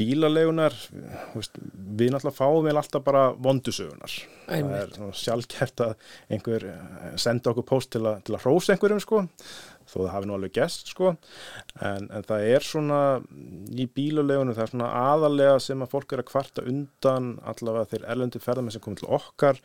Bílalegunar 0.00 0.76
við 0.94 2.14
náttúrulega 2.14 2.36
fáum 2.36 2.62
við 2.64 2.78
alltaf 2.78 3.02
bara 3.04 3.24
vondusögunar 3.36 4.14
það 4.50 4.76
er 4.78 5.18
sjálfgeft 5.20 5.82
að 5.84 6.06
einhver 6.32 6.66
eh, 6.70 7.10
senda 7.20 7.52
okkur 7.52 7.66
post 7.68 7.92
til 7.94 8.02
að, 8.06 8.22
til 8.26 8.36
að 8.36 8.46
hrósa 8.46 8.74
einhverjum 8.74 9.02
sko 9.02 9.22
þó 9.90 9.96
það 9.98 10.10
hafi 10.14 10.30
nú 10.30 10.36
alveg 10.36 10.56
gæst 10.56 10.92
sko. 10.94 11.14
En, 11.80 12.08
en 12.08 12.26
það 12.26 12.46
er 12.54 12.66
svona 12.66 13.00
í 13.74 13.86
bílulegunum 13.98 14.56
það 14.56 14.66
er 14.66 14.74
svona 14.74 14.90
aðalega 15.10 15.56
sem 15.64 15.84
að 15.84 15.92
fólk 15.94 16.14
er 16.14 16.24
að 16.24 16.30
kvarta 16.30 16.66
undan 16.70 17.32
allavega 17.52 17.90
þeir 17.94 18.06
erlendi 18.14 18.42
ferðarmenn 18.42 18.76
sem 18.76 18.84
komið 18.84 19.02
til 19.02 19.12
okkar 19.18 19.62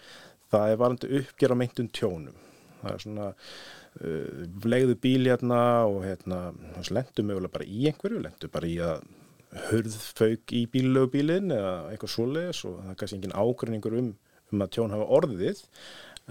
það 0.54 0.72
er 0.72 0.82
varandi 0.82 1.12
uppgjör 1.22 1.56
á 1.56 1.62
meintun 1.62 1.92
tjónum. 1.96 2.40
Það 2.82 2.94
er 2.94 3.04
svona 3.06 3.30
uh, 3.32 4.42
legðu 4.70 4.98
bíl 5.02 5.30
hérna 5.30 5.62
og 5.90 6.02
hérna 6.06 6.42
lendu 6.94 7.26
mögulega 7.26 7.56
bara 7.58 7.70
í 7.70 7.86
einhverju 7.90 8.26
lendu 8.26 8.52
bara 8.54 8.70
í 8.70 8.76
að 8.84 9.06
hörðfauk 9.70 10.52
í 10.56 10.66
bílögubílin 10.72 11.54
eða 11.56 11.76
eitthvað 11.92 12.12
svoleiðis 12.12 12.64
og 12.68 12.80
það 12.82 12.92
er 12.92 13.00
kannski 13.00 13.20
engin 13.20 13.38
ágrinningur 13.40 13.98
um, 14.02 14.12
um 14.52 14.66
að 14.66 14.74
tjón 14.76 14.96
hafa 14.96 15.08
orðið 15.20 15.64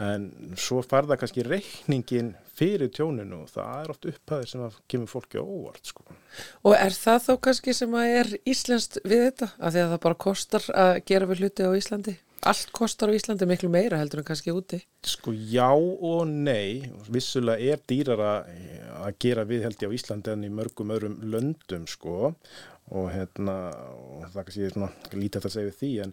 en 0.00 0.26
svo 0.58 0.80
farða 0.82 1.16
kannski 1.20 1.44
reikningin 1.46 2.32
fyrir 2.54 2.90
tjóninu 2.94 3.44
og 3.44 3.50
það 3.52 3.74
er 3.78 3.92
oft 3.94 4.08
upphæðir 4.10 4.50
sem 4.50 4.64
að 4.66 4.78
kemur 4.90 5.10
fólki 5.10 5.42
óvart 5.42 5.90
sko. 5.90 6.06
Og 6.66 6.74
er 6.74 6.94
það 6.94 7.20
þá 7.28 7.32
kannski 7.46 7.74
sem 7.76 7.94
að 7.98 8.14
er 8.18 8.32
íslenskt 8.42 8.98
við 9.04 9.26
þetta? 9.28 9.50
Af 9.58 9.74
því 9.74 9.84
að 9.84 9.94
það 9.94 10.02
bara 10.06 10.20
kostar 10.26 10.68
að 10.74 10.92
gera 11.10 11.30
við 11.30 11.44
hluti 11.44 11.66
á 11.66 11.70
Íslandi? 11.78 12.16
Allt 12.50 12.70
kostar 12.76 13.10
á 13.12 13.16
Íslandi 13.16 13.46
miklu 13.48 13.70
meira 13.72 13.98
heldur 14.00 14.20
en 14.22 14.28
kannski 14.28 14.52
úti. 14.54 14.78
Sko 15.06 15.32
já 15.32 15.70
og 15.72 16.26
nei, 16.28 16.84
vissulega 17.12 17.74
er 17.74 17.82
dýrara 17.88 18.34
að 19.04 19.18
gera 19.24 19.44
við 19.48 19.64
held 19.66 19.82
ég 19.84 19.90
á 19.92 19.96
Íslandi 19.96 20.32
en 20.34 20.46
í 20.46 20.52
mörgum 20.52 20.92
öðrum 20.94 21.18
löndum 21.32 21.86
sko. 21.90 22.34
Og 22.92 23.06
hérna, 23.14 23.54
og 23.96 24.26
það 24.34 24.42
kannski 24.44 24.64
er 24.66 24.74
svona 24.74 24.90
lítið 25.16 25.46
að 25.48 25.52
segja 25.54 25.68
við 25.70 25.76
því 25.78 25.92
en, 26.04 26.10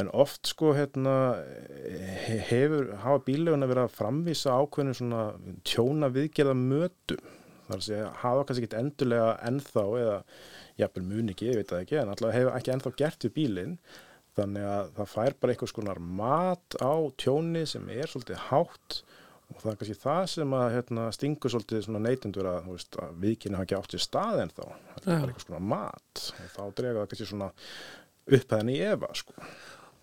en 0.00 0.08
oft 0.24 0.48
sko 0.48 0.70
hérna 0.72 1.16
he- 2.24 2.38
hefur, 2.48 2.86
hafa 3.02 3.20
bílleguna 3.26 3.68
verið 3.68 3.84
að 3.84 3.98
framvísa 3.98 4.54
ákveðinu 4.56 4.96
svona 4.96 5.24
tjóna 5.68 6.08
viðgerða 6.14 6.54
mötum 6.56 7.20
þar 7.68 7.76
að 7.76 7.84
segja, 7.90 8.08
hafa 8.22 8.46
kannski 8.48 8.66
ekki 8.70 8.80
endurlega 8.80 9.28
ennþá 9.50 9.84
eða 10.00 10.16
jafnvel 10.80 11.04
mun 11.12 11.30
ekki, 11.34 11.50
ég 11.52 11.60
veit 11.60 11.70
það 11.74 11.84
ekki, 11.84 12.00
en 12.00 12.14
allavega 12.14 12.38
hefur 12.40 12.56
ekki 12.58 12.74
ennþá 12.78 12.94
gert 13.04 13.28
við 13.28 13.34
bílinn 13.36 13.76
þannig 14.38 14.68
að 14.68 14.94
það 14.98 15.10
fær 15.14 15.36
bara 15.40 15.54
einhvers 15.54 15.74
konar 15.74 16.00
mat 16.22 16.78
á 16.82 16.94
tjóni 17.20 17.64
sem 17.70 17.84
er 17.92 18.10
svolítið 18.10 18.40
hátt 18.48 19.02
og 19.52 19.60
það 19.60 19.70
er 19.70 19.78
kannski 19.80 19.98
það 20.00 20.24
sem 20.32 20.56
að 20.56 20.66
hérna, 20.74 21.04
stingur 21.14 21.52
svolítið 21.52 21.84
svona 21.86 22.02
neytendur 22.02 22.48
að, 22.50 22.72
að 23.04 23.20
viðkynna 23.22 23.60
hafa 23.60 23.68
ekki 23.68 23.78
átt 23.78 23.94
sér 23.94 24.04
stað 24.04 24.42
en 24.44 24.52
þá 24.54 24.64
það 24.64 25.12
er 25.14 25.28
einhvers 25.28 25.48
konar 25.50 25.68
mat 25.74 26.24
og 26.24 26.50
þá 26.56 26.62
drega 26.80 27.02
það 27.02 27.10
kannski 27.12 27.30
svona 27.30 27.50
upphæðan 28.24 28.72
í 28.72 28.78
efa 28.88 29.10
sko. 29.20 29.46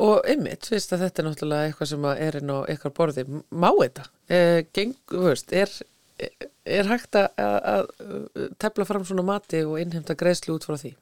Og 0.01 0.27
ymmit, 0.31 0.65
fyrst 0.69 0.93
að 0.95 1.03
þetta 1.05 1.21
er 1.21 1.27
náttúrulega 1.27 1.69
eitthvað 1.69 1.89
sem 1.91 2.05
er 2.11 2.37
inn 2.39 2.53
á 2.53 2.57
ykkar 2.73 2.93
borði, 2.97 3.25
má 3.49 3.69
þetta? 3.69 4.05
E, 4.25 4.39
geng, 4.73 4.95
veist, 5.13 5.51
er, 5.53 5.73
er 6.17 6.49
hægt 6.91 7.17
að, 7.17 7.27
að 7.41 8.51
tefla 8.61 8.85
fram 8.85 9.05
svona 9.07 9.25
mati 9.25 9.63
og 9.65 9.79
innheimta 9.81 10.15
greiðslu 10.17 10.57
út 10.57 10.67
frá 10.67 10.77
því? 10.77 10.93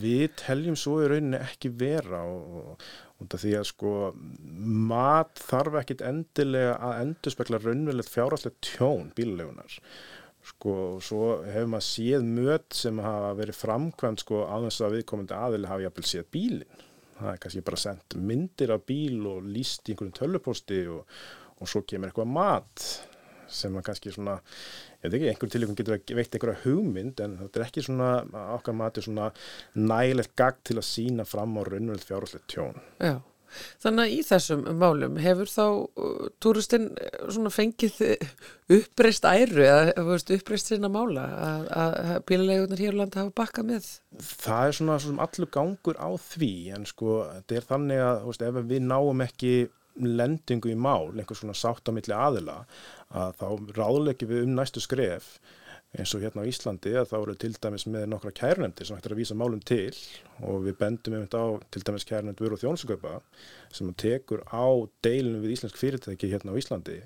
Við 0.00 0.26
teljum 0.40 0.78
svo 0.78 1.00
í 1.04 1.10
rauninni 1.10 1.40
ekki 1.40 1.72
vera 1.82 2.22
og, 2.24 2.80
og 3.20 3.34
því 3.34 3.56
að 3.58 3.66
sko 3.68 3.92
mat 4.90 5.42
þarf 5.50 5.82
ekkit 5.82 6.06
endilega 6.08 6.78
að 6.80 7.02
endurspekla 7.04 7.60
raunverulegt 7.60 8.14
fjárhastlegt 8.14 8.72
tjón 8.72 9.12
bílulegunar 9.16 9.80
sko 10.50 10.76
og 10.94 11.02
svo 11.04 11.24
hefur 11.44 11.68
maður 11.74 11.86
séð 11.86 12.24
möt 12.24 12.76
sem 12.76 13.00
hafa 13.04 13.34
verið 13.38 13.58
framkvæmt 13.60 14.24
sko 14.24 14.44
á 14.48 14.56
þess 14.64 14.86
að 14.86 14.96
viðkomandi 14.96 15.36
aðili 15.36 15.70
hafi 15.70 15.86
jafnvel 15.86 16.08
séð 16.08 16.30
bílinn. 16.32 16.86
Það 17.20 17.32
er 17.34 17.40
kannski 17.42 17.62
bara 17.66 17.80
sendt 17.82 18.16
myndir 18.16 18.72
af 18.72 18.86
bíl 18.88 19.20
og 19.28 19.44
líst 19.44 19.84
í 19.84 19.92
einhverjum 19.92 20.16
töluposti 20.16 20.80
og, 20.88 21.02
og 21.60 21.68
svo 21.68 21.84
kemur 21.84 22.08
eitthvað 22.08 22.32
mat 22.32 22.86
sem 23.54 23.76
að 23.76 23.86
kannski 23.88 24.12
svona, 24.14 24.36
ég 25.00 25.06
veit 25.06 25.16
ekki, 25.18 25.30
einhverjum 25.32 25.54
tilíkum 25.54 25.78
getur 25.78 25.96
að 25.96 26.14
veitt 26.18 26.36
einhverja 26.36 26.62
hugmynd 26.64 27.24
en 27.24 27.38
þetta 27.44 27.60
er 27.60 27.66
ekki 27.66 27.86
svona, 27.86 28.12
okkar 28.56 28.78
mati 28.78 29.04
svona 29.04 29.30
nægilegt 29.78 30.36
gagd 30.38 30.62
til 30.70 30.78
að 30.80 30.88
sína 30.90 31.26
fram 31.28 31.58
á 31.58 31.62
raunverulegt 31.66 32.08
fjárhaldslegt 32.08 32.48
tjón. 32.52 32.80
Já, 33.02 33.18
þannig 33.82 34.04
að 34.04 34.14
í 34.14 34.20
þessum 34.28 34.62
málum 34.80 35.18
hefur 35.22 35.50
þá 35.50 35.64
uh, 35.64 36.28
túristinn 36.42 36.86
uh, 36.94 37.10
svona 37.32 37.52
fengið 37.54 37.98
uppreist 38.78 39.26
æru 39.26 39.66
eða 39.66 40.06
veist, 40.06 40.30
uppreist 40.36 40.70
sinna 40.70 40.90
mála 40.92 41.26
að, 41.48 41.66
að 41.82 42.14
bílulegunar 42.30 42.84
hér 42.84 42.96
á 42.96 43.00
landi 43.02 43.22
hafa 43.22 43.36
bakkað 43.42 43.70
með? 43.72 43.90
Það 44.30 44.68
er 44.68 44.78
svona, 44.78 45.00
svona 45.02 45.26
allur 45.26 45.52
gangur 45.58 45.98
á 45.98 46.10
því 46.30 46.54
en 46.76 46.88
sko, 46.88 47.20
þetta 47.34 47.60
er 47.60 47.68
þannig 47.74 48.06
að 48.06 48.24
veist, 48.28 48.48
ef 48.50 48.64
við 48.70 48.88
náum 48.88 49.26
ekki 49.26 49.54
lendingu 50.04 50.72
í 50.72 50.76
mál, 50.78 51.10
einhvers 51.14 51.42
svona 51.42 51.56
sátt 51.56 51.88
á 51.88 51.92
milli 51.94 52.16
aðila 52.16 52.62
að 53.10 53.40
þá 53.40 53.48
ráðleggjum 53.78 54.30
við 54.30 54.46
um 54.46 54.54
næstu 54.58 54.82
skref 54.84 55.34
eins 55.98 56.12
og 56.14 56.22
hérna 56.22 56.44
á 56.46 56.50
Íslandi 56.50 56.92
að 56.94 57.08
þá 57.10 57.16
eru 57.18 57.34
til 57.42 57.50
dæmis 57.58 57.84
með 57.90 58.04
nokkra 58.12 58.30
kærnefndir 58.38 58.86
sem 58.86 58.98
hættir 58.98 59.14
að 59.16 59.20
vísa 59.24 59.36
málum 59.38 59.62
til 59.66 59.90
og 60.46 60.60
við 60.66 60.76
bendum 60.78 61.16
einmitt 61.16 61.34
á 61.34 61.58
til 61.74 61.82
dæmis 61.86 62.06
kærnefnd 62.06 62.42
vöru 62.42 62.54
og 62.54 62.62
þjónusökaupa 62.62 63.16
sem 63.74 63.90
tekur 63.98 64.44
á 64.54 64.66
deilinu 65.02 65.42
við 65.42 65.56
íslensk 65.56 65.80
fyrirtæki 65.80 66.30
hérna 66.30 66.54
á 66.54 66.60
Íslandi 66.60 67.00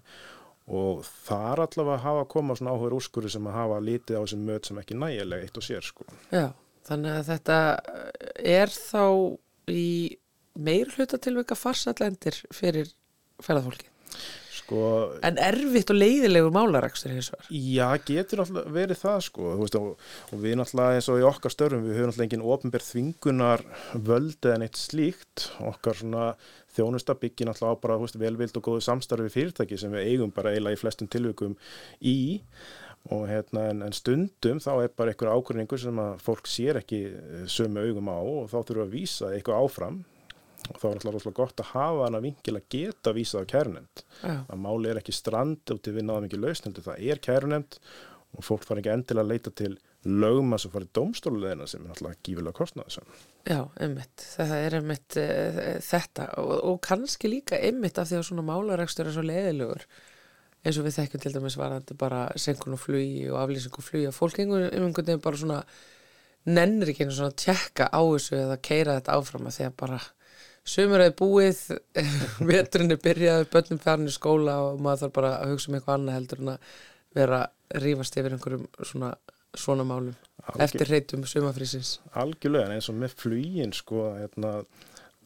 og 0.64 1.01
þar 1.05 1.64
allavega 1.64 2.03
hafa 2.05 2.24
að 2.24 2.30
koma 2.34 2.57
svona 2.57 2.74
áhugur 2.76 2.99
úrskurri 2.99 3.32
sem 3.32 3.49
að 3.49 3.57
hafa 3.57 3.80
lítið 3.84 4.20
á 4.20 4.22
þessum 4.24 4.45
möt 4.49 4.68
sem 4.68 4.80
ekki 4.80 4.99
nægilega 5.01 5.45
eitt 5.45 5.61
og 5.61 5.64
sér 5.64 5.84
sko. 5.84 6.07
Já, 6.32 6.47
þannig 6.88 7.18
að 7.18 7.30
þetta 7.32 7.59
er 8.45 8.72
þá 8.72 9.05
í 9.72 9.88
meir 10.55 10.90
hluta 10.94 11.18
tilvika 11.18 11.57
farsallendir 11.59 12.38
fyrir 12.55 12.90
ferðarfólki. 13.42 13.90
Sko, 14.55 14.80
En 15.26 15.36
erfitt 15.42 15.90
og 15.92 15.98
leiðilegur 15.98 16.52
málarakstur 16.55 17.12
hins 17.12 17.28
vegar. 17.32 17.48
Já, 17.50 17.88
getur 18.07 18.40
náttúrulega 18.40 18.72
verið 18.72 19.00
það 19.02 19.18
sko 19.26 19.48
veist, 19.59 19.76
og, 19.76 20.05
og 20.30 20.40
við 20.40 20.55
náttúrulega 20.61 21.00
eins 21.00 21.09
og 21.12 21.20
í 21.20 21.26
okkar 21.28 21.52
störfum 21.52 21.82
við 21.84 21.98
höfum 21.98 22.12
náttúrulega 22.12 22.28
engin 22.30 22.46
ofnbér 22.55 22.86
þvingunar 22.86 23.64
völd 24.07 24.48
eða 24.48 24.62
neitt 24.62 24.80
slíkt 24.80 25.48
okkar 25.68 26.00
svona 26.00 26.30
þjónusta 26.78 27.18
byggir 27.20 27.50
náttúrulega 27.50 27.76
á 27.76 27.82
bara 27.82 27.98
veist, 28.00 28.16
velvild 28.22 28.57
og 28.57 28.66
góðu 28.70 28.86
samstarfi 28.86 29.34
fyrirtæki 29.34 29.80
sem 29.80 29.92
við 29.92 30.09
eigum 30.14 30.32
bara 30.32 30.55
eiginlega 30.55 30.78
í 30.78 30.80
flestum 30.80 31.12
tilvikum 31.12 31.59
í 32.00 32.16
og 33.12 33.26
hérna 33.28 33.66
en, 33.68 33.84
en 33.84 33.92
stundum 33.92 34.62
þá 34.64 34.72
er 34.78 34.96
bara 34.96 35.12
einhver 35.12 35.34
ákvörningur 35.34 35.80
sem 35.82 35.98
að 36.00 36.16
fólk 36.24 36.48
sér 36.48 36.80
ekki 36.80 37.05
eh, 37.11 37.44
sömu 37.52 37.84
augum 37.84 38.09
á 38.09 38.16
og 38.16 38.48
þá 38.48 38.59
þurfum 38.62 38.80
við 38.80 38.86
að 38.86 38.94
vísa 38.94 39.32
eitthvað 39.34 39.66
áfram 39.66 40.05
og 40.70 40.80
þá 40.80 40.86
er 40.88 40.96
alltaf 40.96 41.14
rosalega 41.14 41.38
gott 41.40 41.62
að 41.62 41.70
hafa 41.74 42.06
hana 42.06 42.22
vingil 42.24 42.56
að 42.58 42.68
geta 42.72 43.14
vísað 43.16 43.44
á 43.44 43.50
kærnefnd 43.52 44.04
Já, 44.22 44.36
að 44.48 44.62
máli 44.64 44.90
er 44.90 45.00
ekki 45.00 45.14
strand 45.16 45.74
út 45.74 45.90
í 45.90 45.94
við 45.94 46.06
náðum 46.08 46.28
ekki 46.28 46.40
lausn 46.40 46.68
heldur 46.68 46.86
það 46.88 47.08
er 47.10 47.22
kærunemnd 47.24 47.78
og 48.34 48.46
fólk 48.46 48.64
fara 48.66 48.82
ekki 48.82 48.94
endilega 48.94 49.24
að 49.24 49.32
leita 49.34 49.52
til 49.54 49.74
lögma 50.04 50.58
sem 50.60 50.72
farið 50.72 50.90
dómstólulegina 50.98 51.68
sem 51.68 51.84
er 51.84 51.92
náttúrulega 51.92 52.20
gífilega 52.26 52.56
kostnaðisum. 52.58 53.06
já, 53.48 53.60
einmitt. 53.80 54.24
Það 54.36 54.56
er 54.58 54.76
einmitt 54.80 55.16
uh, 55.20 55.60
þetta 55.84 56.26
og, 56.42 56.52
og 56.68 56.80
kannski 56.84 57.30
líka 57.30 57.60
einmitt 57.60 58.00
af 58.00 58.10
því 58.10 58.18
að 58.18 58.26
svona 58.28 58.44
málarakstur 58.50 59.08
er 59.08 59.16
svo 59.16 59.24
leiðilegur 59.24 59.86
eins 60.64 60.80
og 60.80 60.86
við 60.86 60.98
þekkjum 60.98 61.24
til 61.24 61.34
dæmis 61.34 61.58
varandi 61.60 61.96
bara 62.00 62.26
senkun 62.40 62.76
og 62.76 62.80
flugi 62.80 63.26
og 63.30 63.40
aflýsing 63.42 63.76
og 63.76 63.84
flugi 63.84 64.08
að 64.08 64.16
fólk 64.16 64.40
einhvern 64.40 64.94
veginn 64.96 65.24
bara 65.24 65.40
svona 65.40 65.60
nennir 66.44 66.92
ekki 66.92 67.04
einu 67.04 67.16
svona 67.16 67.32
að 67.32 67.40
tjekka 67.44 67.88
á 67.88 68.00
þessu 68.00 68.38
eða 68.38 68.60
keira 68.64 68.98
þetta 68.98 69.16
áfram 69.18 69.48
að 69.48 69.56
því 69.58 69.66
að 69.68 69.76
bara 69.80 70.00
Sumur 70.64 71.02
hefur 71.04 71.16
búið, 71.20 71.58
veturinn 72.48 72.94
er 72.94 73.00
byrjaði, 73.04 73.48
börnum 73.52 73.80
fjarnir 73.84 74.14
skóla 74.14 74.54
og 74.70 74.78
maður 74.84 75.02
þarf 75.04 75.14
bara 75.18 75.32
að 75.42 75.50
hugsa 75.52 75.70
um 75.70 75.76
eitthvað 75.78 75.98
annað 75.98 76.16
heldur 76.18 76.40
en 76.44 76.52
að 76.54 76.70
vera 77.18 77.40
rífast 77.84 78.16
yfir 78.20 78.34
einhverjum 78.36 78.64
svona, 78.80 79.10
svona 79.54 79.84
málum 79.86 80.14
Algjör- 80.44 80.64
eftir 80.66 80.90
reytum 80.90 81.26
sumafrísins. 81.28 81.98
Algjörlega 82.16 82.70
en 82.70 82.78
eins 82.78 82.88
og 82.90 82.96
með 83.02 83.14
flugin 83.20 83.76
sko 83.76 84.06
hérna, 84.16 84.54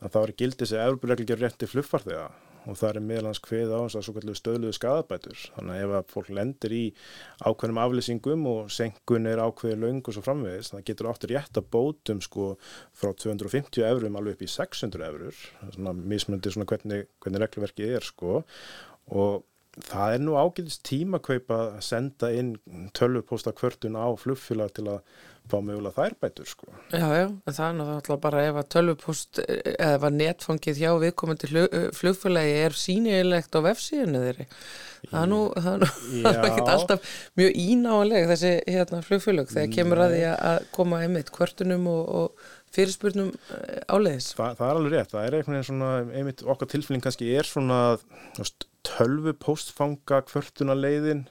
það 0.02 0.20
er 0.24 0.34
gildið 0.42 0.72
sem 0.72 0.82
Evropureglgjör 0.88 1.42
rétti 1.46 1.70
flugfarþega 1.70 2.26
og 2.68 2.76
það 2.76 2.90
er 2.90 3.06
meðlans 3.08 3.40
kveð 3.44 3.72
á 3.72 3.80
þess 3.80 3.98
að 3.98 4.04
svo 4.06 4.14
kallu 4.18 4.34
stöðluðu 4.36 4.76
skadabætur. 4.76 5.44
Þannig 5.56 5.74
að 5.74 5.84
ef 5.84 5.94
að 5.98 6.10
fólk 6.12 6.30
lendir 6.36 6.74
í 6.76 6.82
ákveðnum 7.40 7.80
aflýsingum 7.84 8.46
og 8.52 8.72
senkun 8.74 9.30
er 9.30 9.42
ákveði 9.42 9.80
löng 9.80 10.02
og 10.02 10.16
svo 10.16 10.24
framvegis, 10.26 10.72
það 10.74 10.86
getur 10.90 11.10
áttur 11.12 11.34
rétt 11.34 11.60
að 11.60 11.70
bótum 11.72 12.22
sko 12.24 12.50
frá 12.92 13.14
250 13.24 13.88
eurum 13.88 14.20
alveg 14.20 14.36
upp 14.36 14.44
í 14.44 14.50
600 14.52 15.08
eurur. 15.08 15.44
Mismunandi 15.98 16.52
svona 16.52 16.68
hvernig, 16.68 17.08
hvernig 17.24 17.44
reglverkið 17.46 17.96
er 17.98 18.08
sko 18.12 18.42
og 19.08 19.47
það 19.86 20.14
er 20.16 20.22
nú 20.24 20.36
ágætist 20.40 20.82
tímakaup 20.88 21.50
að 21.54 21.72
senda 21.84 22.30
inn 22.34 22.54
tölvupósta 22.98 23.54
kvörtun 23.56 23.98
á 23.98 24.06
flugfélag 24.18 24.74
til 24.76 24.88
að 24.90 25.00
fá 25.48 25.56
mögulega 25.64 25.96
þær 25.96 26.14
bætur 26.20 26.48
sko. 26.50 26.66
Já, 26.92 27.06
já, 27.16 27.26
það 27.48 27.62
er 27.64 27.76
náttúrulega 27.78 28.20
bara 28.20 28.42
ef 28.44 28.58
að 28.60 28.68
tölvupost 28.74 29.40
eða 29.46 30.10
netfangið 30.12 30.80
hjá 30.82 30.90
viðkomandi 31.00 31.48
flugfélagi 31.96 32.52
er 32.66 32.76
sýnilegt 32.76 33.56
á 33.56 33.60
vefsíðinu 33.64 34.22
þeirri. 34.26 34.46
Það 35.08 35.18
er 35.22 35.30
nú, 35.32 35.40
það 35.56 35.70
er 35.72 35.82
nú 35.86 36.32
er 36.34 36.70
alltaf 36.74 37.16
mjög 37.38 37.58
ínáanleg 37.64 38.28
þessi 38.32 38.52
hérna, 38.68 39.02
flugfélag 39.08 39.52
þegar 39.54 39.74
kemur 39.78 40.04
að 40.04 40.16
því 40.18 40.22
að- 40.34 40.70
koma 40.76 41.02
einmitt 41.06 41.32
kvörtunum 41.32 41.88
og, 41.94 42.14
og 42.20 42.48
fyrirspurnum 42.76 43.30
eh, 43.32 43.78
áleiðis. 43.88 44.32
Þa, 44.36 44.50
það 44.58 44.66
er 44.68 44.80
alveg 44.82 44.96
rétt, 44.98 45.12
það 45.14 45.24
er 45.28 45.36
einhvern 45.38 45.56
veginn 45.56 45.68
svona 45.70 45.92
einmitt 46.12 46.44
okkar 46.44 46.68
tilfinning 46.74 47.04
kannski 47.06 47.30
er 47.32 47.48
svona 47.48 47.78
þú 48.36 48.42
veist, 48.42 48.68
tölvupóstfanga 48.88 50.24
kvörtunaleiðin 50.28 51.26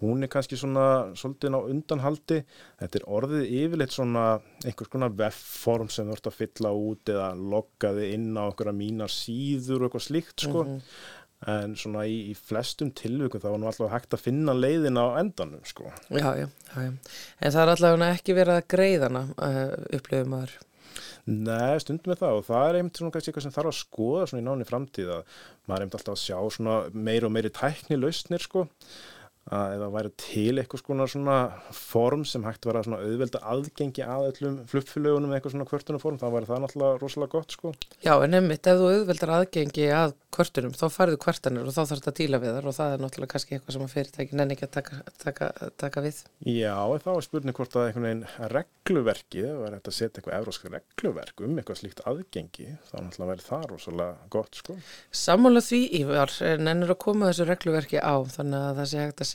hún 0.00 0.24
er 0.24 0.30
kannski 0.32 0.58
svona 0.58 1.12
svolítið 1.16 1.56
á 1.56 1.60
undanhaldi. 1.60 2.40
Þetta 2.80 2.98
er 3.00 3.06
orðið 3.18 3.52
yfirleitt 3.60 3.94
svona 3.96 4.24
einhvers 4.64 4.92
konar 4.92 5.14
webform 5.16 5.90
sem 5.92 6.08
þú 6.08 6.16
ert 6.16 6.30
að 6.30 6.40
fylla 6.40 6.72
út 6.76 7.12
eða 7.12 7.28
loggaði 7.36 8.10
inn 8.16 8.32
á 8.36 8.44
okkur 8.48 8.72
að 8.72 8.80
mínar 8.82 9.12
síður 9.12 9.86
og 9.86 9.88
eitthvað 9.88 10.06
slíkt 10.08 10.46
sko. 10.46 10.66
En 11.46 11.74
svona 11.76 12.06
í, 12.08 12.30
í 12.32 12.34
flestum 12.36 12.90
tilvikum 12.96 13.42
þá 13.42 13.50
var 13.50 13.58
nú 13.60 13.68
alltaf 13.68 13.92
hægt 13.92 14.16
að 14.16 14.24
finna 14.24 14.54
leiðin 14.56 15.00
á 15.00 15.20
endanum 15.20 15.64
sko. 15.68 15.90
Já, 16.08 16.30
já, 16.40 16.46
já. 16.48 16.86
En 16.88 17.52
það 17.52 17.60
er 17.62 17.72
allavega 17.74 18.14
ekki 18.16 18.36
verið 18.36 18.60
að 18.60 18.70
greiðana 18.72 19.26
uh, 19.36 19.74
upplifum 19.98 20.32
maður. 20.32 20.56
Nei, 21.26 21.74
stundum 21.82 22.12
með 22.12 22.20
það 22.20 22.36
og 22.38 22.44
það 22.46 22.64
er 22.68 22.76
einmitt 22.78 22.98
svona 23.00 23.12
kannski 23.14 23.32
eitthvað 23.32 23.44
sem 23.48 23.54
þarf 23.56 23.70
að 23.72 23.78
skoða 23.80 24.26
svona 24.30 24.42
í 24.42 24.46
náni 24.46 24.66
framtíð 24.68 25.08
að 25.10 25.32
maður 25.66 25.76
er 25.76 25.82
einmitt 25.82 25.96
alltaf 25.98 26.14
að 26.14 26.20
sjá 26.22 26.36
svona 26.54 26.76
meiri 27.08 27.26
og 27.26 27.32
meiri 27.34 27.50
tækni 27.56 27.98
lausnir 27.98 28.44
sko 28.44 28.62
að 29.46 29.76
það 29.78 29.92
væri 29.94 30.10
til 30.18 30.58
eitthvað 30.58 30.80
svona, 30.82 31.06
svona 31.12 31.36
form 31.76 32.24
sem 32.26 32.42
hægt 32.46 32.66
var 32.66 32.76
að 32.80 32.96
auðvelda 32.96 33.38
aðgengi 33.46 34.02
að 34.02 34.26
öllum 34.32 34.56
flugfélagunum 34.70 35.32
eitthvað 35.36 35.52
svona 35.54 35.70
kvörtunarform, 35.70 36.18
þá 36.18 36.28
væri 36.34 36.48
það 36.50 36.62
náttúrulega 36.64 37.00
rosalega 37.02 37.34
gott 37.36 37.50
sko. 37.54 37.68
Já, 38.02 38.14
en 38.16 38.36
einmitt, 38.40 38.66
ef 38.66 38.76
þú 38.80 38.86
auðveldar 38.90 39.34
aðgengi 39.36 39.86
að 39.94 40.10
kvörtunum, 40.36 40.74
þá 40.76 40.86
farðu 40.92 41.16
kvörtanir 41.22 41.64
og 41.64 41.72
þá 41.72 41.82
þarf 41.82 42.00
þetta 42.00 42.12
að 42.12 42.18
díla 42.20 42.38
við 42.42 42.50
þar 42.56 42.66
og 42.66 42.74
það 42.76 42.90
er 42.92 43.00
náttúrulega 43.04 43.32
kannski 43.32 43.52
eitthvað 43.56 43.74
sem 43.76 43.86
að 43.86 43.94
fyrirtækin 43.94 44.40
enn 44.42 44.52
ekki 44.52 44.66
að 44.66 44.74
taka, 44.74 44.94
taka, 45.22 45.46
taka 45.80 45.98
við. 46.04 46.16
Já, 46.50 46.76
þá 47.06 47.10
er 47.14 47.24
spurning 47.24 47.56
hvort 47.56 47.76
að 47.78 47.86
einhvern 47.86 48.08
veginn 48.08 48.28
regluverki, 48.52 49.40
það 49.46 49.60
var 49.62 49.72
hægt 49.78 49.88
að 49.88 49.96
setja 49.96 50.16
eitthvað 50.20 50.38
evrósk 50.40 50.62
regluverk 50.74 51.36
um 51.46 51.54
eitthvað 51.56 51.80
slíkt 51.80 52.00
aðgengi, 52.04 52.68
þá 52.90 52.96
náttúrulega 52.98 53.32
væri 53.32 53.44
það 53.46 53.64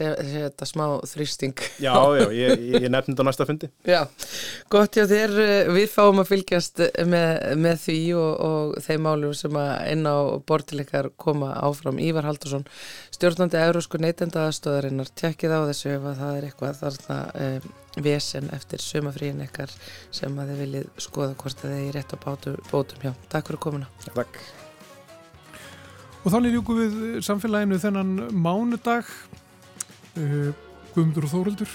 að 0.09 0.31
setja 0.31 0.67
smá 0.69 0.85
þrýsting. 1.11 1.63
Já, 1.83 1.93
já, 2.17 2.25
ég, 2.35 2.63
ég 2.77 2.87
nefndi 2.91 3.13
þetta 3.13 3.25
á 3.25 3.27
næsta 3.29 3.47
fundi. 3.49 3.69
Já, 3.87 3.99
gott 4.71 4.97
já 4.97 5.05
þér, 5.09 5.35
við 5.75 5.87
fáum 5.93 6.21
að 6.23 6.31
fylgjast 6.31 6.83
með, 7.11 7.29
með 7.61 7.83
því 7.85 7.99
og, 8.19 8.31
og 8.47 8.87
þeim 8.87 9.05
málum 9.07 9.35
sem 9.37 9.59
að 9.61 9.73
inn 9.93 10.07
á 10.07 10.17
bortileikar 10.47 11.11
koma 11.21 11.53
áfram. 11.61 12.01
Ívar 12.01 12.29
Haldursson, 12.29 12.65
stjórnandi 13.13 13.59
Eurósku 13.61 14.01
neytendaðastöðarinnar, 14.01 15.11
tjekkið 15.17 15.57
á 15.57 15.59
þessu 15.69 15.93
ef 15.97 16.09
að 16.11 16.23
það 16.23 16.39
er 16.39 16.49
eitthvað 16.49 16.81
þarna 16.81 17.19
um, 17.45 17.69
vesen 18.01 18.49
eftir 18.55 18.81
sömafríin 18.83 19.43
ekkar 19.43 19.71
sem 20.13 20.39
að 20.39 20.53
þið 20.53 20.65
viljið 20.65 20.89
skoða 21.03 21.37
hvort 21.43 21.61
það 21.63 21.77
er 21.77 21.93
rétt 21.97 22.15
á 22.15 22.17
bátum, 22.23 22.57
bótum. 22.71 23.05
Já, 23.05 23.13
takk 23.31 23.51
fyrir 23.51 23.63
komuna. 23.67 23.91
Já, 24.07 24.13
takk. 24.23 24.41
Og 26.21 26.29
þannig 26.29 26.53
ljúku 26.53 26.77
við 26.77 26.97
samfélaginu 27.25 27.79
þennan 27.81 28.11
mánudag. 28.37 29.07
Uh, 30.19 30.51
Guðmundur 30.91 31.23
og 31.27 31.31
Þóruldur 31.31 31.73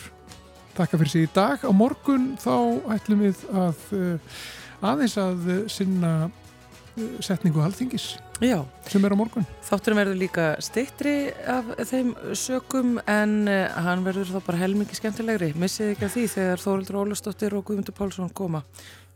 Takka 0.77 0.99
fyrir 1.01 1.09
sig 1.09 1.23
í 1.25 1.29
dag. 1.33 1.63
Á 1.65 1.73
morgun 1.73 2.35
þá 2.37 2.53
ætlum 2.93 3.23
við 3.25 3.47
að 3.49 3.87
uh, 3.97 4.41
aðeins 4.85 5.15
að 5.23 5.47
sinna 5.73 6.11
uh, 6.27 7.07
setningu 7.25 7.65
halþingis 7.65 8.11
Já. 8.45 8.59
sem 8.85 9.09
er 9.09 9.17
á 9.17 9.21
morgun. 9.23 9.49
Þátturum 9.65 10.03
verður 10.03 10.21
líka 10.21 10.51
steittri 10.61 11.17
af 11.49 11.73
þeim 11.89 12.13
sökum 12.37 13.01
en 13.09 13.49
hann 13.49 14.05
verður 14.05 14.37
þá 14.37 14.39
bara 14.51 14.61
helmingi 14.67 15.01
skemmtilegri. 15.01 15.55
Missið 15.57 15.95
ekki 15.95 16.11
að 16.11 16.17
því 16.19 16.29
þegar 16.37 16.65
Þóruldur 16.67 17.03
Ólastóttir 17.07 17.57
og 17.57 17.65
Guðmundur 17.71 17.97
Pálsson 17.97 18.33
koma 18.37 18.67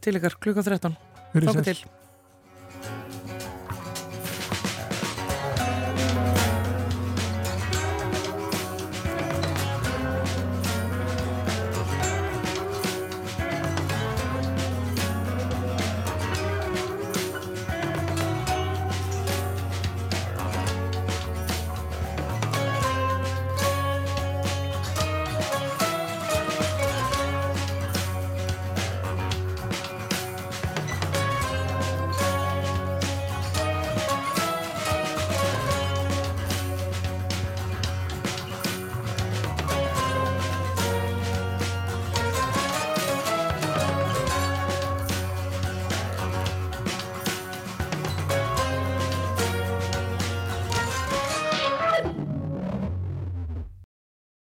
til 0.00 0.16
ykkar 0.16 0.40
klukkan 0.40 0.64
13. 0.64 1.00
Verið 1.36 1.52
Þáka 1.52 1.60
sæl. 1.60 1.74
til. 1.74 1.99